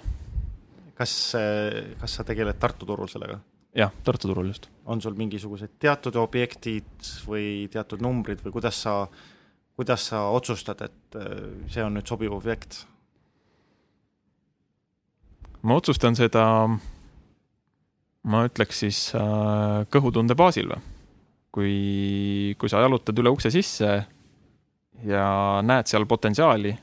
Kas, 0.97 1.13
äh, 1.37 1.93
kas 2.01 2.17
sa 2.19 2.25
tegeled 2.27 2.59
Tartu 2.59 2.89
turul 2.89 3.09
sellega? 3.11 3.39
jah, 3.77 3.93
Tartu 4.03 4.31
turul 4.31 4.51
just. 4.51 4.69
on 4.85 5.01
sul 5.01 5.17
mingisugused 5.17 5.77
teatud 5.79 6.15
objektid 6.17 7.09
või 7.27 7.67
teatud 7.71 8.01
numbrid 8.01 8.41
või 8.45 8.55
kuidas 8.57 8.81
sa, 8.87 8.99
kuidas 9.77 10.09
sa 10.11 10.27
otsustad, 10.33 10.81
et 10.81 11.17
äh, 11.19 11.33
see 11.69 11.85
on 11.85 11.97
nüüd 11.97 12.09
sobiv 12.09 12.35
objekt? 12.37 12.85
ma 15.61 15.77
otsustan 15.77 16.15
seda 16.15 16.45
ma 18.27 18.43
ütleks 18.47 18.83
siis 18.85 19.01
äh, 19.17 19.85
kõhutunde 19.93 20.35
baasil 20.37 20.71
või. 20.71 20.83
kui, 21.57 21.75
kui 22.59 22.69
sa 22.69 22.83
jalutad 22.83 23.17
üle 23.17 23.31
ukse 23.33 23.49
sisse 23.53 23.91
ja 25.07 25.27
näed 25.65 25.89
seal 25.89 26.05
potentsiaali 26.09 26.73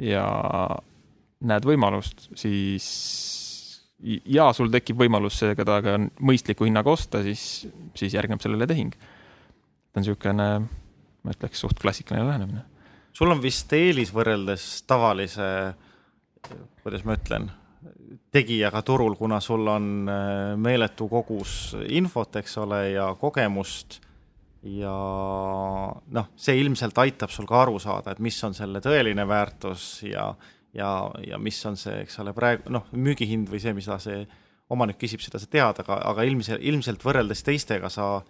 ja 0.00 0.24
näed 1.40 1.66
võimalust, 1.66 2.28
siis 2.38 2.86
ja 4.00 4.48
sul 4.56 4.70
tekib 4.72 5.00
võimalus 5.00 5.38
seda 5.40 5.54
ka 5.84 5.96
mõistliku 6.24 6.66
hinnaga 6.68 6.92
osta, 6.92 7.22
siis, 7.24 7.66
siis 7.96 8.16
järgneb 8.16 8.40
sellele 8.42 8.68
tehing. 8.68 8.94
ta 8.96 10.00
on 10.00 10.04
niisugune, 10.04 10.48
ma 11.22 11.34
ütleks, 11.34 11.60
suht 11.60 11.80
klassikaline 11.80 12.26
lähenemine. 12.26 12.64
sul 13.12 13.30
on 13.30 13.42
vist 13.42 13.72
eelis 13.72 14.12
võrreldes 14.14 14.84
tavalise, 14.88 15.74
kuidas 16.82 17.04
ma 17.04 17.16
ütlen 17.18 17.50
tegijaga 18.30 18.82
turul, 18.86 19.16
kuna 19.18 19.40
sul 19.40 19.66
on 19.68 20.08
äh, 20.08 20.54
meeletu 20.56 21.08
kogus 21.10 21.74
infot, 21.88 22.36
eks 22.36 22.56
ole, 22.62 22.84
ja 22.94 23.10
kogemust 23.18 24.00
ja 24.62 24.94
noh, 26.14 26.30
see 26.36 26.58
ilmselt 26.60 26.98
aitab 27.00 27.32
sul 27.32 27.48
ka 27.48 27.62
aru 27.64 27.78
saada, 27.82 28.12
et 28.12 28.20
mis 28.22 28.36
on 28.44 28.54
selle 28.54 28.82
tõeline 28.84 29.24
väärtus 29.28 30.02
ja 30.04 30.30
ja, 30.76 30.90
ja 31.26 31.38
mis 31.38 31.58
on 31.66 31.78
see, 31.80 32.02
eks 32.04 32.20
ole, 32.22 32.34
praegu 32.36 32.72
noh, 32.72 32.86
müügihind 32.92 33.50
või 33.50 33.62
see, 33.62 33.74
mida 33.76 33.98
see 34.02 34.22
omanik 34.70 35.00
küsib, 35.00 35.22
seda 35.24 35.40
sa 35.42 35.48
tead, 35.50 35.82
aga, 35.82 35.98
aga 36.12 36.26
ilmselt, 36.28 36.62
ilmselt 36.62 37.02
võrreldes 37.04 37.42
teistega 37.46 37.90
sa 37.90 38.20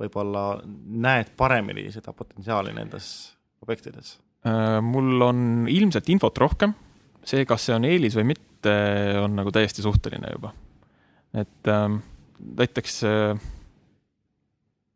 võib-olla 0.00 0.58
näed 0.64 1.34
paremini 1.38 1.86
seda 1.94 2.14
potentsiaali 2.16 2.74
nendes 2.74 3.08
objektides. 3.62 4.16
Äh, 4.46 4.80
mul 4.82 5.22
on 5.22 5.68
ilmselt 5.70 6.10
infot 6.10 6.38
rohkem, 6.42 6.74
see, 7.24 7.46
kas 7.48 7.68
see 7.68 7.76
on 7.76 7.86
eelis 7.88 8.18
või 8.18 8.32
mitte, 8.34 8.74
on 9.22 9.38
nagu 9.38 9.52
täiesti 9.54 9.84
suhteline 9.84 10.34
juba. 10.34 10.52
et 11.34 11.68
ähm, 11.70 11.98
näiteks 12.58 13.02
äh, 13.08 13.46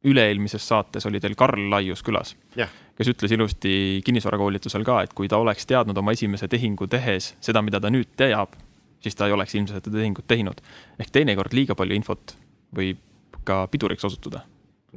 üle-eelmises 0.06 0.66
saates 0.68 1.06
oli 1.08 1.20
teil 1.20 1.34
Karl 1.38 1.70
Laius 1.70 2.02
külas 2.06 2.36
Jah. 2.56 2.70
Kes 2.98 3.12
ütles 3.12 3.34
ilusti 3.34 3.72
kinnisvarakoolitusel 4.06 4.84
ka, 4.86 5.02
et 5.06 5.14
kui 5.16 5.30
ta 5.30 5.38
oleks 5.38 5.68
teadnud 5.70 5.98
oma 6.00 6.14
esimese 6.16 6.48
tehingu 6.50 6.88
tehes 6.90 7.32
seda, 7.44 7.62
mida 7.62 7.80
ta 7.80 7.92
nüüd 7.94 8.10
teab, 8.18 8.56
siis 9.04 9.14
ta 9.14 9.28
ei 9.28 9.34
oleks 9.36 9.54
ilmselt 9.54 9.86
seda 9.86 10.00
tehingut 10.00 10.26
teinud. 10.30 10.60
ehk 10.98 11.12
teinekord 11.14 11.54
liiga 11.54 11.78
palju 11.78 11.98
infot 11.98 12.34
võib 12.74 12.98
ka 13.46 13.64
piduriks 13.70 14.04
osutuda. 14.08 14.42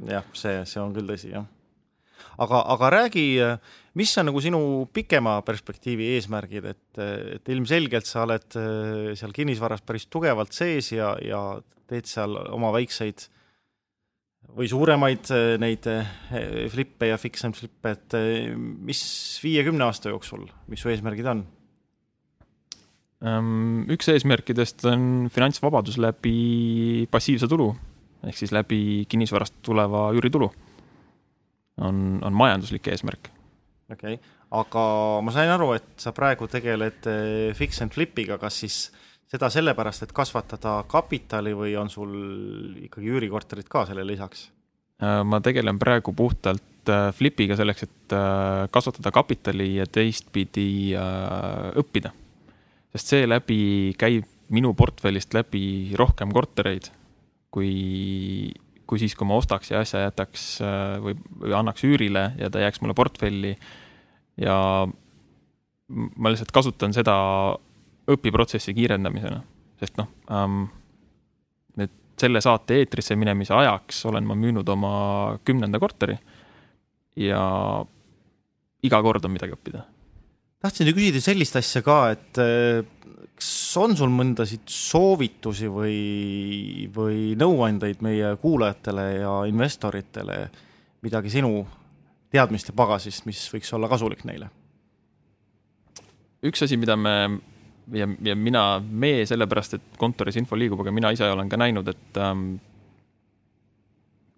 jah, 0.08 0.26
see, 0.34 0.62
see 0.66 0.80
on 0.82 0.94
küll 0.96 1.06
tõsi, 1.08 1.30
jah. 1.34 1.46
aga, 2.42 2.64
aga 2.74 2.90
räägi, 2.96 3.26
mis 3.94 4.16
on 4.18 4.30
nagu 4.30 4.42
sinu 4.42 4.62
pikema 4.92 5.38
perspektiivi 5.46 6.10
eesmärgid, 6.16 6.66
et, 6.74 7.02
et 7.36 7.52
ilmselgelt 7.54 8.08
sa 8.08 8.26
oled 8.26 8.58
äh, 8.58 9.12
seal 9.18 9.36
kinnisvaras 9.36 9.84
päris 9.86 10.08
tugevalt 10.10 10.56
sees 10.56 10.90
ja, 10.96 11.14
ja 11.22 11.44
teed 11.86 12.10
seal 12.10 12.34
oma 12.50 12.72
väikseid 12.74 13.28
või 14.52 14.68
suuremaid 14.68 15.30
äh, 15.32 15.54
neid 15.62 15.86
äh, 15.90 16.08
flippe 16.72 17.12
ja 17.12 17.18
fix 17.20 17.44
and 17.48 17.56
flippe, 17.58 17.94
et 17.96 18.16
mis 18.56 19.02
viiekümne 19.44 19.86
aasta 19.86 20.12
jooksul, 20.12 20.46
mis 20.68 20.82
su 20.82 20.92
eesmärgid 20.92 21.30
on? 21.32 21.46
Ehm, 23.22 23.84
üks 23.94 24.08
eesmärkidest 24.10 24.82
on 24.90 25.30
finantsvabadus 25.30 26.00
läbi 26.02 27.06
passiivse 27.10 27.46
tulu 27.50 27.70
ehk 28.26 28.38
siis 28.38 28.52
läbi 28.54 29.04
kinnisvarast 29.10 29.60
tuleva 29.62 30.10
üüritulu. 30.16 30.50
on, 31.80 32.20
on 32.22 32.32
majanduslik 32.32 32.88
eesmärk. 32.88 33.30
okei 33.92 34.14
okay., 34.14 34.18
aga 34.50 34.84
ma 35.24 35.32
sain 35.32 35.50
aru, 35.50 35.72
et 35.72 35.88
sa 35.96 36.12
praegu 36.12 36.48
tegeled 36.48 37.06
eh, 37.08 37.54
fix 37.56 37.80
and 37.82 37.94
flip'iga, 37.94 38.38
kas 38.38 38.58
siis 38.60 38.76
seda 39.32 39.48
sellepärast, 39.52 40.04
et 40.04 40.12
kasvatada 40.12 40.82
kapitali 40.90 41.54
või 41.56 41.72
on 41.80 41.90
sul 41.92 42.12
ikkagi 42.84 43.14
üürikorterid 43.14 43.70
ka 43.72 43.86
selle 43.88 44.04
lisaks? 44.04 44.50
Äh, 45.02 45.22
ma 45.24 45.40
tegelen 45.44 45.80
praegu 45.80 46.12
puhtalt 46.16 46.90
äh, 46.92 47.08
flipiga 47.16 47.56
selleks, 47.58 47.86
et 47.88 48.16
äh, 48.16 48.66
kasvatada 48.74 49.12
kapitali 49.14 49.76
ja 49.78 49.88
teistpidi 49.88 50.94
õppida. 51.80 52.12
sest 52.92 53.14
seeläbi 53.14 53.94
käib 53.98 54.28
minu 54.52 54.74
portfellist 54.76 55.32
läbi 55.32 55.94
rohkem 55.96 56.32
kortereid 56.32 56.90
kui, 57.50 58.52
kui 58.86 59.00
siis, 59.00 59.14
kui 59.16 59.26
ma 59.26 59.38
ostaks 59.40 59.72
ja 59.72 59.80
asja 59.80 60.02
jätaks 60.02 60.60
või, 61.00 61.16
või 61.40 61.54
annaks 61.56 61.84
üürile 61.88 62.34
ja 62.36 62.50
ta 62.52 62.60
jääks 62.60 62.82
mulle 62.84 62.92
portfelli. 62.94 63.54
ja 64.36 64.56
ma 65.88 66.32
lihtsalt 66.32 66.52
kasutan 66.52 66.92
seda 66.92 67.16
õpiprotsessi 68.10 68.74
kiirendamisena, 68.74 69.40
sest 69.80 69.98
noh 70.00 70.10
ähm,, 70.32 70.64
nüüd 71.78 71.92
selle 72.20 72.42
saate 72.44 72.80
eetrisse 72.82 73.16
minemise 73.18 73.54
ajaks 73.56 74.04
olen 74.10 74.26
ma 74.26 74.36
müünud 74.38 74.68
oma 74.74 74.94
kümnenda 75.46 75.80
korteri 75.82 76.16
ja 77.20 77.42
iga 78.82 79.02
kord 79.02 79.24
on 79.24 79.34
midagi 79.34 79.54
õppida. 79.54 79.84
tahtsin 80.62 80.90
küsida 80.94 81.22
sellist 81.22 81.56
asja 81.60 81.82
ka, 81.86 81.98
et 82.14 82.42
kas 83.42 83.52
on 83.82 83.96
sul 83.98 84.10
mõndasid 84.14 84.66
soovitusi 84.70 85.70
või, 85.70 86.88
või 86.94 87.32
nõuandeid 87.38 88.02
meie 88.04 88.34
kuulajatele 88.42 89.06
ja 89.18 89.36
investoritele, 89.50 90.38
midagi 91.02 91.32
sinu 91.32 91.62
teadmiste 92.32 92.74
pagasist, 92.76 93.26
mis 93.26 93.40
võiks 93.52 93.72
olla 93.76 93.90
kasulik 93.92 94.26
neile? 94.28 94.50
üks 96.42 96.64
asi, 96.64 96.74
mida 96.74 96.96
me 96.98 97.14
ja, 97.90 98.08
ja 98.22 98.36
mina, 98.38 98.64
me 98.80 99.14
sellepärast, 99.28 99.78
et 99.78 99.98
kontoris 99.98 100.38
info 100.40 100.58
liigub, 100.58 100.80
aga 100.84 100.94
mina 100.94 101.10
ise 101.14 101.28
olen 101.30 101.50
ka 101.50 101.58
näinud, 101.60 101.88
et 101.92 102.20
ähm, 102.20 102.54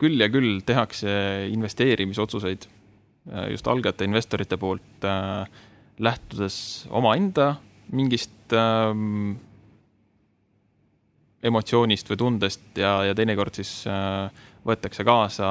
küll 0.00 0.20
ja 0.20 0.28
küll 0.32 0.62
tehakse 0.66 1.12
investeerimisotsuseid 1.52 2.66
äh, 2.66 3.48
just 3.54 3.68
algajate 3.70 4.08
investorite 4.08 4.58
poolt 4.60 5.06
äh, 5.08 5.46
lähtudes 5.98 6.56
omaenda 6.90 7.54
mingist 7.92 8.52
ähm, 8.56 9.36
emotsioonist 11.44 12.10
või 12.10 12.20
tundest 12.20 12.80
ja, 12.80 12.96
ja 13.04 13.14
teinekord 13.14 13.60
siis 13.60 13.84
äh, 13.90 14.28
võetakse 14.64 15.04
kaasa 15.06 15.48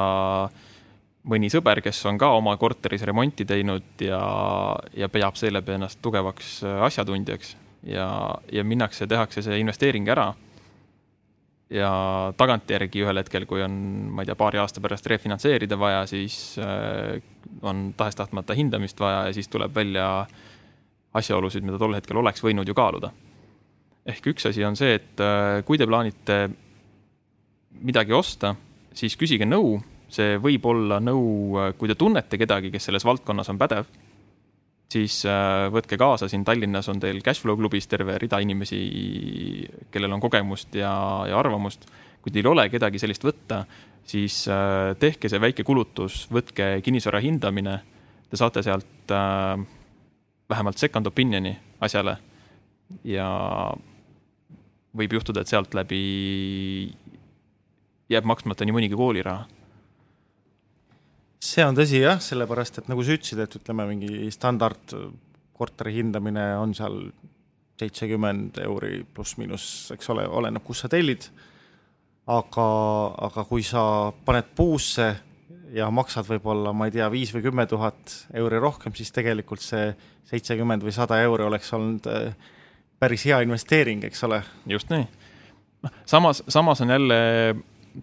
mõni 1.30 1.48
sõber, 1.52 1.80
kes 1.84 2.02
on 2.10 2.18
ka 2.20 2.34
oma 2.36 2.56
korteris 2.60 3.04
remonti 3.06 3.46
teinud 3.48 4.02
ja, 4.04 4.20
ja 4.92 5.08
peab 5.08 5.38
seeläbi 5.40 5.78
ennast 5.78 6.02
tugevaks 6.04 6.58
äh, 6.66 6.82
asjatundjaks 6.90 7.54
ja, 7.86 8.34
ja 8.52 8.64
minnakse, 8.64 9.06
tehakse 9.06 9.42
see 9.42 9.60
investeering 9.60 10.08
ära. 10.08 10.32
ja 11.74 11.90
tagantjärgi 12.36 13.00
ühel 13.02 13.18
hetkel, 13.18 13.46
kui 13.50 13.62
on, 13.64 13.72
ma 14.14 14.22
ei 14.22 14.28
tea, 14.28 14.36
paari 14.38 14.60
aasta 14.60 14.82
pärast 14.84 15.06
refinantseerida 15.10 15.78
vaja, 15.80 16.04
siis 16.06 16.58
äh, 16.60 17.22
on 17.62 17.88
tahes-tahtmata 17.96 18.54
hindamist 18.54 19.00
vaja 19.00 19.24
ja 19.26 19.32
siis 19.34 19.48
tuleb 19.48 19.74
välja 19.74 20.26
asjaolusid, 21.14 21.64
mida 21.64 21.80
tol 21.80 21.96
hetkel 21.96 22.20
oleks 22.20 22.44
võinud 22.44 22.68
ju 22.68 22.76
kaaluda. 22.76 23.10
ehk 24.06 24.26
üks 24.34 24.46
asi 24.46 24.64
on 24.64 24.76
see, 24.76 24.94
et 25.00 25.20
äh, 25.24 25.64
kui 25.64 25.80
te 25.80 25.86
plaanite 25.88 26.38
midagi 27.80 28.12
osta, 28.12 28.54
siis 28.92 29.16
küsige 29.16 29.48
nõu, 29.48 29.78
see 30.08 30.36
võib 30.38 30.66
olla 30.68 31.00
nõu, 31.00 31.24
äh, 31.58 31.72
kui 31.78 31.88
te 31.88 31.96
tunnete 31.98 32.38
kedagi, 32.38 32.70
kes 32.70 32.90
selles 32.90 33.04
valdkonnas 33.04 33.50
on 33.50 33.58
pädev, 33.58 33.88
siis 34.94 35.20
äh, 35.26 35.66
võtke 35.74 35.98
kaasa, 36.00 36.28
siin 36.30 36.44
Tallinnas 36.46 36.88
on 36.92 37.00
teil 37.02 37.20
Cashflow 37.24 37.58
klubis 37.58 37.88
terve 37.90 38.16
rida 38.22 38.38
inimesi, 38.42 38.80
kellel 39.94 40.14
on 40.14 40.22
kogemust 40.22 40.76
ja, 40.78 40.94
ja 41.28 41.38
arvamust. 41.40 41.88
kui 42.24 42.32
teil 42.32 42.46
ei 42.46 42.52
ole 42.54 42.68
kedagi 42.72 43.00
sellist 43.02 43.24
võtta, 43.26 43.64
siis 44.08 44.46
tehke 45.00 45.28
see 45.28 45.40
väike 45.40 45.64
kulutus, 45.64 46.22
võtke 46.32 46.78
kinnisvara 46.84 47.20
hindamine, 47.20 47.74
te 48.30 48.38
saate 48.40 48.62
sealt 48.64 49.12
äh, 49.12 49.58
vähemalt 50.48 50.78
second 50.78 51.06
opinion'i 51.06 51.56
asjale. 51.80 52.16
ja 53.04 53.28
võib 54.94 55.12
juhtuda, 55.16 55.42
et 55.42 55.50
sealt 55.50 55.74
läbi 55.74 56.94
jääb 58.12 58.26
maksmata 58.28 58.66
nii 58.66 58.76
mõnigi 58.76 58.98
kooliraha. 58.98 59.46
See 61.44 61.64
on 61.66 61.76
tõsi 61.76 62.00
jah, 62.00 62.20
sellepärast 62.22 62.80
et 62.80 62.88
nagu 62.90 63.04
sa 63.04 63.16
ütlesid, 63.16 63.42
et 63.44 63.56
ütleme, 63.58 63.86
mingi 63.90 64.30
standardkorteri 64.32 65.98
hindamine 65.98 66.46
on 66.60 66.74
seal 66.76 67.02
seitsekümmend 67.80 68.60
euri 68.64 69.02
pluss-miinus, 69.14 69.66
eks 69.94 70.10
ole, 70.14 70.26
oleneb, 70.30 70.64
kus 70.64 70.84
sa 70.84 70.90
tellid. 70.92 71.28
aga, 72.24 72.66
aga 73.26 73.42
kui 73.44 73.62
sa 73.62 74.12
paned 74.24 74.46
puusse 74.56 75.10
ja 75.76 75.90
maksad 75.92 76.24
võib-olla, 76.24 76.72
ma 76.72 76.86
ei 76.88 76.94
tea, 76.94 77.10
viis 77.12 77.34
või 77.34 77.42
kümme 77.44 77.66
tuhat 77.68 78.14
euri 78.32 78.60
rohkem, 78.62 78.94
siis 78.96 79.12
tegelikult 79.12 79.60
see 79.60 79.90
seitsekümmend 80.30 80.86
või 80.86 80.94
sada 80.96 81.18
euri 81.20 81.44
oleks 81.44 81.72
olnud 81.76 82.08
äh, 82.08 82.32
päris 82.98 83.26
hea 83.28 83.42
investeering, 83.44 84.06
eks 84.08 84.24
ole. 84.24 84.40
just 84.70 84.88
nii. 84.94 85.04
noh, 85.84 85.98
samas, 86.08 86.42
samas 86.48 86.80
on 86.80 86.94
jälle 86.94 87.20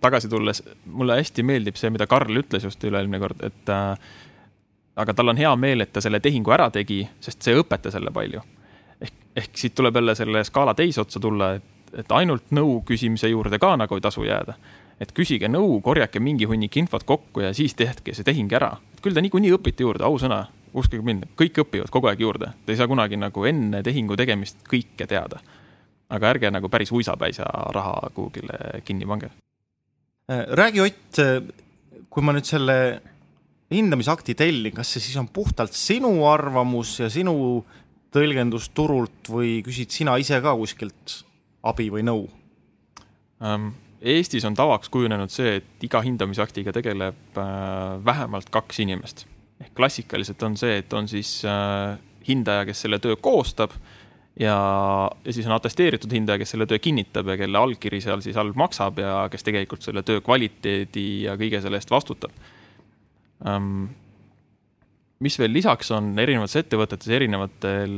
tagasi 0.02 0.30
tulles, 0.32 0.64
mulle 0.86 1.18
hästi 1.20 1.44
meeldib 1.44 1.80
see, 1.80 1.92
mida 1.94 2.08
Karl 2.08 2.38
ütles 2.44 2.64
just 2.64 2.84
üle-eelmine 2.88 3.20
kord, 3.20 3.44
et 3.44 3.72
äh, 3.74 4.12
aga 4.96 5.14
tal 5.14 5.34
on 5.34 5.40
hea 5.40 5.52
meel, 5.60 5.84
et 5.84 5.94
ta 5.94 6.04
selle 6.04 6.20
tehingu 6.24 6.54
ära 6.56 6.70
tegi, 6.72 7.04
sest 7.20 7.42
see 7.44 7.58
õpetas 7.60 7.98
jälle 7.98 8.14
palju. 8.16 8.42
ehk, 9.02 9.18
ehk 9.36 9.58
siit 9.58 9.76
tuleb 9.76 9.96
jälle 9.96 10.16
selle 10.16 10.44
skaala 10.48 10.74
teisotsa 10.74 11.20
tulla, 11.20 11.54
et, 11.60 11.98
et 12.04 12.16
ainult 12.16 12.52
nõu 12.52 12.82
küsimise 12.88 13.28
juurde 13.28 13.60
ka 13.60 13.76
nagu 13.76 13.96
ei 13.96 14.08
tasu 14.08 14.24
jääda 14.24 14.56
et 15.02 15.12
küsige 15.18 15.50
nõu, 15.50 15.80
korjake 15.82 16.22
mingi 16.22 16.46
hunnik 16.50 16.78
infot 16.78 17.04
kokku 17.08 17.42
ja 17.42 17.54
siis 17.58 17.74
tehke 17.78 18.14
see 18.14 18.28
tehing 18.28 18.52
ära. 18.54 18.76
küll 19.02 19.18
te 19.18 19.22
niikuinii 19.26 19.54
õpite 19.56 19.82
juurde, 19.82 20.06
ausõna, 20.06 20.44
uskuge 20.78 21.02
mind, 21.06 21.26
kõik 21.40 21.58
õpivad 21.64 21.90
kogu 21.90 22.12
aeg 22.12 22.22
juurde, 22.22 22.52
te 22.66 22.76
ei 22.76 22.78
saa 22.78 22.88
kunagi 22.88 23.18
nagu 23.18 23.46
enne 23.50 23.82
tehingu 23.84 24.18
tegemist 24.18 24.62
kõike 24.70 25.08
teada. 25.08 25.42
aga 26.12 26.30
ärge 26.30 26.52
nagu 26.52 26.70
päris 26.70 26.92
uisapäisa 26.92 27.46
raha 27.74 28.10
kuhugile 28.14 28.84
kinni 28.86 29.06
pange. 29.06 29.32
Äh, 30.32 30.46
räägi, 30.48 30.82
Ott, 30.82 31.20
äh, 31.20 31.42
kui 32.10 32.24
ma 32.24 32.32
nüüd 32.32 32.48
selle 32.48 32.76
hindamisakti 33.72 34.36
tellin, 34.40 34.72
kas 34.76 34.94
see 34.94 35.04
siis 35.04 35.18
on 35.20 35.28
puhtalt 35.34 35.76
sinu 35.76 36.12
arvamus 36.30 36.94
ja 37.02 37.10
sinu 37.12 37.34
tõlgendus 38.16 38.70
turult 38.76 39.28
või 39.32 39.58
küsid 39.66 39.92
sina 39.92 40.16
ise 40.22 40.40
ka 40.44 40.54
kuskilt 40.60 41.22
abi 41.68 41.90
või 41.92 42.06
nõu 42.08 42.28
um,? 43.44 43.72
Eestis 44.02 44.48
on 44.48 44.56
tavaks 44.58 44.90
kujunenud 44.90 45.30
see, 45.30 45.60
et 45.60 45.84
iga 45.86 46.00
hindamisaktiga 46.02 46.72
tegeleb 46.74 47.38
äh, 47.38 48.00
vähemalt 48.02 48.48
kaks 48.50 48.80
inimest. 48.82 49.28
ehk 49.62 49.76
klassikaliselt 49.78 50.42
on 50.48 50.56
see, 50.58 50.80
et 50.82 50.94
on 50.98 51.12
siis 51.12 51.42
hindaja, 52.28 52.64
kes 52.66 52.82
selle 52.82 52.98
töö 53.04 53.20
koostab 53.22 53.76
ja, 54.40 54.58
ja 55.26 55.34
siis 55.34 55.48
on 55.48 55.56
atesteeritud 55.56 56.12
hindaja, 56.14 56.40
kes 56.42 56.54
selle 56.56 56.68
töö 56.70 56.80
kinnitab 56.82 57.32
ja 57.34 57.38
kelle 57.40 57.60
allkiri 57.60 58.02
seal 58.04 58.24
siis 58.24 58.38
all 58.40 58.54
maksab 58.58 59.02
ja 59.04 59.16
kes 59.32 59.44
tegelikult 59.48 59.84
selle 59.86 60.04
töö 60.08 60.22
kvaliteedi 60.24 61.08
ja 61.26 61.36
kõige 61.40 61.64
selle 61.64 61.82
eest 61.82 61.92
vastutab 61.92 62.32
um,. 63.46 63.90
mis 65.22 65.38
veel 65.38 65.52
lisaks 65.54 65.92
on 65.94 66.16
erinevates 66.18 66.56
ettevõtetes 66.64 67.12
erinevatel, 67.14 67.92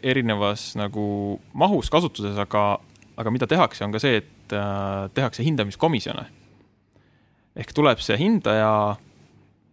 erinevas 0.00 0.70
nagu 0.80 1.04
mahus 1.52 1.90
kasutuses, 1.92 2.38
aga 2.40 2.78
aga 3.20 3.30
mida 3.30 3.46
tehakse, 3.50 3.84
on 3.84 3.92
ka 3.94 4.00
see, 4.02 4.22
et 4.22 4.54
äh, 4.56 5.10
tehakse 5.14 5.44
hindamiskomisjone. 5.46 6.24
ehk 7.54 7.70
tuleb 7.76 8.00
see 8.02 8.16
hindaja 8.18 8.96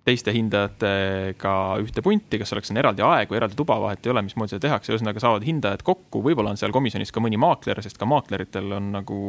teiste 0.07 0.33
hindajatega 0.33 1.55
ühte 1.83 2.01
punti, 2.01 2.39
kas 2.41 2.49
selleks 2.51 2.71
on 2.73 2.79
eraldi 2.81 3.03
aeg 3.05 3.29
või 3.29 3.37
eraldi 3.37 3.57
tuba, 3.57 3.77
vahet 3.83 4.05
ei 4.05 4.13
ole, 4.13 4.23
mismoodi 4.25 4.55
seda 4.55 4.65
tehakse, 4.65 4.95
ühesõnaga 4.95 5.21
saavad 5.21 5.45
hindajad 5.45 5.83
kokku, 5.85 6.23
võib-olla 6.25 6.53
on 6.53 6.57
seal 6.59 6.73
komisjonis 6.73 7.13
ka 7.13 7.21
mõni 7.21 7.37
maakler, 7.41 7.81
sest 7.85 7.99
ka 8.01 8.07
maakleritel 8.09 8.73
on 8.79 8.89
nagu 8.95 9.19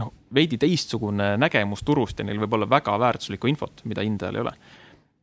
noh, 0.00 0.14
veidi 0.34 0.58
teistsugune 0.60 1.34
nägemus 1.40 1.84
turust 1.86 2.18
ja 2.18 2.26
neil 2.26 2.40
võib 2.42 2.56
olla 2.56 2.68
väga 2.70 2.96
väärtuslikku 3.02 3.50
infot, 3.50 3.84
mida 3.88 4.06
hindajal 4.06 4.40
ei 4.40 4.44
ole. 4.46 4.54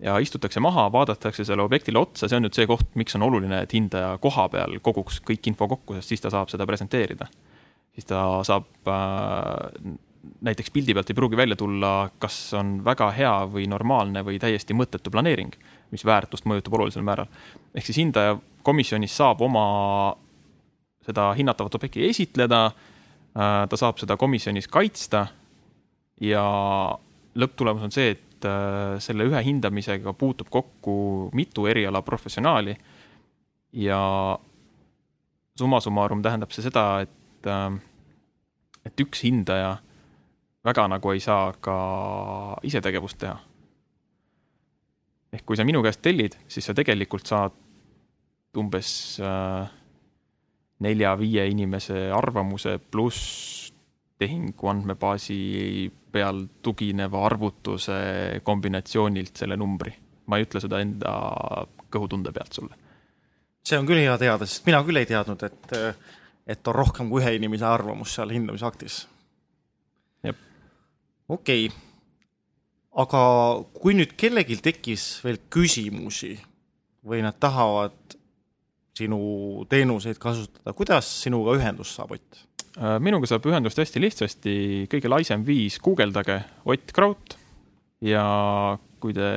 ja 0.02 0.16
istutakse 0.22 0.62
maha, 0.64 0.88
vaadatakse 0.94 1.46
selle 1.46 1.66
objektile 1.66 2.00
otsa, 2.00 2.30
see 2.30 2.38
on 2.38 2.46
nüüd 2.48 2.58
see 2.58 2.70
koht, 2.70 2.88
miks 2.98 3.18
on 3.18 3.26
oluline, 3.26 3.64
et 3.66 3.74
hindaja 3.74 4.16
koha 4.22 4.48
peal 4.50 4.78
koguks 4.82 5.20
kõik 5.26 5.52
info 5.52 5.68
kokku, 5.70 5.98
sest 5.98 6.14
siis 6.14 6.24
ta 6.24 6.32
saab 6.34 6.54
seda 6.54 6.66
presenteerida. 6.70 7.28
siis 7.98 8.06
ta 8.06 8.22
saab 8.46 8.90
äh, 8.90 9.98
näiteks 10.42 10.72
pildi 10.72 10.94
pealt 10.94 11.10
ei 11.10 11.18
pruugi 11.18 11.38
välja 11.38 11.56
tulla, 11.56 12.10
kas 12.20 12.54
on 12.58 12.80
väga 12.86 13.10
hea 13.16 13.34
või 13.50 13.68
normaalne 13.70 14.24
või 14.26 14.40
täiesti 14.42 14.76
mõttetu 14.78 15.14
planeering, 15.14 15.54
mis 15.92 16.06
väärtust 16.06 16.46
mõjutab 16.50 16.78
olulisel 16.78 17.06
määral. 17.06 17.30
ehk 17.76 17.86
siis 17.86 17.98
hindaja 17.98 18.38
komisjonis 18.64 19.18
saab 19.18 19.42
oma 19.42 20.16
seda 21.06 21.32
hinnatavat 21.34 21.76
objekti 21.76 22.06
esitleda, 22.10 22.66
äh, 22.66 23.68
ta 23.70 23.78
saab 23.78 23.98
seda 23.98 24.18
komisjonis 24.18 24.68
kaitsta 24.68 25.28
ja 26.22 26.44
lõpptulemus 27.36 27.88
on 27.88 27.94
see, 27.94 28.14
et 28.16 28.46
äh, 28.46 29.00
selle 29.00 29.26
ühe 29.30 29.44
hindamisega 29.46 30.14
puutub 30.14 30.50
kokku 30.50 31.30
mitu 31.34 31.66
eriala 31.66 32.02
professionaali 32.06 32.76
ja 33.74 34.02
summa 35.58 35.80
summarum 35.82 36.22
tähendab 36.22 36.54
see 36.54 36.66
seda, 36.66 36.86
et, 37.08 37.48
äh, 37.50 37.80
et 38.86 39.06
üks 39.06 39.26
hindaja 39.26 39.80
väga 40.66 40.88
nagu 40.88 41.12
ei 41.12 41.20
saa 41.20 41.54
ka 41.60 41.78
isetegevust 42.64 43.18
teha. 43.18 43.38
ehk 45.32 45.46
kui 45.46 45.56
sa 45.56 45.64
minu 45.64 45.80
käest 45.84 46.02
tellid, 46.04 46.36
siis 46.48 46.66
sa 46.66 46.74
tegelikult 46.76 47.28
saad 47.28 47.54
umbes 48.60 49.20
äh, 49.24 49.70
nelja-viie 50.84 51.46
inimese 51.48 52.10
arvamuse 52.12 52.78
pluss 52.92 53.72
tehingu 54.20 54.68
andmebaasi 54.68 55.92
peal 56.12 56.44
tugineva 56.62 57.26
arvutuse 57.26 58.42
kombinatsioonilt 58.44 59.38
selle 59.38 59.58
numbri. 59.58 59.94
ma 60.26 60.38
ei 60.38 60.46
ütle 60.46 60.62
seda 60.64 60.80
enda 60.84 61.14
kõhutunde 61.92 62.32
pealt 62.36 62.54
sulle. 62.60 62.76
see 63.64 63.80
on 63.80 63.88
küll 63.88 64.04
hea 64.04 64.18
teada, 64.18 64.46
sest 64.46 64.68
mina 64.68 64.84
küll 64.84 65.00
ei 65.00 65.08
teadnud, 65.10 65.44
et, 65.48 65.74
et 66.48 66.68
on 66.68 66.76
rohkem 66.76 67.10
kui 67.10 67.24
ühe 67.24 67.34
inimese 67.40 67.66
arvamus 67.66 68.20
seal 68.20 68.36
hindamisaktis 68.36 69.06
okei 71.32 71.68
okay., 71.70 71.88
aga 73.02 73.22
kui 73.80 73.96
nüüd 73.96 74.18
kellelgi 74.20 74.58
tekkis 74.60 75.06
veel 75.24 75.40
küsimusi 75.52 76.34
või 77.08 77.22
nad 77.24 77.38
tahavad 77.40 77.96
sinu 78.98 79.64
teenuseid 79.72 80.20
kasutada, 80.22 80.74
kuidas 80.76 81.08
sinuga 81.24 81.56
ühendust 81.58 81.96
saab, 81.96 82.12
Ott? 82.18 82.42
Äh, 82.76 82.98
minuga 83.04 83.30
saab 83.30 83.48
ühendust 83.48 83.80
hästi 83.80 84.04
lihtsasti, 84.04 84.56
kõige 84.92 85.12
laisem 85.12 85.46
viis, 85.48 85.80
guugeldage 85.84 86.42
Ott 86.68 86.92
Kraut 86.96 87.38
ja 88.04 88.26
kui 89.02 89.16
te 89.16 89.30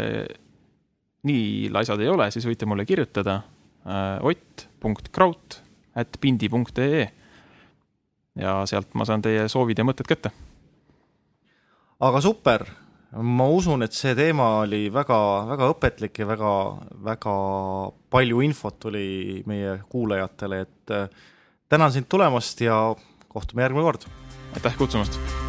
nii 1.24 1.70
laisad 1.72 2.02
ei 2.02 2.10
ole, 2.10 2.28
siis 2.34 2.46
võite 2.48 2.66
mulle 2.68 2.84
kirjutada 2.88 3.38
äh, 3.86 4.18
ott.kraut 4.26 5.60
at 5.94 6.18
pindi.ee 6.20 7.06
ja 8.42 8.56
sealt 8.66 8.96
ma 8.98 9.06
saan 9.06 9.22
teie 9.22 9.46
soovid 9.48 9.78
ja 9.78 9.86
mõtted 9.86 10.10
kätte 10.10 10.34
aga 12.00 12.20
super, 12.20 12.66
ma 13.22 13.46
usun, 13.50 13.84
et 13.86 13.94
see 13.94 14.14
teema 14.18 14.48
oli 14.64 14.88
väga, 14.92 15.18
väga 15.52 15.70
õpetlik 15.74 16.18
ja 16.18 16.26
väga, 16.26 16.52
väga 17.06 17.36
palju 18.10 18.42
infot 18.46 18.80
tuli 18.86 19.42
meie 19.46 19.78
kuulajatele, 19.90 20.60
et 20.66 20.94
äh, 20.94 21.08
tänan 21.68 21.94
sind 21.94 22.10
tulemast 22.10 22.60
ja 22.64 22.94
kohtume 23.28 23.66
järgmine 23.66 23.86
kord. 23.86 24.06
aitäh 24.54 24.76
kutsumast 24.78 25.43